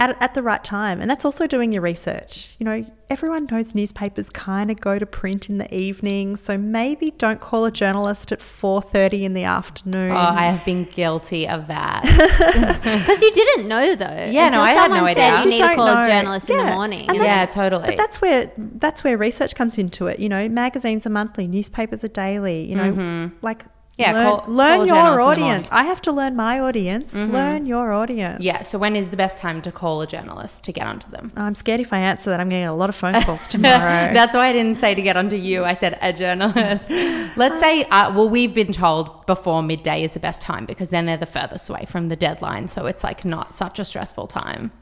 at, 0.00 0.20
at 0.20 0.34
the 0.34 0.42
right 0.42 0.64
time, 0.64 1.00
and 1.00 1.08
that's 1.08 1.24
also 1.24 1.46
doing 1.46 1.72
your 1.72 1.82
research. 1.82 2.56
You 2.58 2.64
know, 2.64 2.84
everyone 3.08 3.46
knows 3.50 3.72
newspapers 3.74 4.30
kind 4.30 4.68
of 4.70 4.80
go 4.80 4.98
to 4.98 5.06
print 5.06 5.48
in 5.48 5.58
the 5.58 5.72
evening, 5.72 6.34
so 6.34 6.58
maybe 6.58 7.12
don't 7.12 7.38
call 7.40 7.64
a 7.66 7.70
journalist 7.70 8.32
at 8.32 8.42
four 8.42 8.82
thirty 8.82 9.24
in 9.24 9.34
the 9.34 9.44
afternoon. 9.44 10.10
Oh, 10.10 10.14
I 10.16 10.42
have 10.50 10.64
been 10.64 10.84
guilty 10.84 11.46
of 11.48 11.68
that. 11.68 12.02
Because 13.02 13.22
you 13.22 13.32
didn't 13.32 13.68
know 13.68 13.94
though. 13.94 14.28
Yeah, 14.30 14.48
no, 14.48 14.60
I 14.60 14.70
had 14.72 14.90
no 14.90 15.04
idea. 15.04 15.22
Said 15.24 15.36
you 15.38 15.44
You 15.44 15.50
need 15.50 15.56
to 15.58 15.62
don't 15.62 15.76
call 15.76 15.88
a 15.88 16.02
know. 16.02 16.08
journalist 16.08 16.50
in 16.50 16.56
the 16.58 16.64
morning. 16.64 17.08
And 17.08 17.18
Yeah, 17.18 17.46
totally. 17.46 17.86
But 17.86 17.96
that's 17.96 18.20
where 18.20 18.50
that's 18.56 19.04
where 19.04 19.16
research 19.16 19.54
comes 19.54 19.78
into 19.78 20.08
it. 20.08 20.18
You 20.18 20.28
know, 20.28 20.48
magazines 20.48 21.06
are 21.06 21.10
monthly, 21.10 21.46
newspapers 21.46 22.02
are 22.02 22.08
daily. 22.08 22.64
You 22.68 22.76
know, 22.76 23.30
like 23.42 23.62
Mm-hmm. 23.62 23.68
Yeah, 23.98 24.12
learn, 24.12 24.26
call- 24.26 24.44
learn 24.48 24.76
call 24.78 24.86
your 24.86 24.96
journalist 24.96 25.12
in 25.12 25.16
the 25.16 25.22
audience. 25.50 25.66
Mm-hmm. 25.68 25.76
I 25.76 25.82
have 25.84 26.02
to 26.02 26.12
learn 26.12 26.34
my 26.36 26.60
audience. 26.60 27.14
Learn 27.14 27.66
your 27.66 27.92
audience. 27.92 28.42
yeah. 28.42 28.62
So 28.62 28.78
when 28.78 28.96
is 28.96 29.10
the 29.10 29.16
best 29.18 29.38
time 29.38 29.60
to 29.62 29.70
call 29.70 30.00
a 30.00 30.06
journalist 30.06 30.64
to 30.64 30.72
get 30.72 30.86
onto 30.86 31.10
them? 31.10 31.30
I'm 31.36 31.54
scared 31.54 31.80
if 31.80 31.92
I 31.92 31.98
answer 31.98 32.30
that, 32.30 32.40
I'm 32.40 32.48
getting 32.48 32.66
a 32.66 32.74
lot 32.74 32.88
of 32.88 32.96
phone 32.96 33.20
calls 33.22 33.46
tomorrow. 33.54 34.12
That's 34.14 34.34
why 34.34 34.48
I 34.48 34.52
didn't 34.52 34.78
say 34.78 34.94
to 34.94 35.02
get 35.02 35.16
onto 35.16 35.36
you. 35.36 35.62
I 35.64 35.74
said 35.74 35.98
a 36.00 36.12
journalist. 36.12 36.88
Let's 37.36 37.60
say, 37.60 37.84
uh, 37.84 38.12
well, 38.14 38.28
we've 38.30 38.54
been 38.54 38.72
told 38.72 39.26
before 39.26 39.62
midday 39.62 40.02
is 40.04 40.12
the 40.14 40.20
best 40.20 40.40
time 40.42 40.64
because 40.64 40.88
then 40.90 41.04
they're 41.06 41.16
the 41.18 41.26
furthest 41.26 41.68
away 41.68 41.84
from 41.86 42.08
the 42.08 42.16
deadline. 42.16 42.68
So 42.68 42.86
it's 42.86 43.04
like 43.04 43.24
not 43.26 43.54
such 43.54 43.78
a 43.78 43.84
stressful 43.84 44.26
time. 44.28 44.72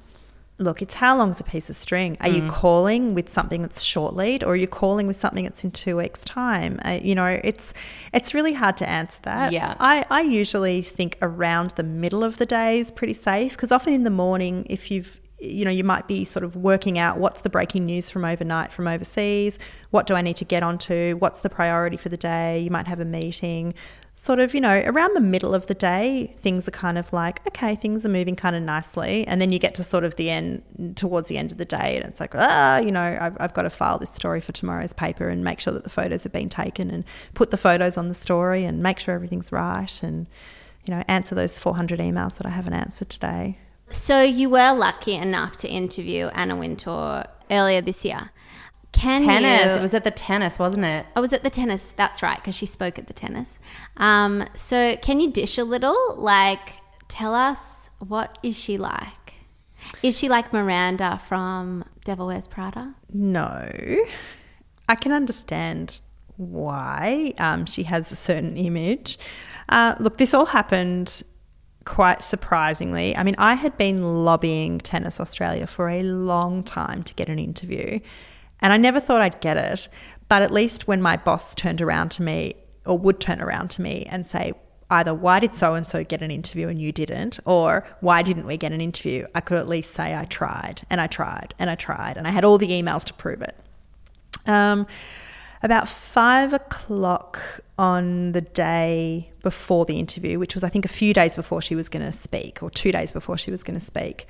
Look, 0.60 0.82
it's 0.82 0.94
how 0.94 1.16
long's 1.16 1.40
a 1.40 1.44
piece 1.44 1.70
of 1.70 1.76
string? 1.76 2.18
Are 2.20 2.28
Mm. 2.28 2.34
you 2.44 2.50
calling 2.50 3.14
with 3.14 3.28
something 3.30 3.62
that's 3.62 3.82
short 3.82 4.14
lead, 4.14 4.44
or 4.44 4.52
are 4.52 4.56
you 4.56 4.68
calling 4.68 5.06
with 5.06 5.16
something 5.16 5.44
that's 5.44 5.64
in 5.64 5.70
two 5.70 5.96
weeks' 5.96 6.22
time? 6.22 6.78
Uh, 6.84 6.98
you 7.02 7.14
know, 7.14 7.40
it's 7.42 7.72
it's 8.12 8.34
really 8.34 8.52
hard 8.52 8.76
to 8.76 8.88
answer 8.88 9.18
that. 9.22 9.52
Yeah. 9.52 9.74
I, 9.80 10.04
I 10.10 10.20
usually 10.20 10.82
think 10.82 11.16
around 11.22 11.70
the 11.76 11.82
middle 11.82 12.22
of 12.22 12.36
the 12.36 12.46
day 12.46 12.78
is 12.80 12.90
pretty 12.90 13.14
safe 13.14 13.52
because 13.52 13.72
often 13.72 13.94
in 13.94 14.04
the 14.04 14.10
morning, 14.10 14.66
if 14.68 14.90
you've 14.90 15.18
you 15.42 15.64
know, 15.64 15.70
you 15.70 15.82
might 15.84 16.06
be 16.06 16.22
sort 16.22 16.44
of 16.44 16.54
working 16.54 16.98
out 16.98 17.16
what's 17.16 17.40
the 17.40 17.48
breaking 17.48 17.86
news 17.86 18.10
from 18.10 18.26
overnight 18.26 18.70
from 18.70 18.86
overseas. 18.86 19.58
What 19.88 20.06
do 20.06 20.12
I 20.14 20.20
need 20.20 20.36
to 20.36 20.44
get 20.44 20.62
onto? 20.62 21.16
What's 21.18 21.40
the 21.40 21.48
priority 21.48 21.96
for 21.96 22.10
the 22.10 22.18
day? 22.18 22.60
You 22.60 22.70
might 22.70 22.86
have 22.86 23.00
a 23.00 23.06
meeting. 23.06 23.72
Sort 24.22 24.38
of, 24.38 24.52
you 24.52 24.60
know, 24.60 24.82
around 24.84 25.14
the 25.14 25.20
middle 25.22 25.54
of 25.54 25.66
the 25.66 25.72
day, 25.72 26.34
things 26.40 26.68
are 26.68 26.72
kind 26.72 26.98
of 26.98 27.10
like, 27.10 27.40
okay, 27.46 27.74
things 27.74 28.04
are 28.04 28.10
moving 28.10 28.36
kind 28.36 28.54
of 28.54 28.62
nicely. 28.62 29.26
And 29.26 29.40
then 29.40 29.50
you 29.50 29.58
get 29.58 29.74
to 29.76 29.82
sort 29.82 30.04
of 30.04 30.16
the 30.16 30.28
end, 30.28 30.62
towards 30.94 31.30
the 31.30 31.38
end 31.38 31.52
of 31.52 31.56
the 31.56 31.64
day, 31.64 31.96
and 31.96 32.04
it's 32.04 32.20
like, 32.20 32.34
ah, 32.34 32.76
you 32.80 32.92
know, 32.92 33.16
I've, 33.18 33.34
I've 33.40 33.54
got 33.54 33.62
to 33.62 33.70
file 33.70 33.98
this 33.98 34.12
story 34.12 34.42
for 34.42 34.52
tomorrow's 34.52 34.92
paper 34.92 35.30
and 35.30 35.42
make 35.42 35.58
sure 35.58 35.72
that 35.72 35.84
the 35.84 35.90
photos 35.90 36.22
have 36.24 36.32
been 36.32 36.50
taken 36.50 36.90
and 36.90 37.02
put 37.32 37.50
the 37.50 37.56
photos 37.56 37.96
on 37.96 38.08
the 38.08 38.14
story 38.14 38.66
and 38.66 38.82
make 38.82 38.98
sure 38.98 39.14
everything's 39.14 39.52
right 39.52 40.02
and, 40.02 40.26
you 40.84 40.94
know, 40.94 41.02
answer 41.08 41.34
those 41.34 41.58
400 41.58 41.98
emails 41.98 42.36
that 42.36 42.46
I 42.46 42.50
haven't 42.50 42.74
answered 42.74 43.08
today. 43.08 43.56
So 43.90 44.20
you 44.20 44.50
were 44.50 44.74
lucky 44.74 45.14
enough 45.14 45.56
to 45.58 45.68
interview 45.68 46.26
Anna 46.34 46.56
Wintour 46.56 47.24
earlier 47.50 47.80
this 47.80 48.04
year. 48.04 48.32
Can 48.92 49.24
Tennis. 49.24 49.72
you? 49.72 49.78
It 49.78 49.82
was 49.82 49.94
at 49.94 50.04
the 50.04 50.10
tennis, 50.10 50.58
wasn't 50.58 50.84
it? 50.84 51.06
I 51.16 51.20
was 51.20 51.32
at 51.32 51.42
the 51.42 51.50
tennis. 51.50 51.92
That's 51.96 52.22
right, 52.22 52.36
because 52.36 52.54
she 52.54 52.66
spoke 52.66 52.98
at 52.98 53.06
the 53.06 53.12
tennis. 53.12 53.58
Um, 53.96 54.44
so 54.54 54.96
can 54.96 55.20
you 55.20 55.30
dish 55.30 55.58
a 55.58 55.64
little? 55.64 56.16
Like, 56.16 56.80
tell 57.08 57.34
us 57.34 57.90
what 57.98 58.38
is 58.42 58.58
she 58.58 58.78
like? 58.78 59.34
Is 60.02 60.18
she 60.18 60.28
like 60.28 60.52
Miranda 60.52 61.20
from 61.26 61.84
Devil 62.04 62.26
Wears 62.26 62.46
Prada? 62.46 62.94
No. 63.12 63.70
I 64.88 64.94
can 64.94 65.12
understand 65.12 66.00
why 66.36 67.34
um, 67.38 67.66
she 67.66 67.84
has 67.84 68.10
a 68.10 68.16
certain 68.16 68.56
image. 68.56 69.18
Uh, 69.68 69.94
look, 70.00 70.18
this 70.18 70.34
all 70.34 70.46
happened 70.46 71.22
quite 71.84 72.22
surprisingly. 72.22 73.16
I 73.16 73.22
mean, 73.22 73.36
I 73.38 73.54
had 73.54 73.76
been 73.76 74.02
lobbying 74.24 74.78
Tennis 74.78 75.20
Australia 75.20 75.66
for 75.66 75.88
a 75.88 76.02
long 76.02 76.62
time 76.62 77.02
to 77.04 77.14
get 77.14 77.28
an 77.28 77.38
interview, 77.38 78.00
and 78.60 78.72
I 78.72 78.76
never 78.76 79.00
thought 79.00 79.20
I'd 79.20 79.40
get 79.40 79.56
it. 79.56 79.88
But 80.28 80.42
at 80.42 80.50
least 80.50 80.86
when 80.86 81.02
my 81.02 81.16
boss 81.16 81.54
turned 81.54 81.82
around 81.82 82.10
to 82.12 82.22
me, 82.22 82.54
or 82.86 82.96
would 82.96 83.20
turn 83.20 83.40
around 83.40 83.70
to 83.72 83.82
me 83.82 84.06
and 84.10 84.26
say, 84.26 84.52
either 84.90 85.14
why 85.14 85.38
did 85.38 85.54
so 85.54 85.74
and 85.74 85.88
so 85.88 86.02
get 86.02 86.22
an 86.22 86.30
interview 86.30 86.68
and 86.68 86.80
you 86.80 86.92
didn't, 86.92 87.38
or 87.44 87.86
why 88.00 88.22
didn't 88.22 88.46
we 88.46 88.56
get 88.56 88.72
an 88.72 88.80
interview, 88.80 89.26
I 89.34 89.40
could 89.40 89.58
at 89.58 89.68
least 89.68 89.92
say 89.92 90.14
I 90.14 90.24
tried 90.24 90.82
and 90.90 91.00
I 91.00 91.06
tried 91.06 91.54
and 91.58 91.70
I 91.70 91.74
tried, 91.74 92.16
and 92.16 92.26
I 92.26 92.30
had 92.30 92.44
all 92.44 92.58
the 92.58 92.68
emails 92.68 93.04
to 93.04 93.14
prove 93.14 93.42
it. 93.42 93.56
Um, 94.46 94.86
about 95.62 95.88
five 95.88 96.52
o'clock 96.52 97.60
on 97.78 98.32
the 98.32 98.40
day 98.40 99.30
before 99.42 99.84
the 99.84 99.98
interview, 99.98 100.38
which 100.38 100.54
was, 100.54 100.64
I 100.64 100.70
think, 100.70 100.84
a 100.84 100.88
few 100.88 101.12
days 101.12 101.36
before 101.36 101.60
she 101.60 101.74
was 101.74 101.88
going 101.88 102.04
to 102.04 102.12
speak, 102.12 102.62
or 102.62 102.70
two 102.70 102.92
days 102.92 103.12
before 103.12 103.36
she 103.36 103.50
was 103.50 103.62
going 103.62 103.78
to 103.78 103.84
speak, 103.84 104.26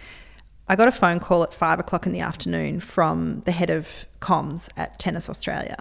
I 0.71 0.77
got 0.77 0.87
a 0.87 0.93
phone 0.93 1.19
call 1.19 1.43
at 1.43 1.53
five 1.53 1.81
o'clock 1.81 2.07
in 2.07 2.13
the 2.13 2.21
afternoon 2.21 2.79
from 2.79 3.43
the 3.45 3.51
head 3.51 3.71
of 3.71 4.07
comms 4.21 4.69
at 4.77 5.01
Tennis 5.01 5.29
Australia. 5.29 5.77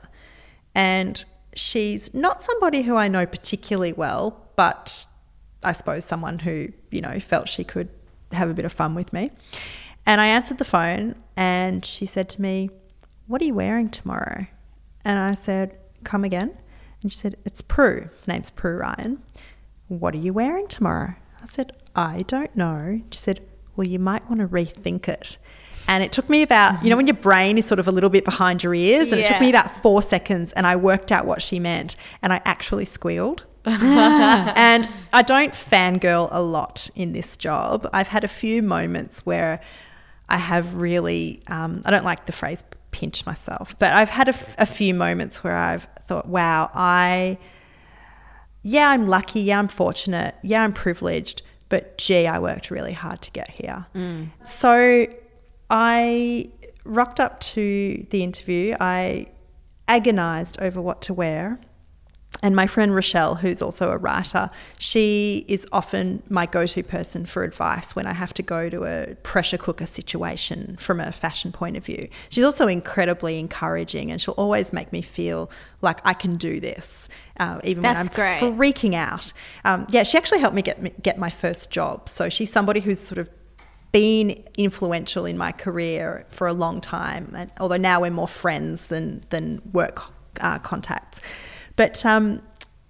And 0.74 1.24
she's 1.54 2.12
not 2.12 2.44
somebody 2.44 2.82
who 2.82 2.96
I 2.96 3.08
know 3.08 3.28
particularly 3.28 3.94
well, 3.94 4.50
but 4.56 5.06
I 5.62 5.74
suppose 5.74 6.06
someone 6.06 6.40
who, 6.40 6.70
you 6.90 7.02
know, 7.02 7.20
felt 7.20 7.48
she 7.48 7.64
could 7.64 7.90
have 8.32 8.50
a 8.50 8.54
bit 8.56 8.66
of 8.66 8.74
fun 8.74 8.96
with 8.96 9.14
me. 9.14 9.30
And 10.08 10.20
I 10.20 10.26
answered 10.26 10.58
the 10.58 10.66
phone 10.66 11.14
and 11.38 11.86
she 11.86 12.08
said 12.08 12.28
to 12.30 12.42
me, 12.42 12.72
What 13.28 13.44
are 13.44 13.46
you 13.46 13.54
wearing 13.54 13.92
tomorrow? 13.92 14.48
And 15.06 15.20
I 15.20 15.36
said, 15.36 15.78
Come 16.04 16.24
again. 16.24 16.58
And 17.04 17.12
she 17.12 17.20
said, 17.20 17.38
It's 17.46 17.62
Prue. 17.62 18.10
Name's 18.28 18.50
Prue 18.50 18.78
Ryan. 18.78 19.22
What 19.88 20.16
are 20.16 20.20
you 20.20 20.34
wearing 20.34 20.68
tomorrow? 20.68 21.14
I 21.40 21.46
said, 21.46 21.74
I 21.96 22.24
don't 22.26 22.56
know. 22.56 23.02
She 23.12 23.20
said, 23.20 23.42
Well, 23.80 23.88
you 23.88 23.98
might 23.98 24.30
want 24.30 24.42
to 24.42 24.48
rethink 24.50 25.08
it. 25.08 25.38
And 25.88 26.04
it 26.04 26.12
took 26.12 26.28
me 26.30 26.42
about, 26.42 26.84
you 26.84 26.90
know, 26.90 26.98
when 26.98 27.08
your 27.08 27.16
brain 27.16 27.58
is 27.58 27.66
sort 27.66 27.80
of 27.80 27.88
a 27.88 27.94
little 27.94 28.10
bit 28.10 28.26
behind 28.26 28.62
your 28.62 28.74
ears, 28.74 29.14
and 29.14 29.22
it 29.22 29.26
took 29.26 29.40
me 29.40 29.48
about 29.50 29.72
four 29.82 30.02
seconds, 30.02 30.52
and 30.52 30.68
I 30.68 30.76
worked 30.76 31.14
out 31.14 31.26
what 31.26 31.42
she 31.42 31.60
meant, 31.62 31.96
and 32.22 32.34
I 32.34 32.42
actually 32.44 32.84
squealed. 32.84 33.46
and 33.66 34.90
I 35.14 35.22
don't 35.22 35.54
fangirl 35.54 36.28
a 36.30 36.42
lot 36.42 36.90
in 36.94 37.14
this 37.14 37.38
job. 37.38 37.90
I've 37.94 38.10
had 38.10 38.26
a 38.26 38.28
few 38.28 38.62
moments 38.62 39.26
where 39.26 39.62
I 40.28 40.40
have 40.40 40.76
really, 40.76 41.42
um, 41.48 41.82
I 41.86 41.92
don't 41.92 42.04
like 42.04 42.26
the 42.26 42.34
phrase 42.34 42.66
pinch 42.92 43.26
myself, 43.26 43.80
but 43.80 43.94
I've 43.94 44.10
had 44.10 44.28
a, 44.28 44.34
f- 44.34 44.56
a 44.58 44.66
few 44.66 44.94
moments 44.94 45.42
where 45.42 45.56
I've 45.56 45.88
thought, 46.06 46.28
wow, 46.28 46.70
I, 46.74 47.38
yeah, 48.62 48.90
I'm 48.90 49.08
lucky. 49.08 49.40
Yeah, 49.40 49.60
I'm 49.60 49.70
fortunate. 49.70 50.36
Yeah, 50.44 50.66
I'm 50.66 50.74
privileged. 50.74 51.44
But 51.70 51.98
gee, 51.98 52.28
I 52.28 52.40
worked 52.40 52.72
really 52.72 52.94
hard 52.94 53.22
to 53.22 53.32
get 53.32 53.50
here. 53.50 53.86
Mm. 53.96 54.30
So 54.44 55.08
I 55.70 56.50
rocked 56.84 57.20
up 57.20 57.40
to 57.40 58.06
the 58.10 58.24
interview. 58.24 58.76
I 58.80 59.28
agonized 59.88 60.60
over 60.60 60.82
what 60.82 61.02
to 61.04 61.14
wear. 61.14 61.60
And 62.42 62.56
my 62.56 62.68
friend 62.68 62.96
Rochelle, 62.96 63.36
who's 63.36 63.62
also 63.62 63.92
a 63.92 63.98
writer, 63.98 64.50
she 64.78 65.46
is 65.48 65.68
often 65.72 66.24
my 66.30 66.46
go 66.46 66.66
to 66.66 66.84
person 66.84 67.26
for 67.26 67.44
advice 67.44 67.96
when 67.96 68.08
I 68.08 68.14
have 68.14 68.34
to 68.36 68.44
go 68.44 68.70
to 68.70 68.86
a 68.86 69.16
pressure 69.24 69.58
cooker 69.58 69.86
situation 69.86 70.78
from 70.80 71.02
a 71.02 71.12
fashion 71.12 71.52
point 71.52 71.76
of 71.76 71.84
view. 71.84 72.08
She's 72.30 72.46
also 72.46 72.68
incredibly 72.68 73.40
encouraging 73.40 74.10
and 74.10 74.22
she'll 74.22 74.36
always 74.36 74.72
make 74.72 74.94
me 74.94 75.02
feel 75.02 75.52
like 75.82 76.00
I 76.06 76.14
can 76.14 76.38
do 76.38 76.62
this, 76.62 77.10
uh, 77.40 77.60
even 77.66 77.84
That's 77.84 78.10
when 78.18 78.30
I'm 78.30 78.50
great. 78.50 78.74
freaking 78.74 78.96
out. 78.96 79.34
Um, 79.66 79.86
yeah, 79.90 80.04
she 80.04 80.18
actually 80.18 80.40
helped 80.40 80.56
me 80.56 80.62
get, 80.62 81.02
get 81.02 81.18
my 81.18 81.30
first 81.30 81.72
job. 81.72 82.08
So 82.08 82.30
she's 82.30 82.52
somebody 82.52 82.80
who's 82.80 83.00
sort 83.00 83.18
of 83.18 83.30
been 83.92 84.44
influential 84.58 85.26
in 85.26 85.38
my 85.38 85.52
career 85.52 86.26
for 86.30 86.48
a 86.48 86.54
long 86.54 86.80
time, 86.80 87.34
and 87.36 87.52
although 87.60 87.78
now 87.78 88.02
we're 88.02 88.12
more 88.12 88.28
friends 88.28 88.88
than 88.88 89.24
than 89.30 89.62
work 89.74 90.04
uh, 90.42 90.60
contacts. 90.60 91.22
But 91.80 92.06
um, 92.06 92.42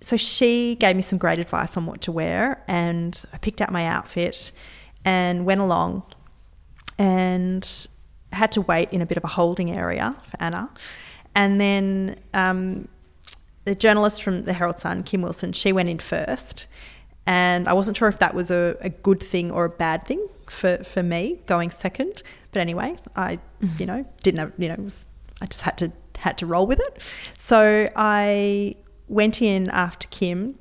so 0.01 0.17
she 0.17 0.73
gave 0.73 0.95
me 0.95 1.03
some 1.03 1.19
great 1.19 1.37
advice 1.37 1.77
on 1.77 1.85
what 1.85 2.01
to 2.01 2.11
wear, 2.11 2.63
and 2.67 3.23
I 3.31 3.37
picked 3.37 3.61
out 3.61 3.71
my 3.71 3.85
outfit 3.85 4.51
and 5.05 5.45
went 5.45 5.61
along, 5.61 6.01
and 6.97 7.87
had 8.33 8.51
to 8.53 8.61
wait 8.61 8.91
in 8.91 8.99
a 9.01 9.05
bit 9.05 9.17
of 9.17 9.23
a 9.23 9.27
holding 9.27 9.69
area 9.69 10.15
for 10.29 10.37
Anna, 10.41 10.71
and 11.35 11.61
then. 11.61 12.19
Um, 12.33 12.87
the 13.65 13.75
journalist 13.75 14.23
from 14.23 14.45
the 14.45 14.53
Herald 14.53 14.79
Sun, 14.79 15.03
Kim 15.03 15.21
Wilson, 15.21 15.53
she 15.53 15.71
went 15.71 15.89
in 15.89 15.99
first. 15.99 16.65
and 17.27 17.67
I 17.67 17.73
wasn't 17.73 17.95
sure 17.97 18.07
if 18.07 18.17
that 18.17 18.33
was 18.33 18.49
a, 18.49 18.75
a 18.81 18.89
good 18.89 19.21
thing 19.21 19.51
or 19.51 19.65
a 19.65 19.69
bad 19.69 20.07
thing 20.07 20.27
for, 20.47 20.77
for 20.83 21.03
me 21.03 21.39
going 21.45 21.69
second. 21.69 22.23
But 22.51 22.61
anyway, 22.61 22.97
I 23.15 23.37
you 23.77 23.85
know 23.85 24.03
didn't 24.23 24.39
have, 24.39 24.53
you 24.57 24.69
know 24.69 24.75
was, 24.79 25.05
I 25.39 25.45
just 25.45 25.61
had 25.61 25.77
to 25.77 25.91
had 26.19 26.37
to 26.39 26.45
roll 26.45 26.67
with 26.67 26.79
it. 26.79 27.13
So 27.37 27.89
I 27.95 28.75
went 29.07 29.41
in 29.41 29.69
after 29.69 30.07
Kim, 30.09 30.59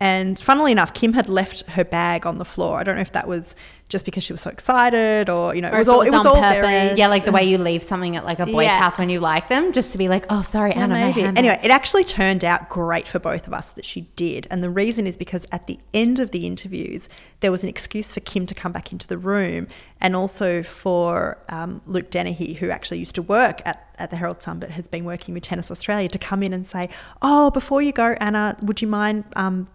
and 0.00 0.38
funnily 0.38 0.72
enough, 0.72 0.94
Kim 0.94 1.12
had 1.14 1.28
left 1.28 1.62
her 1.70 1.84
bag 1.84 2.26
on 2.26 2.38
the 2.38 2.44
floor. 2.44 2.78
I 2.78 2.84
don't 2.84 2.94
know 2.94 3.00
if 3.00 3.12
that 3.12 3.26
was 3.26 3.56
just 3.88 4.04
because 4.04 4.22
she 4.22 4.32
was 4.32 4.40
so 4.42 4.50
excited 4.50 5.30
or 5.30 5.54
you 5.54 5.62
know 5.62 5.68
it 5.68 5.74
was 5.78 5.88
if 5.88 5.92
it 5.92 5.94
all 5.94 5.98
was 6.00 6.08
it 6.08 6.12
was 6.12 6.26
all 6.26 6.40
very 6.40 6.60
purpose. 6.60 6.98
Yeah, 6.98 7.08
like 7.08 7.24
the 7.24 7.32
way 7.32 7.44
you 7.44 7.56
leave 7.58 7.82
something 7.82 8.16
at 8.16 8.24
like 8.24 8.38
a 8.38 8.46
boy's 8.46 8.64
Yeah. 8.66 8.78
house 8.78 8.98
when 8.98 9.08
you 9.08 9.18
like 9.20 9.48
them, 9.48 9.72
just 9.72 9.92
to 9.92 9.98
be 9.98 10.08
like, 10.08 10.26
oh, 10.30 10.42
sorry, 10.42 10.70
Yeah, 10.72 10.84
Anna. 10.84 10.94
maybe. 10.94 11.22
Anyway, 11.22 11.58
it 11.62 11.70
actually 11.70 12.04
turned 12.04 12.44
out 12.44 12.68
great 12.68 13.08
for 13.08 13.18
both 13.18 13.46
of 13.46 13.54
us 13.54 13.72
that 13.72 13.84
she 13.84 14.02
did. 14.16 14.46
And 14.50 14.62
the 14.62 14.70
reason 14.70 15.06
is 15.06 15.16
because 15.16 15.46
at 15.52 15.66
the 15.66 15.78
end 15.94 16.18
of 16.18 16.32
the 16.32 16.46
interviews, 16.46 17.08
there 17.40 17.50
was 17.50 17.62
an 17.62 17.68
excuse 17.70 18.12
for 18.12 18.20
Kim 18.20 18.44
to 18.46 18.54
come 18.54 18.72
back 18.72 18.92
into 18.92 19.06
the 19.06 19.16
room 19.18 19.68
and 20.00 20.14
also 20.14 20.62
for 20.62 21.38
um, 21.48 21.80
Luke 21.86 22.10
Dennehy, 22.10 22.54
who 22.54 22.70
actually 22.70 22.98
used 22.98 23.14
to 23.14 23.22
work 23.22 23.62
at, 23.64 23.88
at 23.98 24.10
the 24.10 24.16
Herald 24.16 24.42
Sun 24.42 24.58
but 24.58 24.70
has 24.70 24.86
been 24.86 25.04
working 25.04 25.34
with 25.34 25.42
Tennis 25.44 25.70
Australia, 25.70 26.08
to 26.08 26.18
come 26.18 26.42
in 26.42 26.52
and 26.52 26.68
say, 26.68 26.88
Oh, 27.22 27.50
before 27.50 27.80
you 27.82 27.92
go, 27.92 28.16
Anna, 28.20 28.56
would 28.62 28.82
you 28.82 28.88
mind 28.88 29.24
um, 29.34 29.68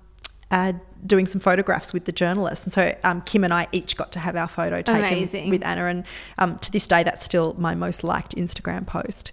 uh, 0.54 0.72
doing 1.06 1.26
some 1.26 1.42
photographs 1.42 1.94
with 1.94 2.06
the 2.06 2.12
journalists. 2.12 2.64
And 2.64 2.72
so 2.72 2.96
um, 3.04 3.22
Kim 3.22 3.44
and 3.44 3.52
I 3.52 3.68
each 3.72 3.98
got 3.98 4.12
to 4.12 4.20
have 4.20 4.36
our 4.36 4.48
photo 4.48 4.84
taken 4.84 5.04
Amazing. 5.04 5.50
with 5.50 5.66
Anna, 5.66 5.86
and 5.86 6.06
um, 6.38 6.60
to 6.60 6.72
this 6.72 6.86
day, 6.86 7.04
that's 7.04 7.24
still 7.24 7.56
my 7.58 7.74
most 7.74 8.04
liked 8.04 8.36
Instagram 8.36 8.86
post. 8.86 9.32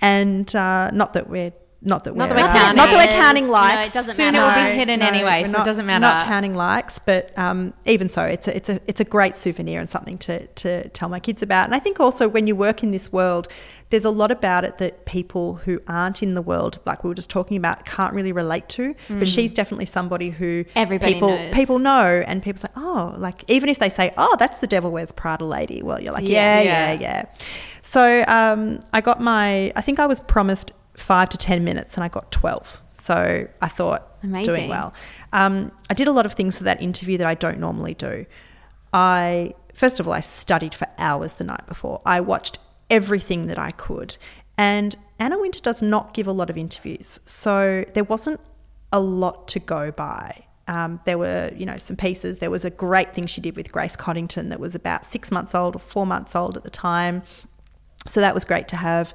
And 0.00 0.54
uh, 0.56 0.90
not 0.90 1.12
that 1.12 1.28
we're 1.28 1.52
not 1.84 2.04
that 2.04 2.14
Not 2.14 2.30
we're 2.30 2.36
that 2.36 2.42
we're 2.44 2.48
uh, 2.48 2.52
counting. 2.52 2.76
not 2.76 2.88
that 2.90 2.96
we're 3.08 3.12
No, 3.16 3.20
counting 3.20 3.44
it 3.46 3.50
likes. 3.50 3.92
doesn't 3.92 4.14
Soon 4.14 4.32
matter. 4.34 4.60
it 4.60 4.64
will 4.64 4.70
be 4.72 4.78
hidden 4.78 5.02
anyway, 5.02 5.42
we're 5.42 5.46
so 5.48 5.52
not- 5.58 5.66
it 5.66 5.70
doesn't 5.70 5.86
matter. 5.86 6.00
Not 6.00 6.26
counting 6.26 6.54
likes, 6.54 6.98
but 6.98 7.36
um, 7.38 7.74
even 7.86 8.08
so, 8.08 8.22
it's 8.22 8.46
a, 8.48 8.56
it's 8.56 8.68
a 8.68 8.80
it's 8.86 9.00
a 9.00 9.04
great 9.04 9.34
souvenir 9.36 9.80
and 9.80 9.90
something 9.90 10.16
to 10.18 10.46
to 10.46 10.88
tell 10.90 11.08
my 11.08 11.18
kids 11.20 11.42
about. 11.42 11.64
And 11.66 11.74
I 11.74 11.78
think 11.80 11.98
also 12.00 12.28
when 12.28 12.46
you 12.46 12.54
work 12.56 12.82
in 12.82 12.90
this 12.92 13.12
world, 13.12 13.48
there's 13.90 14.04
a 14.06 14.10
lot 14.10 14.30
about 14.30 14.64
it 14.64 14.78
that 14.78 15.04
people 15.04 15.56
who 15.56 15.78
aren't 15.86 16.22
in 16.22 16.32
the 16.34 16.40
world, 16.40 16.80
like 16.86 17.04
we 17.04 17.08
were 17.08 17.14
just 17.14 17.28
talking 17.28 17.56
about, 17.58 17.84
can't 17.84 18.14
really 18.14 18.32
relate 18.32 18.68
to. 18.70 18.94
But 19.08 19.28
she's 19.28 19.52
definitely 19.52 19.86
somebody 19.86 20.30
who 20.30 20.64
Everybody 20.74 21.12
people 21.14 21.30
knows. 21.30 21.52
people 21.54 21.78
know, 21.78 22.22
and 22.26 22.42
people 22.42 22.60
say, 22.60 22.68
oh, 22.76 23.14
like 23.18 23.44
even 23.48 23.68
if 23.68 23.78
they 23.78 23.88
say, 23.90 24.14
oh, 24.16 24.36
that's 24.38 24.58
the 24.60 24.66
Devil 24.66 24.92
Wears 24.92 25.12
Prada 25.12 25.44
lady. 25.44 25.82
Well, 25.82 26.00
you're 26.00 26.12
like, 26.14 26.24
Yeah. 26.24 26.60
yeah, 26.60 26.92
yeah, 26.92 27.00
yeah. 27.00 27.24
So 27.82 28.24
um, 28.28 28.80
I 28.92 29.00
got 29.02 29.20
my, 29.20 29.72
I 29.76 29.80
think 29.82 29.98
I 29.98 30.06
was 30.06 30.20
promised 30.20 30.72
five 30.94 31.28
to 31.30 31.38
10 31.38 31.64
minutes 31.64 31.94
and 31.94 32.04
I 32.04 32.08
got 32.08 32.30
12. 32.32 32.80
So 32.92 33.48
I 33.60 33.68
thought, 33.68 34.16
Amazing. 34.22 34.54
doing 34.54 34.68
well. 34.68 34.94
Um, 35.32 35.72
I 35.90 35.94
did 35.94 36.06
a 36.08 36.12
lot 36.12 36.26
of 36.26 36.34
things 36.34 36.58
for 36.58 36.64
that 36.64 36.80
interview 36.80 37.18
that 37.18 37.26
I 37.26 37.34
don't 37.34 37.58
normally 37.58 37.94
do. 37.94 38.26
I, 38.92 39.54
first 39.74 39.98
of 40.00 40.06
all, 40.06 40.12
I 40.12 40.20
studied 40.20 40.74
for 40.74 40.86
hours 40.98 41.34
the 41.34 41.44
night 41.44 41.66
before. 41.66 42.00
I 42.06 42.20
watched 42.20 42.58
everything 42.90 43.46
that 43.46 43.58
I 43.58 43.70
could. 43.72 44.16
And 44.58 44.94
Anna 45.18 45.38
Wintour 45.38 45.62
does 45.62 45.82
not 45.82 46.14
give 46.14 46.26
a 46.26 46.32
lot 46.32 46.50
of 46.50 46.58
interviews. 46.58 47.18
So 47.24 47.84
there 47.94 48.04
wasn't 48.04 48.40
a 48.92 49.00
lot 49.00 49.48
to 49.48 49.58
go 49.58 49.90
by. 49.90 50.44
Um, 50.68 51.00
there 51.06 51.18
were, 51.18 51.50
you 51.56 51.66
know, 51.66 51.76
some 51.78 51.96
pieces. 51.96 52.38
There 52.38 52.50
was 52.50 52.64
a 52.64 52.70
great 52.70 53.14
thing 53.14 53.26
she 53.26 53.40
did 53.40 53.56
with 53.56 53.72
Grace 53.72 53.96
Coddington 53.96 54.50
that 54.50 54.60
was 54.60 54.74
about 54.74 55.04
six 55.04 55.30
months 55.30 55.54
old 55.54 55.74
or 55.74 55.80
four 55.80 56.06
months 56.06 56.36
old 56.36 56.56
at 56.56 56.62
the 56.64 56.70
time. 56.70 57.22
So 58.06 58.20
that 58.20 58.34
was 58.34 58.44
great 58.44 58.68
to 58.68 58.76
have. 58.76 59.14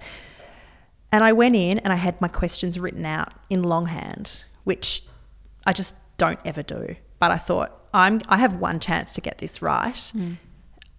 And 1.12 1.24
I 1.24 1.34
went 1.34 1.56
in 1.56 1.80
and 1.80 1.94
I 1.94 1.96
had 1.96 2.20
my 2.20 2.28
questions 2.28 2.80
written 2.80 3.06
out 3.06 3.34
in 3.50 3.64
longhand, 3.64 4.44
which 4.66 5.04
I 5.66 5.74
just 5.74 5.96
don't 6.18 6.40
ever 6.46 6.64
do. 6.64 6.96
But 7.20 7.32
I 7.32 7.38
thought, 7.38 7.74
I'm 7.94 8.22
I 8.28 8.38
have 8.38 8.56
one 8.56 8.80
chance 8.80 9.14
to 9.14 9.22
get 9.22 9.38
this 9.38 9.62
right. 9.62 10.12
Hmm. 10.14 10.34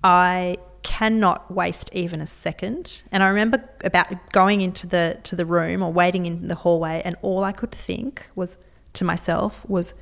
I 0.03 0.57
cannot 0.83 1.51
waste 1.51 1.91
even 1.93 2.21
a 2.21 2.27
second. 2.27 3.03
And 3.13 3.23
I 3.23 3.29
remember 3.29 3.63
about 3.85 4.33
going 4.33 4.61
into 4.61 4.87
the 4.87 5.19
to 5.25 5.37
the 5.37 5.45
room 5.45 5.83
or 5.83 5.93
waiting 5.93 6.27
in 6.27 6.49
the 6.49 6.55
hallway 6.55 7.03
and 7.05 7.17
all 7.23 7.45
I 7.45 7.53
could 7.53 7.73
think 7.73 8.27
was 8.35 8.57
to 8.95 9.05
myself 9.05 9.69
was 9.69 9.95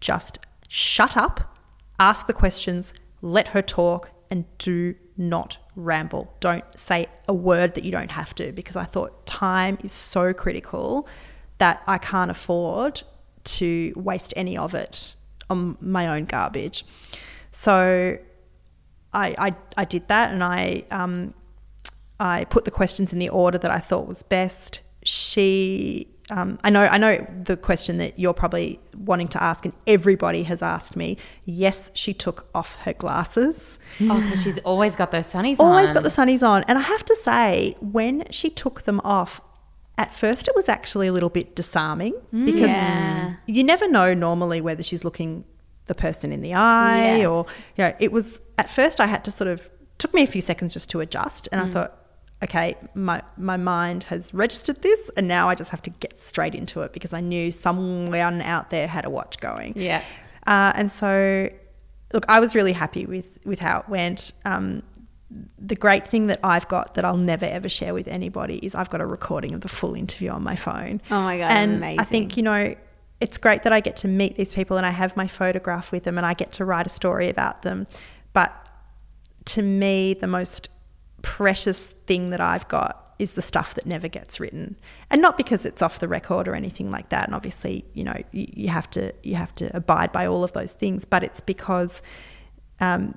just 0.00 0.38
shut 0.68 1.16
up, 1.16 1.56
ask 1.98 2.26
the 2.26 2.32
questions, 2.32 2.92
let 3.22 3.48
her 3.48 3.62
talk, 3.62 4.10
and 4.30 4.44
do 4.58 4.94
not 5.16 5.58
ramble. 5.76 6.34
Don't 6.40 6.64
say 6.78 7.06
a 7.28 7.34
word 7.34 7.74
that 7.74 7.84
you 7.84 7.90
don't 7.90 8.10
have 8.10 8.34
to 8.36 8.52
because 8.52 8.76
I 8.76 8.84
thought 8.84 9.26
time 9.26 9.78
is 9.82 9.92
so 9.92 10.32
critical 10.32 11.08
that 11.58 11.82
I 11.86 11.98
can't 11.98 12.30
afford 12.30 13.02
to 13.44 13.92
waste 13.96 14.32
any 14.36 14.56
of 14.56 14.74
it 14.74 15.14
on 15.48 15.76
my 15.80 16.08
own 16.08 16.24
garbage. 16.24 16.84
So 17.50 18.18
I, 19.12 19.34
I, 19.38 19.52
I 19.76 19.84
did 19.84 20.08
that 20.08 20.32
and 20.32 20.42
I, 20.42 20.84
um, 20.90 21.34
I 22.18 22.44
put 22.44 22.64
the 22.64 22.70
questions 22.70 23.12
in 23.12 23.18
the 23.18 23.28
order 23.28 23.58
that 23.58 23.70
I 23.70 23.78
thought 23.78 24.08
was 24.08 24.22
best. 24.22 24.80
She, 25.04 26.08
um, 26.30 26.58
I 26.64 26.70
know, 26.70 26.82
I 26.84 26.96
know 26.98 27.26
the 27.44 27.56
question 27.56 27.98
that 27.98 28.18
you're 28.18 28.32
probably 28.34 28.80
wanting 28.96 29.28
to 29.28 29.42
ask, 29.42 29.64
and 29.64 29.74
everybody 29.86 30.44
has 30.44 30.62
asked 30.62 30.96
me. 30.96 31.16
Yes, 31.44 31.90
she 31.94 32.14
took 32.14 32.48
off 32.54 32.76
her 32.76 32.94
glasses. 32.94 33.78
Oh, 34.00 34.20
because 34.20 34.42
she's 34.42 34.58
always 34.60 34.96
got 34.96 35.10
those 35.12 35.30
sunnies 35.30 35.58
Always 35.60 35.88
on. 35.88 35.94
got 35.94 36.02
the 36.02 36.08
sunnies 36.08 36.42
on, 36.42 36.64
and 36.64 36.78
I 36.78 36.82
have 36.82 37.04
to 37.04 37.16
say, 37.16 37.76
when 37.80 38.24
she 38.30 38.48
took 38.50 38.82
them 38.82 39.00
off, 39.04 39.40
at 39.98 40.12
first 40.12 40.48
it 40.48 40.54
was 40.56 40.68
actually 40.68 41.06
a 41.06 41.12
little 41.12 41.28
bit 41.28 41.54
disarming 41.54 42.14
because 42.32 42.62
Yeah. 42.62 43.34
you 43.46 43.62
never 43.62 43.86
know 43.88 44.12
normally 44.12 44.60
whether 44.60 44.82
she's 44.82 45.04
looking 45.04 45.44
the 45.86 45.94
person 45.94 46.32
in 46.32 46.40
the 46.40 46.52
eye 46.54 47.18
Yes. 47.18 47.26
or 47.28 47.46
you 47.76 47.84
know 47.84 47.94
it 48.00 48.10
was 48.10 48.40
at 48.58 48.68
first 48.68 49.00
I 49.00 49.06
had 49.06 49.22
to 49.24 49.30
sort 49.30 49.46
of 49.46 49.70
took 49.98 50.12
me 50.12 50.24
a 50.24 50.26
few 50.26 50.40
seconds 50.40 50.72
just 50.72 50.90
to 50.90 51.00
adjust 51.00 51.48
and 51.52 51.60
I 51.60 51.66
thought 51.66 51.96
okay 52.44 52.76
my 52.94 53.22
my 53.36 53.56
mind 53.56 54.04
has 54.04 54.32
registered 54.34 54.80
this 54.82 55.10
and 55.16 55.26
now 55.26 55.48
I 55.48 55.54
just 55.54 55.70
have 55.70 55.82
to 55.82 55.90
get 55.90 56.16
straight 56.18 56.54
into 56.54 56.82
it 56.82 56.92
because 56.92 57.12
I 57.12 57.20
knew 57.20 57.50
someone 57.50 58.40
out 58.42 58.70
there 58.70 58.86
had 58.86 59.04
a 59.04 59.10
watch 59.10 59.38
going 59.40 59.72
Yeah. 59.76 60.02
uh, 60.46 60.72
and 60.76 60.92
so 60.92 61.48
look 62.12 62.24
I 62.28 62.38
was 62.40 62.54
really 62.54 62.72
happy 62.72 63.06
with 63.06 63.38
with 63.44 63.58
how 63.60 63.80
it 63.80 63.88
went 63.88 64.32
um, 64.44 64.82
the 65.58 65.74
great 65.74 66.06
thing 66.06 66.26
that 66.28 66.38
I've 66.44 66.68
got 66.68 66.94
that 66.94 67.04
I'll 67.04 67.16
never 67.16 67.46
ever 67.46 67.68
share 67.68 67.92
with 67.94 68.06
anybody 68.06 68.58
is 68.58 68.74
I've 68.74 68.90
got 68.90 69.00
a 69.00 69.06
recording 69.06 69.52
of 69.54 69.62
the 69.62 69.68
full 69.68 69.94
interview 69.94 70.30
on 70.30 70.44
my 70.44 70.54
phone. 70.54 71.00
Oh 71.10 71.22
my 71.22 71.38
God, 71.38 71.50
And 71.50 71.76
amazing. 71.76 72.00
I 72.00 72.04
think 72.04 72.36
you 72.36 72.42
know 72.44 72.74
it's 73.20 73.38
great 73.38 73.62
that 73.62 73.72
I 73.72 73.80
get 73.80 73.96
to 73.98 74.08
meet 74.08 74.36
these 74.36 74.52
people 74.52 74.76
and 74.76 74.84
I 74.86 74.90
have 74.90 75.16
my 75.16 75.26
photograph 75.26 75.90
with 75.90 76.04
them 76.04 76.18
and 76.18 76.26
I 76.26 76.34
get 76.34 76.52
to 76.52 76.64
write 76.64 76.86
a 76.86 76.90
story 76.90 77.28
about 77.30 77.62
them. 77.62 77.86
But 78.32 78.52
to 79.46 79.62
me, 79.62 80.14
the 80.14 80.26
most 80.26 80.68
precious 81.24 81.88
thing 82.06 82.30
that 82.30 82.40
I've 82.40 82.68
got 82.68 83.14
is 83.18 83.32
the 83.32 83.42
stuff 83.42 83.74
that 83.74 83.86
never 83.86 84.08
gets 84.08 84.38
written, 84.38 84.76
and 85.10 85.22
not 85.22 85.36
because 85.36 85.64
it's 85.64 85.82
off 85.82 85.98
the 85.98 86.08
record 86.08 86.46
or 86.46 86.54
anything 86.54 86.90
like 86.90 87.08
that. 87.08 87.26
And 87.26 87.34
obviously, 87.34 87.84
you 87.94 88.04
know, 88.04 88.16
you, 88.30 88.46
you 88.52 88.68
have 88.68 88.88
to 88.90 89.12
you 89.22 89.34
have 89.36 89.54
to 89.56 89.74
abide 89.76 90.12
by 90.12 90.26
all 90.26 90.44
of 90.44 90.52
those 90.52 90.72
things, 90.72 91.04
but 91.04 91.24
it's 91.24 91.40
because 91.40 92.02
um, 92.80 93.16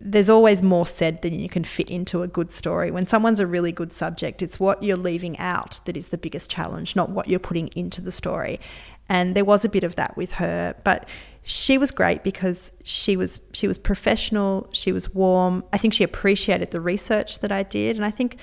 there's 0.00 0.30
always 0.30 0.62
more 0.62 0.86
said 0.86 1.22
than 1.22 1.38
you 1.38 1.48
can 1.48 1.64
fit 1.64 1.90
into 1.90 2.22
a 2.22 2.28
good 2.28 2.50
story. 2.50 2.90
When 2.90 3.06
someone's 3.06 3.40
a 3.40 3.46
really 3.46 3.72
good 3.72 3.92
subject, 3.92 4.42
it's 4.42 4.60
what 4.60 4.82
you're 4.82 4.96
leaving 4.96 5.38
out 5.38 5.80
that 5.86 5.96
is 5.96 6.08
the 6.08 6.18
biggest 6.18 6.50
challenge, 6.50 6.94
not 6.94 7.10
what 7.10 7.28
you're 7.28 7.40
putting 7.40 7.68
into 7.68 8.00
the 8.00 8.12
story. 8.12 8.60
And 9.08 9.34
there 9.34 9.44
was 9.44 9.64
a 9.64 9.68
bit 9.68 9.84
of 9.84 9.96
that 9.96 10.16
with 10.16 10.32
her, 10.32 10.74
but 10.84 11.08
she 11.50 11.78
was 11.78 11.90
great 11.90 12.22
because 12.22 12.72
she 12.84 13.16
was 13.16 13.40
she 13.54 13.66
was 13.66 13.78
professional, 13.78 14.68
she 14.74 14.92
was 14.92 15.14
warm. 15.14 15.64
I 15.72 15.78
think 15.78 15.94
she 15.94 16.04
appreciated 16.04 16.72
the 16.72 16.80
research 16.80 17.38
that 17.38 17.50
I 17.50 17.62
did, 17.62 17.96
and 17.96 18.04
I 18.04 18.10
think 18.10 18.36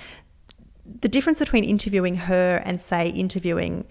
the 1.01 1.07
difference 1.07 1.37
between 1.37 1.63
interviewing 1.63 2.15
her 2.15 2.63
and 2.65 2.81
say 2.81 3.09
interviewing 3.09 3.85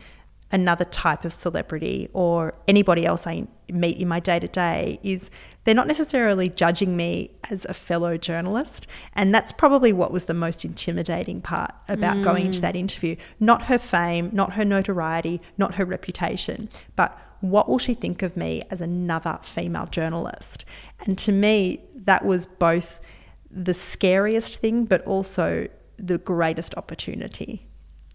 another 0.51 0.85
type 0.87 1.25
of 1.25 1.33
celebrity 1.33 2.09
or 2.12 2.55
anybody 2.67 3.07
else 3.07 3.25
I 3.25 3.47
meet 3.69 3.99
in 3.99 4.09
my 4.09 4.19
day 4.19 4.41
to 4.41 4.49
day 4.49 4.99
is 5.05 5.31
they're 5.62 5.77
not 5.77 5.87
necessarily 5.87 6.49
judging 6.49 6.97
me 6.97 7.31
as 7.51 7.65
a 7.67 7.75
fellow 7.75 8.17
journalist. 8.17 8.89
And 9.15 9.33
that's 9.35 9.53
probably 9.53 9.93
what 9.93 10.12
was 10.12 10.25
the 10.25 10.35
most 10.35 10.65
intimidating 10.65 11.41
part 11.41 11.73
about 11.89 12.23
going 12.23 12.47
into 12.47 12.59
mm. 12.59 12.62
that 12.62 12.77
interview. 12.77 13.17
Not 13.39 13.67
her 13.67 13.79
fame, 13.79 14.31
not 14.33 14.55
her 14.55 14.65
notoriety, 14.65 15.41
not 15.57 15.77
her 15.77 15.85
reputation, 15.85 16.69
but 16.97 17.19
what 17.51 17.68
will 17.68 17.78
she 17.78 17.95
think 17.95 18.22
of 18.22 18.36
me 18.36 18.62
as 18.70 18.80
another 18.80 19.38
female 19.42 19.86
journalist? 19.86 20.64
And 21.01 21.18
to 21.18 21.32
me, 21.32 21.80
that 21.95 22.24
was 22.24 22.47
both 22.47 23.01
the 23.51 23.74
scariest 23.74 24.61
thing, 24.61 24.84
but 24.84 25.05
also 25.07 25.68
the 25.97 26.18
greatest 26.18 26.74
opportunity 26.76 27.66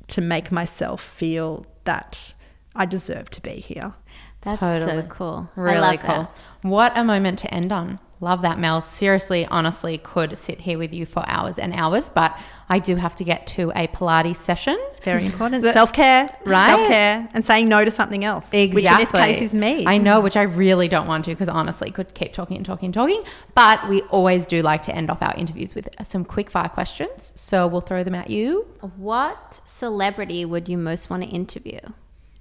to 0.08 0.22
make 0.22 0.52
myself 0.52 1.02
feel 1.02 1.66
that 1.84 2.34
I 2.76 2.86
deserve 2.86 3.30
to 3.32 3.42
be 3.42 3.52
here. 3.52 3.94
That's 4.42 4.60
Totally. 4.60 5.02
so 5.02 5.08
cool. 5.08 5.50
Really 5.56 5.78
I 5.78 5.92
love 5.92 6.00
cool. 6.00 6.08
that. 6.08 6.38
What 6.62 6.98
a 6.98 7.04
moment 7.04 7.40
to 7.40 7.54
end 7.54 7.72
on. 7.72 8.00
Love 8.22 8.42
that, 8.42 8.60
Mel. 8.60 8.82
Seriously, 8.84 9.46
honestly, 9.46 9.98
could 9.98 10.38
sit 10.38 10.60
here 10.62 10.78
with 10.78 10.94
you 10.94 11.06
for 11.06 11.24
hours 11.28 11.58
and 11.58 11.72
hours, 11.74 12.10
but 12.10 12.38
I 12.68 12.80
do 12.80 12.98
have 12.98 13.16
to 13.16 13.24
get 13.24 13.48
to 13.48 13.72
a 13.74 13.88
Pilates 13.88 14.36
session. 14.36 14.78
Very 15.04 15.26
important. 15.26 15.64
So- 15.64 15.72
Self 15.72 15.94
care, 15.94 16.30
Right? 16.44 16.68
Self 16.76 16.88
care, 16.90 17.30
and 17.34 17.46
saying 17.46 17.70
no 17.70 17.86
to 17.86 17.90
something 17.90 18.26
else, 18.26 18.50
Exactly. 18.54 18.76
which 18.82 18.92
in 18.92 18.98
this 18.98 19.12
case 19.14 19.42
is 19.42 19.54
me. 19.54 19.86
I 19.88 19.98
know, 20.00 20.20
which 20.20 20.36
I 20.36 20.42
really 20.42 20.90
don't 20.90 21.08
want 21.08 21.24
to 21.26 21.32
because 21.32 21.48
honestly, 21.48 21.92
could 21.92 22.14
keep 22.14 22.34
talking 22.34 22.58
and 22.58 22.66
talking 22.66 22.88
and 22.88 22.94
talking. 22.94 23.24
But 23.56 23.88
we 23.88 24.02
always 24.04 24.46
do 24.46 24.62
like 24.62 24.84
to 24.84 24.94
end 24.96 25.10
off 25.10 25.22
our 25.22 25.34
interviews 25.38 25.74
with 25.74 25.88
some 26.04 26.26
quick 26.26 26.50
fire 26.52 26.68
questions. 26.68 27.32
So 27.36 27.68
we'll 27.68 27.80
throw 27.82 28.04
them 28.04 28.16
at 28.16 28.30
you. 28.30 28.68
What 28.98 29.62
celebrity 29.66 30.44
would 30.44 30.68
you 30.68 30.78
most 30.78 31.10
want 31.10 31.24
to 31.24 31.30
interview? 31.30 31.80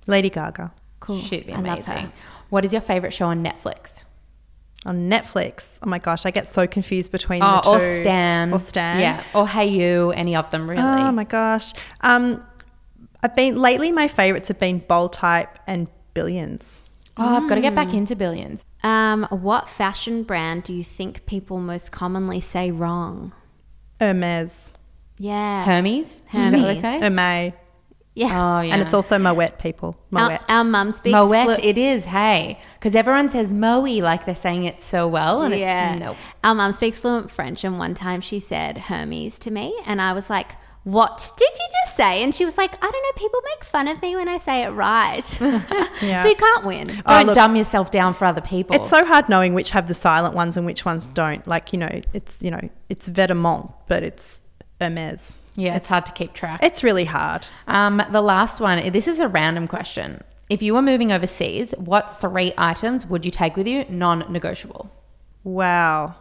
Lady 0.08 0.28
Gaga 0.30 0.72
Cool. 0.98 1.20
Should 1.20 1.46
be 1.46 1.52
I 1.52 1.56
love 1.60 1.64
amazing. 1.78 2.06
her. 2.06 2.12
What 2.50 2.64
is 2.64 2.72
your 2.72 2.82
favorite 2.82 3.12
show 3.12 3.26
on 3.26 3.44
Netflix? 3.44 4.04
On 4.86 5.10
Netflix. 5.10 5.78
Oh 5.82 5.88
my 5.88 5.98
gosh, 5.98 6.24
I 6.24 6.30
get 6.30 6.46
so 6.46 6.66
confused 6.66 7.10
between 7.12 7.42
Oh, 7.42 7.56
the 7.56 7.60
two. 7.62 7.68
or 7.70 7.80
Stan. 7.80 8.52
Or 8.52 8.58
Stan. 8.58 9.00
Yeah. 9.00 9.22
Or 9.34 9.44
Hayu, 9.46 10.12
any 10.16 10.36
of 10.36 10.50
them 10.50 10.68
really. 10.70 10.82
Oh 10.82 11.10
my 11.12 11.24
gosh. 11.24 11.72
Um, 12.00 12.42
I've 13.22 13.34
been 13.34 13.56
lately. 13.56 13.90
My 13.90 14.06
favorites 14.08 14.48
have 14.48 14.60
been 14.60 14.78
Bold 14.78 15.12
Type 15.12 15.58
and 15.66 15.88
Billions. 16.14 16.80
oh, 17.20 17.36
I've 17.36 17.48
got 17.48 17.56
to 17.56 17.60
get 17.60 17.72
Mm. 17.72 17.76
back 17.76 17.92
into 17.94 18.14
billions. 18.14 18.64
Um, 18.84 19.26
what 19.30 19.68
fashion 19.68 20.22
brand 20.22 20.62
do 20.62 20.72
you 20.72 20.84
think 20.84 21.26
people 21.26 21.58
most 21.58 21.90
commonly 21.90 22.40
say 22.40 22.70
wrong? 22.70 23.32
Hermes, 24.00 24.70
Yeah. 25.18 25.64
Hermes? 25.64 26.06
Is 26.06 26.22
that 26.32 26.42
what 26.44 26.50
they 26.52 26.58
Hermes. 26.60 26.80
say? 26.80 27.00
Hermes, 27.00 27.52
yeah. 28.18 28.58
Oh, 28.58 28.60
yeah. 28.60 28.72
and 28.74 28.82
it's 28.82 28.92
also 28.92 29.16
Moet 29.18 29.58
people. 29.58 29.96
Our, 30.14 30.30
Moet. 30.30 30.40
our 30.50 30.64
mum 30.64 30.90
speaks 30.92 31.12
Moet, 31.14 31.44
flu- 31.56 31.64
it 31.68 31.78
is, 31.78 32.04
hey. 32.04 32.58
Because 32.74 32.94
everyone 32.94 33.30
says 33.30 33.54
Moe 33.54 33.80
like 33.82 34.26
they're 34.26 34.34
saying 34.36 34.64
it 34.64 34.82
so 34.82 35.06
well, 35.06 35.42
and 35.42 35.54
yeah. 35.54 35.94
it's 35.94 36.04
nope. 36.04 36.16
Our 36.42 36.54
mum 36.54 36.72
speaks 36.72 36.98
fluent 37.00 37.30
French, 37.30 37.62
and 37.64 37.78
one 37.78 37.94
time 37.94 38.20
she 38.20 38.40
said 38.40 38.76
Hermes 38.78 39.38
to 39.40 39.50
me, 39.50 39.78
and 39.86 40.02
I 40.02 40.12
was 40.14 40.28
like, 40.28 40.52
"What 40.82 41.30
did 41.36 41.48
you 41.48 41.66
just 41.84 41.96
say?" 41.96 42.22
And 42.24 42.34
she 42.34 42.44
was 42.44 42.58
like, 42.58 42.74
"I 42.74 42.90
don't 42.90 42.92
know. 42.92 43.12
People 43.16 43.40
make 43.56 43.64
fun 43.64 43.86
of 43.88 44.02
me 44.02 44.16
when 44.16 44.28
I 44.28 44.38
say 44.38 44.64
it 44.64 44.70
right, 44.70 45.40
Yeah. 46.02 46.22
so 46.22 46.28
you 46.28 46.34
can't 46.36 46.64
win." 46.66 46.86
Oh, 47.06 47.18
Don't 47.18 47.26
look- 47.26 47.34
dumb 47.36 47.54
yourself 47.56 47.90
down 47.92 48.14
for 48.14 48.24
other 48.24 48.40
people. 48.40 48.74
It's 48.74 48.88
so 48.88 49.04
hard 49.04 49.28
knowing 49.28 49.54
which 49.54 49.70
have 49.70 49.86
the 49.86 49.94
silent 49.94 50.34
ones 50.34 50.56
and 50.56 50.66
which 50.66 50.84
ones 50.84 51.06
don't. 51.06 51.46
Like 51.46 51.72
you 51.72 51.78
know, 51.78 52.00
it's 52.12 52.36
you 52.40 52.50
know, 52.50 52.68
it's 52.88 53.08
Vetements, 53.08 53.72
but 53.86 54.02
it's 54.02 54.40
Hermes. 54.80 55.36
yeah, 55.56 55.76
it's 55.76 55.88
hard 55.88 56.06
to 56.06 56.12
keep 56.12 56.32
track. 56.34 56.60
It's 56.62 56.84
really 56.84 57.04
hard. 57.04 57.46
Um, 57.66 58.02
the 58.10 58.22
last 58.22 58.60
one, 58.60 58.92
this 58.92 59.08
is 59.08 59.20
a 59.20 59.28
random 59.28 59.66
question. 59.66 60.22
If 60.48 60.62
you 60.62 60.74
were 60.74 60.82
moving 60.82 61.12
overseas, 61.12 61.72
what 61.76 62.20
three 62.20 62.52
items 62.56 63.04
would 63.06 63.24
you 63.24 63.30
take 63.30 63.56
with 63.56 63.66
you, 63.66 63.84
non 63.88 64.24
negotiable? 64.30 64.90
Wow, 65.44 66.14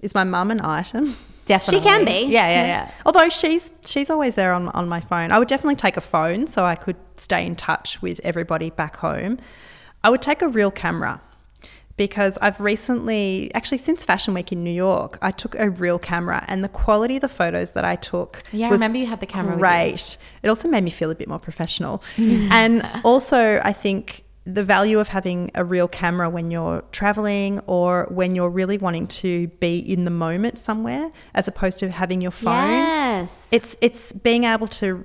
is 0.00 0.14
my 0.14 0.24
mum 0.24 0.50
an 0.50 0.60
item? 0.64 1.16
Definitely. 1.46 1.80
She 1.80 1.84
can 1.88 2.04
be. 2.04 2.32
Yeah, 2.32 2.48
yeah, 2.48 2.66
yeah. 2.66 2.90
Although 3.04 3.28
she's 3.28 3.72
she's 3.84 4.08
always 4.10 4.34
there 4.36 4.52
on 4.52 4.68
on 4.68 4.88
my 4.88 5.00
phone. 5.00 5.32
I 5.32 5.38
would 5.38 5.48
definitely 5.48 5.76
take 5.76 5.96
a 5.96 6.00
phone 6.00 6.46
so 6.46 6.64
I 6.64 6.76
could 6.76 6.96
stay 7.16 7.44
in 7.44 7.56
touch 7.56 8.00
with 8.00 8.20
everybody 8.22 8.70
back 8.70 8.96
home. 8.96 9.38
I 10.04 10.10
would 10.10 10.22
take 10.22 10.42
a 10.42 10.48
real 10.48 10.70
camera 10.70 11.20
because 12.00 12.38
I've 12.40 12.58
recently 12.58 13.50
actually 13.54 13.76
since 13.76 14.06
Fashion 14.06 14.32
Week 14.32 14.52
in 14.52 14.64
New 14.64 14.70
York, 14.70 15.18
I 15.20 15.30
took 15.30 15.54
a 15.56 15.68
real 15.68 15.98
camera 15.98 16.46
and 16.48 16.64
the 16.64 16.68
quality 16.70 17.16
of 17.16 17.20
the 17.20 17.28
photos 17.28 17.72
that 17.72 17.84
I 17.84 17.96
took 17.96 18.42
Yeah, 18.52 18.68
I 18.68 18.70
remember 18.70 18.96
you 18.96 19.04
had 19.04 19.20
the 19.20 19.26
camera. 19.26 19.58
Great. 19.58 20.16
It 20.42 20.48
also 20.48 20.66
made 20.66 20.82
me 20.82 20.88
feel 20.88 21.10
a 21.10 21.14
bit 21.14 21.28
more 21.28 21.38
professional. 21.38 22.02
and 22.16 22.88
also 23.04 23.60
I 23.62 23.74
think 23.74 24.24
the 24.44 24.64
value 24.64 24.98
of 24.98 25.08
having 25.08 25.50
a 25.54 25.62
real 25.62 25.88
camera 25.88 26.30
when 26.30 26.50
you're 26.50 26.82
traveling 26.90 27.60
or 27.66 28.06
when 28.10 28.34
you're 28.34 28.48
really 28.48 28.78
wanting 28.78 29.06
to 29.06 29.48
be 29.60 29.78
in 29.78 30.06
the 30.06 30.10
moment 30.10 30.56
somewhere 30.56 31.12
as 31.34 31.48
opposed 31.48 31.78
to 31.80 31.90
having 31.90 32.22
your 32.22 32.30
phone 32.30 32.70
Yes. 32.70 33.50
it's 33.52 33.76
it's 33.82 34.12
being 34.12 34.44
able 34.44 34.68
to 34.68 35.04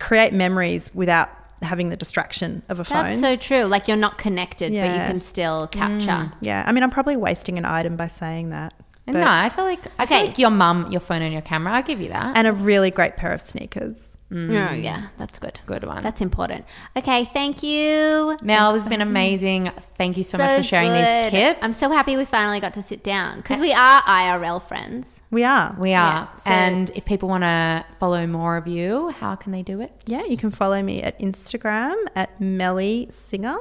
create 0.00 0.32
memories 0.32 0.90
without 0.92 1.30
having 1.64 1.88
the 1.88 1.96
distraction 1.96 2.62
of 2.68 2.80
a 2.80 2.84
phone. 2.84 3.04
That's 3.06 3.20
so 3.20 3.36
true. 3.36 3.64
Like 3.64 3.88
you're 3.88 3.96
not 3.96 4.18
connected, 4.18 4.72
but 4.72 4.78
you 4.78 5.06
can 5.06 5.20
still 5.20 5.66
mm. 5.66 5.72
capture. 5.72 6.32
yeah, 6.40 6.64
I 6.66 6.72
mean, 6.72 6.82
I'm 6.82 6.90
probably 6.90 7.16
wasting 7.16 7.58
an 7.58 7.64
item 7.64 7.96
by 7.96 8.06
saying 8.06 8.50
that. 8.50 8.74
But- 9.06 9.14
no, 9.14 9.26
I 9.26 9.50
feel 9.50 9.64
like 9.64 9.80
I 9.98 10.06
feel 10.06 10.16
Okay. 10.16 10.26
like 10.28 10.38
your 10.38 10.50
mum, 10.50 10.90
your 10.90 11.00
phone, 11.00 11.22
and 11.22 11.32
your 11.32 11.42
camera. 11.42 11.74
I'll 11.74 11.82
give 11.82 12.00
you 12.00 12.08
that. 12.08 12.36
and 12.36 12.46
a 12.46 12.52
really 12.52 12.90
great 12.90 13.16
pair 13.16 13.32
of 13.32 13.40
sneakers. 13.40 14.13
Oh, 14.34 14.74
yeah, 14.74 15.08
that's 15.16 15.38
good. 15.38 15.60
Good 15.66 15.84
one. 15.84 16.02
That's 16.02 16.20
important. 16.20 16.64
Okay, 16.96 17.24
thank 17.26 17.62
you. 17.62 18.36
Mel, 18.42 18.72
this 18.72 18.82
has 18.82 18.88
been 18.88 19.00
amazing. 19.00 19.70
Thank 19.96 20.16
you 20.16 20.24
so, 20.24 20.38
much 20.38 20.56
for 20.58 20.62
sharing 20.64 20.92
these 20.92 21.30
tips. 21.30 21.60
I'm 21.62 21.72
so 21.72 21.88
happy 21.90 22.16
we 22.16 22.24
finally 22.24 22.58
got 22.60 22.74
to 22.74 22.82
sit 22.82 23.04
down 23.04 23.36
because 23.38 23.60
we 23.60 23.72
are 23.72 24.02
IRL 24.02 24.60
friends. 24.66 25.20
We 25.30 25.44
are. 25.44 25.76
we 25.78 25.94
are. 25.94 26.28
Yeah, 26.32 26.36
so- 26.36 26.50
and 26.50 26.90
if 26.96 27.04
people 27.04 27.28
want 27.28 27.44
to 27.44 27.84
follow 28.00 28.26
more 28.26 28.56
of 28.56 28.66
you, 28.66 29.10
how 29.10 29.36
can 29.36 29.52
they 29.52 29.62
do 29.62 29.80
it? 29.80 29.92
yeah, 30.06 30.24
you 30.24 30.36
can 30.36 30.50
follow 30.50 30.82
me 30.82 31.00
at 31.02 31.18
Instagram 31.20 31.94
at 32.16 32.40
Melly 32.40 33.06
Singer. 33.10 33.56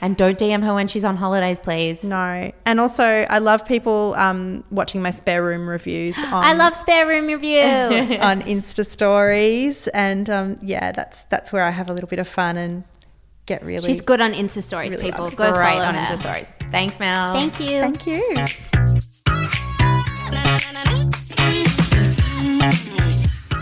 And 0.00 0.16
don't 0.16 0.38
DM 0.38 0.62
her 0.62 0.74
when 0.74 0.86
she's 0.86 1.04
on 1.04 1.16
holidays, 1.16 1.58
please. 1.60 2.04
No, 2.04 2.52
and 2.66 2.80
also 2.80 3.02
I 3.04 3.38
love 3.38 3.64
people 3.66 4.14
um, 4.18 4.62
watching 4.70 5.00
my 5.00 5.10
spare 5.10 5.42
room 5.42 5.66
reviews. 5.66 6.16
On, 6.18 6.26
I 6.32 6.52
love 6.52 6.74
spare 6.74 7.06
room 7.06 7.26
review. 7.26 7.60
on 8.20 8.42
Insta 8.42 8.84
stories, 8.84 9.86
and 9.88 10.28
um, 10.28 10.58
yeah, 10.60 10.92
that's 10.92 11.22
that's 11.24 11.52
where 11.52 11.64
I 11.64 11.70
have 11.70 11.88
a 11.88 11.94
little 11.94 12.08
bit 12.08 12.18
of 12.18 12.28
fun 12.28 12.58
and 12.58 12.84
get 13.46 13.64
really. 13.64 13.86
She's 13.88 14.02
good 14.02 14.20
on 14.20 14.34
Insta 14.34 14.62
stories, 14.62 14.92
Really 14.92 15.04
people. 15.10 15.30
good. 15.30 15.38
Go 15.38 15.52
Great 15.54 15.70
follow 15.72 15.84
on 15.84 15.94
her. 15.94 16.14
Insta 16.14 16.18
stories. 16.18 16.52
Thanks, 16.70 17.00
Mel. 17.00 17.32
Thank 17.32 17.58
you. 17.60 17.80
Thank 17.80 18.06
you. 18.06 18.44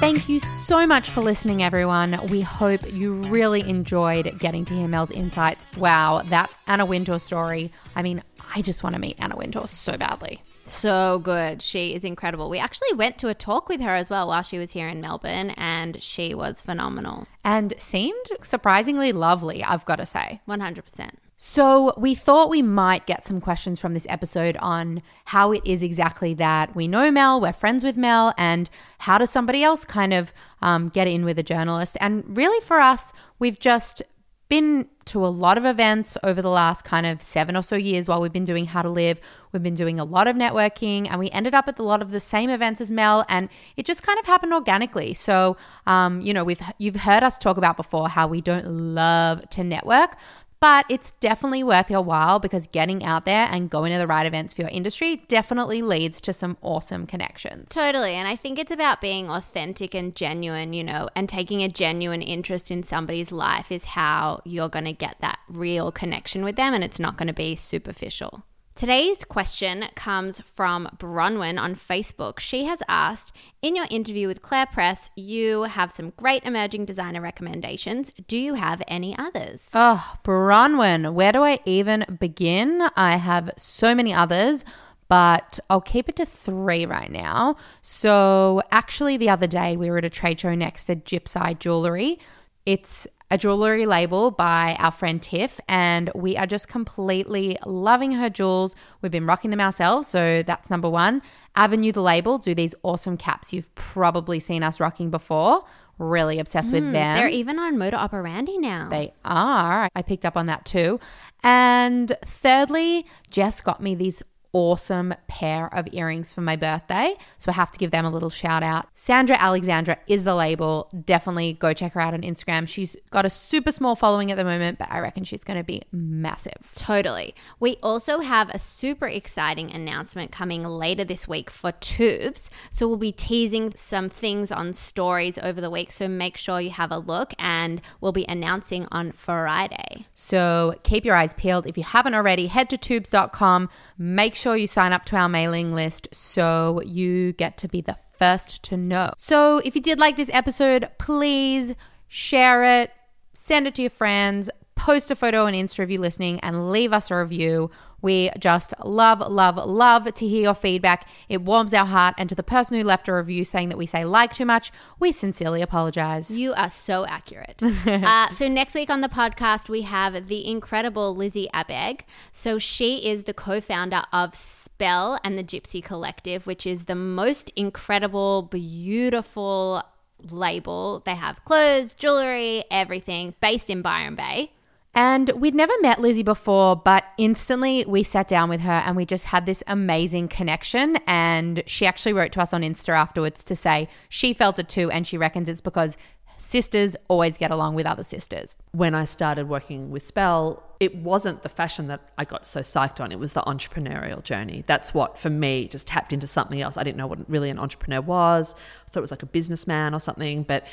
Thank 0.03 0.29
you 0.29 0.41
so 0.41 0.85
much 0.85 1.11
for 1.11 1.21
listening, 1.21 1.63
everyone. 1.63 2.19
We 2.29 2.41
hope 2.41 2.93
you 2.93 3.15
really 3.29 3.61
enjoyed 3.61 4.37
getting 4.41 4.65
to 4.65 4.75
hear 4.75 4.89
Mel's 4.89 5.13
insights. 5.13 5.69
Wow, 5.77 6.23
that 6.25 6.51
Anna 6.67 6.85
Wintour 6.85 7.21
story. 7.21 7.71
I 7.95 8.03
mean, 8.03 8.21
I 8.53 8.63
just 8.63 8.83
want 8.83 8.97
to 8.97 9.01
meet 9.01 9.15
Anna 9.21 9.37
Wintour 9.37 9.69
so 9.69 9.97
badly. 9.97 10.43
So 10.65 11.21
good. 11.21 11.63
She 11.63 11.95
is 11.95 12.03
incredible. 12.03 12.51
We 12.51 12.59
actually 12.59 12.93
went 12.95 13.17
to 13.19 13.29
a 13.29 13.35
talk 13.35 13.69
with 13.69 13.81
her 13.81 13.95
as 13.95 14.11
well 14.11 14.27
while 14.27 14.43
she 14.43 14.59
was 14.59 14.73
here 14.73 14.89
in 14.89 15.01
Melbourne, 15.01 15.51
and 15.51 16.03
she 16.03 16.35
was 16.35 16.61
phenomenal. 16.61 17.29
And 17.45 17.73
seemed 17.79 18.27
surprisingly 18.43 19.13
lovely, 19.13 19.63
I've 19.63 19.85
got 19.85 20.01
to 20.01 20.07
say. 20.07 20.41
100%. 20.49 21.11
So, 21.45 21.93
we 21.97 22.15
thought 22.15 22.51
we 22.51 22.63
might 22.63 23.05
get 23.05 23.27
some 23.27 23.41
questions 23.41 23.81
from 23.81 23.95
this 23.95 24.07
episode 24.09 24.57
on 24.59 25.03
how 25.25 25.51
it 25.51 25.63
is 25.65 25.83
exactly 25.83 26.35
that 26.35 26.77
we 26.77 26.87
know 26.87 27.11
Mel, 27.11 27.41
we're 27.41 27.53
friends 27.53 27.83
with 27.83 27.97
Mel, 27.97 28.33
and 28.39 28.71
how 29.01 29.19
does 29.19 29.31
somebody 29.31 29.65
else 29.65 29.85
kind 29.85 30.15
of 30.15 30.33
um, 30.61 30.89
get 30.89 31.09
in 31.09 31.25
with 31.25 31.41
a 31.41 31.43
journalist. 31.43 31.97
And 32.01 32.37
really, 32.37 32.65
for 32.65 32.79
us, 32.79 33.13
we've 33.41 33.59
just 33.59 34.03
been 34.49 34.87
to 35.07 35.27
a 35.27 35.27
lot 35.27 35.59
of 35.59 35.65
events 35.65 36.17
over 36.23 36.43
the 36.43 36.49
last 36.49 36.85
kind 36.85 37.07
of 37.07 37.21
seven 37.21 37.57
or 37.57 37.63
so 37.63 37.75
years 37.75 38.07
while 38.07 38.21
we've 38.21 38.33
been 38.33 38.45
doing 38.45 38.67
How 38.67 38.83
to 38.83 38.91
Live. 38.91 39.21
We've 39.51 39.63
been 39.63 39.75
doing 39.75 39.99
a 39.99 40.05
lot 40.05 40.29
of 40.29 40.37
networking 40.37 41.09
and 41.11 41.19
we 41.19 41.29
ended 41.31 41.55
up 41.55 41.67
at 41.67 41.79
a 41.79 41.83
lot 41.83 42.03
of 42.03 42.13
the 42.13 42.21
same 42.21 42.51
events 42.51 42.81
as 42.81 42.93
Mel 42.93 43.25
and 43.29 43.49
it 43.77 43.85
just 43.85 44.03
kind 44.03 44.19
of 44.21 44.27
happened 44.27 44.53
organically. 44.53 45.15
So, 45.15 45.57
um, 45.87 46.21
you 46.21 46.35
know, 46.35 46.45
we've 46.45 46.61
you've 46.79 46.97
heard 46.97 47.23
us 47.23 47.37
talk 47.37 47.57
about 47.57 47.77
before 47.77 48.11
how 48.11 48.29
we 48.29 48.43
don't 48.43 48.67
love 48.67 49.49
to 49.51 49.65
network, 49.65 50.17
but 50.63 50.87
it's 50.89 51.11
definitely 51.19 51.65
worth 51.65 51.91
your 51.91 52.03
while 52.03 52.39
because 52.39 52.69
getting 52.69 53.03
out 53.03 53.25
there 53.25 53.49
and 53.51 53.69
going 53.69 53.91
to 53.91 53.99
the 53.99 54.07
right 54.07 54.27
events 54.27 54.55
for 54.55 54.61
your 54.61 54.71
industry 54.71 55.17
definitely 55.27 55.83
leads 55.83 56.21
to 56.21 56.33
some 56.33 56.57
awesome 56.63 57.05
connections. 57.05 57.71
Totally. 57.71 58.13
And 58.13 58.29
I 58.29 58.37
think 58.37 58.61
it's 58.61 58.71
about 58.71 59.01
being 59.01 59.29
authentic 59.29 59.93
and 59.93 60.15
genuine, 60.15 60.73
you 60.73 60.85
know, 60.85 61.09
and 61.17 61.29
taking 61.29 61.65
a 61.65 61.69
genuine 61.69 62.23
interest 62.23 62.71
in 62.71 62.85
somebody's 62.85 63.33
life 63.33 63.73
is 63.73 63.87
how 63.87 64.41
you're 64.45 64.69
going 64.69 64.85
to 64.85 64.93
get 64.93 65.17
that 65.21 65.41
real 65.49 65.91
connection 65.91 66.45
with 66.45 66.55
them 66.55 66.75
and 66.75 66.85
it's 66.85 67.01
not 67.01 67.17
going 67.17 67.27
to 67.27 67.35
be 67.35 67.57
superficial. 67.57 68.45
Today's 68.75 69.23
question 69.25 69.85
comes 69.95 70.41
from 70.41 70.89
Bronwyn 70.97 71.61
on 71.61 71.75
Facebook. 71.75 72.41
She 72.41 72.65
has 72.65 72.83
asked 72.89 73.31
In 73.61 73.77
your 73.77 73.85
interview 73.91 74.27
with 74.27 74.41
Claire 74.41 74.65
Press, 74.65 75.11
you 75.15 75.65
have 75.65 75.91
some 75.91 76.11
great 76.17 76.43
emerging 76.45 76.87
designer 76.87 77.21
recommendations. 77.21 78.11
Do 78.27 78.39
you 78.39 78.55
have 78.55 78.81
any 78.89 79.17
others? 79.19 79.69
Oh, 79.75 80.15
Bronwyn, 80.25 81.13
where 81.13 81.33
do 81.33 81.43
I 81.43 81.59
even 81.67 82.17
begin? 82.19 82.89
I 82.97 83.17
have 83.17 83.51
so 83.59 83.95
many 83.95 84.15
others, 84.15 84.65
but 85.07 85.61
I'll 85.69 85.83
keep 85.83 86.09
it 86.09 86.17
to 86.17 86.25
three 86.25 86.87
right 86.87 87.11
now. 87.11 87.57
So, 87.83 88.63
actually, 88.71 89.19
the 89.19 89.29
other 89.29 89.47
day 89.47 89.77
we 89.77 89.91
were 89.91 89.99
at 89.99 90.07
a 90.07 90.11
trade 90.11 90.41
show 90.41 90.55
next 90.55 90.87
to 90.87 90.97
Gypsy 90.97 91.59
Jewelry. 91.59 92.19
It's 92.65 93.07
a 93.33 93.39
jewelry 93.39 93.87
label 93.87 94.31
by 94.31 94.77
our 94.79 94.93
friend 94.93 95.23
Tiff, 95.23 95.59
and 95.67 96.11
we 96.15 96.37
are 96.37 96.47
just 96.47 96.69
completely 96.69 97.57
loving 97.65 98.13
her 98.13 98.29
jewels. 98.29 98.77
We've 99.01 99.11
been 99.11 99.25
rocking 99.25 99.51
them 99.51 99.61
ourselves, 99.61 100.07
so 100.07 100.43
that's 100.43 100.69
number 100.69 100.91
one. 100.91 101.23
Avenue, 101.57 101.93
the 101.93 102.03
label, 102.03 102.37
do 102.37 102.55
these 102.55 102.75
awesome 102.83 103.17
caps 103.17 103.51
you've 103.51 103.75
probably 103.75 104.39
seen 104.39 104.63
us 104.63 104.79
rocking 104.81 105.11
before. 105.11 105.65
Really 105.97 106.41
obsessed 106.41 106.75
with 106.75 106.83
mm, 106.83 106.93
them. 106.93 107.17
They're 107.17 107.29
even 107.29 107.59
on 107.59 107.77
Moda 107.77 107.95
Operandi 107.95 108.59
now. 108.59 108.89
They 108.91 109.15
are. 109.25 109.89
I 109.95 110.03
picked 110.03 110.27
up 110.27 110.37
on 110.37 110.45
that 110.47 110.67
too. 110.67 111.01
And 111.43 112.13
thirdly, 112.27 113.07
Jess 113.31 113.63
got 113.63 113.83
me 113.83 113.95
these 113.95 114.23
awesome 114.53 115.15
pair 115.29 115.73
of 115.75 115.89
earrings 115.93 116.33
for 116.33 116.41
my 116.43 116.57
birthday. 116.57 117.15
So 117.39 117.51
I 117.51 117.55
have 117.55 117.71
to 117.73 117.79
give 117.79 117.91
them 117.91 118.05
a 118.05 118.11
little 118.11 118.31
shout 118.31 118.63
out. 118.63 118.87
Sandra 118.95 119.37
Alexandra 119.39 119.99
is 120.07 120.25
the 120.25 120.35
label. 120.35 120.91
Definitely 121.05 121.55
go 121.55 121.73
check 121.73 121.93
her 121.95 122.01
out 122.01 122.15
on 122.15 122.21
Instagram. 122.21 122.69
She's 122.69 122.97
got 123.11 123.25
a 123.25 123.31
super 123.31 123.73
small 123.73 123.97
following 123.97 124.31
at 124.31 124.37
the 124.37 124.45
moment, 124.45 124.79
but 124.79 124.89
I 124.91 124.99
reckon 125.01 125.25
she's 125.25 125.45
going 125.45 125.59
to 125.59 125.65
be 125.65 125.83
massive. 125.91 126.73
Totally. 126.75 127.35
We 127.61 127.77
also 127.83 128.21
have 128.21 128.51
a 128.51 128.59
super 128.59 129.07
exciting 129.07 129.73
announcement 129.73 130.33
coming 130.33 130.65
later 130.65 131.05
this 131.05 131.27
week 131.27 131.49
for 131.49 131.73
Twoobs. 131.73 132.49
So 132.71 132.87
we'll 132.87 132.99
be 132.99 133.13
teasing 133.13 133.73
some 133.75 134.11
things 134.11 134.53
on 134.53 134.73
stories 134.73 135.39
over 135.39 135.61
the 135.61 135.71
week. 135.71 135.93
So 135.93 136.09
make 136.09 136.37
sure 136.37 136.61
you 136.61 136.71
have 136.71 136.93
a 136.93 136.99
look 136.99 137.33
and 137.39 137.81
we'll 138.01 138.13
be 138.13 138.27
announcing 138.29 138.87
on 138.93 139.13
Friday. 139.13 140.07
So 140.15 140.75
keep 140.83 141.05
your 141.05 141.17
eyes 141.17 141.35
peeled. 141.35 141.67
If 141.67 141.79
you 141.79 141.85
haven't 141.85 142.15
already, 142.15 142.49
head 142.49 142.69
to 142.71 142.77
twoobs.com. 142.77 143.71
Make 143.97 144.35
sure 144.35 144.42
you 144.51 144.67
sign 144.67 144.93
up 144.93 145.05
to 145.07 145.17
our 145.17 145.29
mailing 145.29 145.73
list 145.73 146.09
so 146.13 146.81
you 146.85 147.33
get 147.33 147.57
to 147.59 147.69
be 147.69 147.81
the 147.81 147.97
first 148.19 148.63
to 148.65 148.77
know. 148.77 149.11
So 149.17 149.59
if 149.65 149.75
you 149.75 149.81
did 149.81 149.99
like 149.99 150.17
this 150.17 150.31
episode, 150.33 150.89
please 150.99 151.75
share 152.09 152.83
it, 152.83 152.91
send 153.33 153.67
it 153.67 153.75
to 153.77 153.83
your 153.83 153.91
friends, 153.91 154.51
post 154.83 155.13
a 155.13 155.15
photo 155.15 155.47
on 155.47 155.53
Insta 155.53 155.85
of 155.85 155.93
you 155.93 156.01
listening, 156.01 156.41
and 156.41 156.73
leave 156.73 156.93
us 156.93 157.09
a 157.09 157.17
review. 157.17 157.71
We 158.01 158.31
just 158.37 158.75
love, 158.85 159.21
love, 159.21 159.55
love 159.65 160.13
to 160.13 160.27
hear 160.27 160.43
your 160.43 160.55
feedback. 160.55 161.09
It 161.29 161.43
warms 161.43 161.73
our 161.73 161.87
heart. 161.87 162.17
And 162.19 162.29
to 162.29 162.35
the 162.35 162.43
person 162.43 162.77
who 162.77 162.83
left 162.83 163.07
a 163.07 163.15
review 163.15 163.45
saying 163.45 163.69
that 163.69 163.79
we 163.79 163.87
say 163.87 164.05
like 164.05 164.35
too 164.35 164.45
much, 164.45 164.73
we 164.99 165.13
sincerely 165.13 165.63
apologize. 165.63 166.33
You 166.33 166.53
are 166.55 166.69
so 166.69 167.07
accurate. 167.07 167.63
uh, 167.87 168.31
so 168.33 168.49
next 168.49 168.75
week 168.75 168.91
on 168.91 169.03
the 169.03 169.09
podcast, 169.09 169.69
we 169.69 169.83
have 169.83 170.27
the 170.27 170.45
incredible 170.51 171.15
Lizzie 171.15 171.49
Abegg. 171.55 172.01
So 172.33 172.59
she 172.59 173.07
is 173.09 173.23
the 173.23 173.35
co-founder 173.35 174.03
of 174.13 174.35
Spell 174.35 175.21
and 175.23 175.39
the 175.39 175.45
Gypsy 175.45 175.83
Collective, 175.83 176.45
which 176.45 176.67
is 176.67 176.87
the 176.87 176.97
most 176.97 177.53
incredible, 177.55 178.43
beautiful 178.43 179.85
label. 180.29 181.05
They 181.07 181.15
have 181.15 181.45
clothes, 181.45 181.95
jewelry, 181.95 182.65
everything, 182.69 183.35
based 183.41 183.71
in 183.71 183.81
Byron 183.81 184.17
Bay. 184.17 184.51
And 184.95 185.31
we'd 185.31 185.55
never 185.55 185.73
met 185.81 186.01
Lizzie 186.01 186.23
before, 186.23 186.77
but 186.77 187.05
instantly 187.17 187.85
we 187.89 188.03
sat 188.03 188.29
down 188.29 188.51
with 188.51 188.61
her 188.61 188.73
and 188.73 188.95
we 188.95 189.07
just 189.07 189.27
had 189.27 189.47
this 189.47 189.63
amazing 189.67 190.29
connection. 190.29 190.99
And 191.07 191.63
she 191.67 191.87
actually 191.87 192.13
wrote 192.13 192.33
to 192.33 192.43
us 192.43 192.53
on 192.53 192.63
Insta 192.63 192.91
afterwards 192.91 193.43
to 193.45 193.57
say 193.57 193.89
she 194.09 194.35
felt 194.35 194.59
it 194.59 194.69
too. 194.69 194.91
And 194.91 195.07
she 195.07 195.17
reckons 195.17 195.49
it's 195.49 195.63
because 195.63 195.97
sisters 196.43 196.97
always 197.09 197.39
get 197.39 197.51
along 197.51 197.75
with 197.75 197.87
other 197.87 198.05
sisters. 198.05 198.57
when 198.73 198.95
I 198.95 199.05
started 199.05 199.49
working 199.49 199.91
with 199.91 200.03
Spell, 200.03 200.63
it 200.81 200.97
wasn't 200.97 201.43
the 201.43 201.49
fashion 201.49 201.87
that 201.87 202.01
I 202.19 202.25
got 202.25 202.45
so 202.45 202.61
psyched 202.61 203.01
on. 203.01 203.13
It 203.13 203.19
was 203.21 203.35
the 203.35 203.43
entrepreneurial 203.43 204.23
journey. 204.23 204.65
That's 204.67 204.93
what, 204.93 205.17
for 205.17 205.31
me, 205.31 205.69
just 205.69 205.87
tapped 205.87 206.13
into 206.13 206.27
something 206.27 206.61
else. 206.61 206.77
I 206.77 206.83
didn't 206.83 206.97
know 206.97 207.07
what 207.07 207.31
really 207.31 207.51
an 207.51 207.61
entrepreneur 207.61 208.01
was. 208.01 208.57
I 208.87 208.91
thought 208.91 209.01
it 209.01 209.03
was 209.03 209.13
like 209.13 209.23
a 209.23 209.27
businessman 209.27 209.95
or 209.95 210.01
something. 210.01 210.43
But 210.43 210.67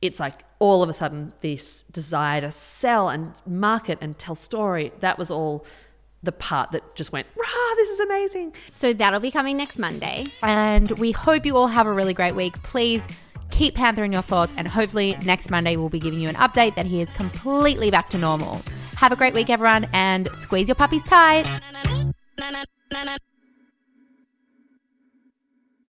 it's 0.00 0.20
like 0.20 0.44
all 0.58 0.82
of 0.82 0.88
a 0.88 0.92
sudden 0.92 1.32
this 1.40 1.84
desire 1.90 2.40
to 2.40 2.50
sell 2.50 3.08
and 3.08 3.40
market 3.46 3.98
and 4.00 4.18
tell 4.18 4.34
story. 4.34 4.92
That 5.00 5.18
was 5.18 5.30
all 5.30 5.64
the 6.22 6.32
part 6.32 6.72
that 6.72 6.94
just 6.94 7.12
went, 7.12 7.26
rah, 7.36 7.74
this 7.76 7.90
is 7.90 8.00
amazing. 8.00 8.54
So 8.68 8.92
that'll 8.92 9.20
be 9.20 9.30
coming 9.30 9.56
next 9.56 9.78
Monday. 9.78 10.26
And 10.42 10.90
we 10.98 11.12
hope 11.12 11.46
you 11.46 11.56
all 11.56 11.68
have 11.68 11.86
a 11.86 11.92
really 11.92 12.14
great 12.14 12.34
week. 12.34 12.60
Please 12.62 13.06
keep 13.50 13.74
panthering 13.74 14.12
your 14.12 14.22
thoughts. 14.22 14.54
And 14.58 14.66
hopefully 14.66 15.16
next 15.24 15.50
Monday 15.50 15.76
we'll 15.76 15.88
be 15.88 16.00
giving 16.00 16.20
you 16.20 16.28
an 16.28 16.34
update 16.36 16.74
that 16.74 16.86
he 16.86 17.00
is 17.00 17.10
completely 17.12 17.90
back 17.90 18.10
to 18.10 18.18
normal. 18.18 18.60
Have 18.96 19.12
a 19.12 19.16
great 19.16 19.34
week, 19.34 19.48
everyone, 19.48 19.86
and 19.92 20.28
squeeze 20.34 20.68
your 20.68 20.74
puppies 20.74 21.04
tight. 21.04 21.46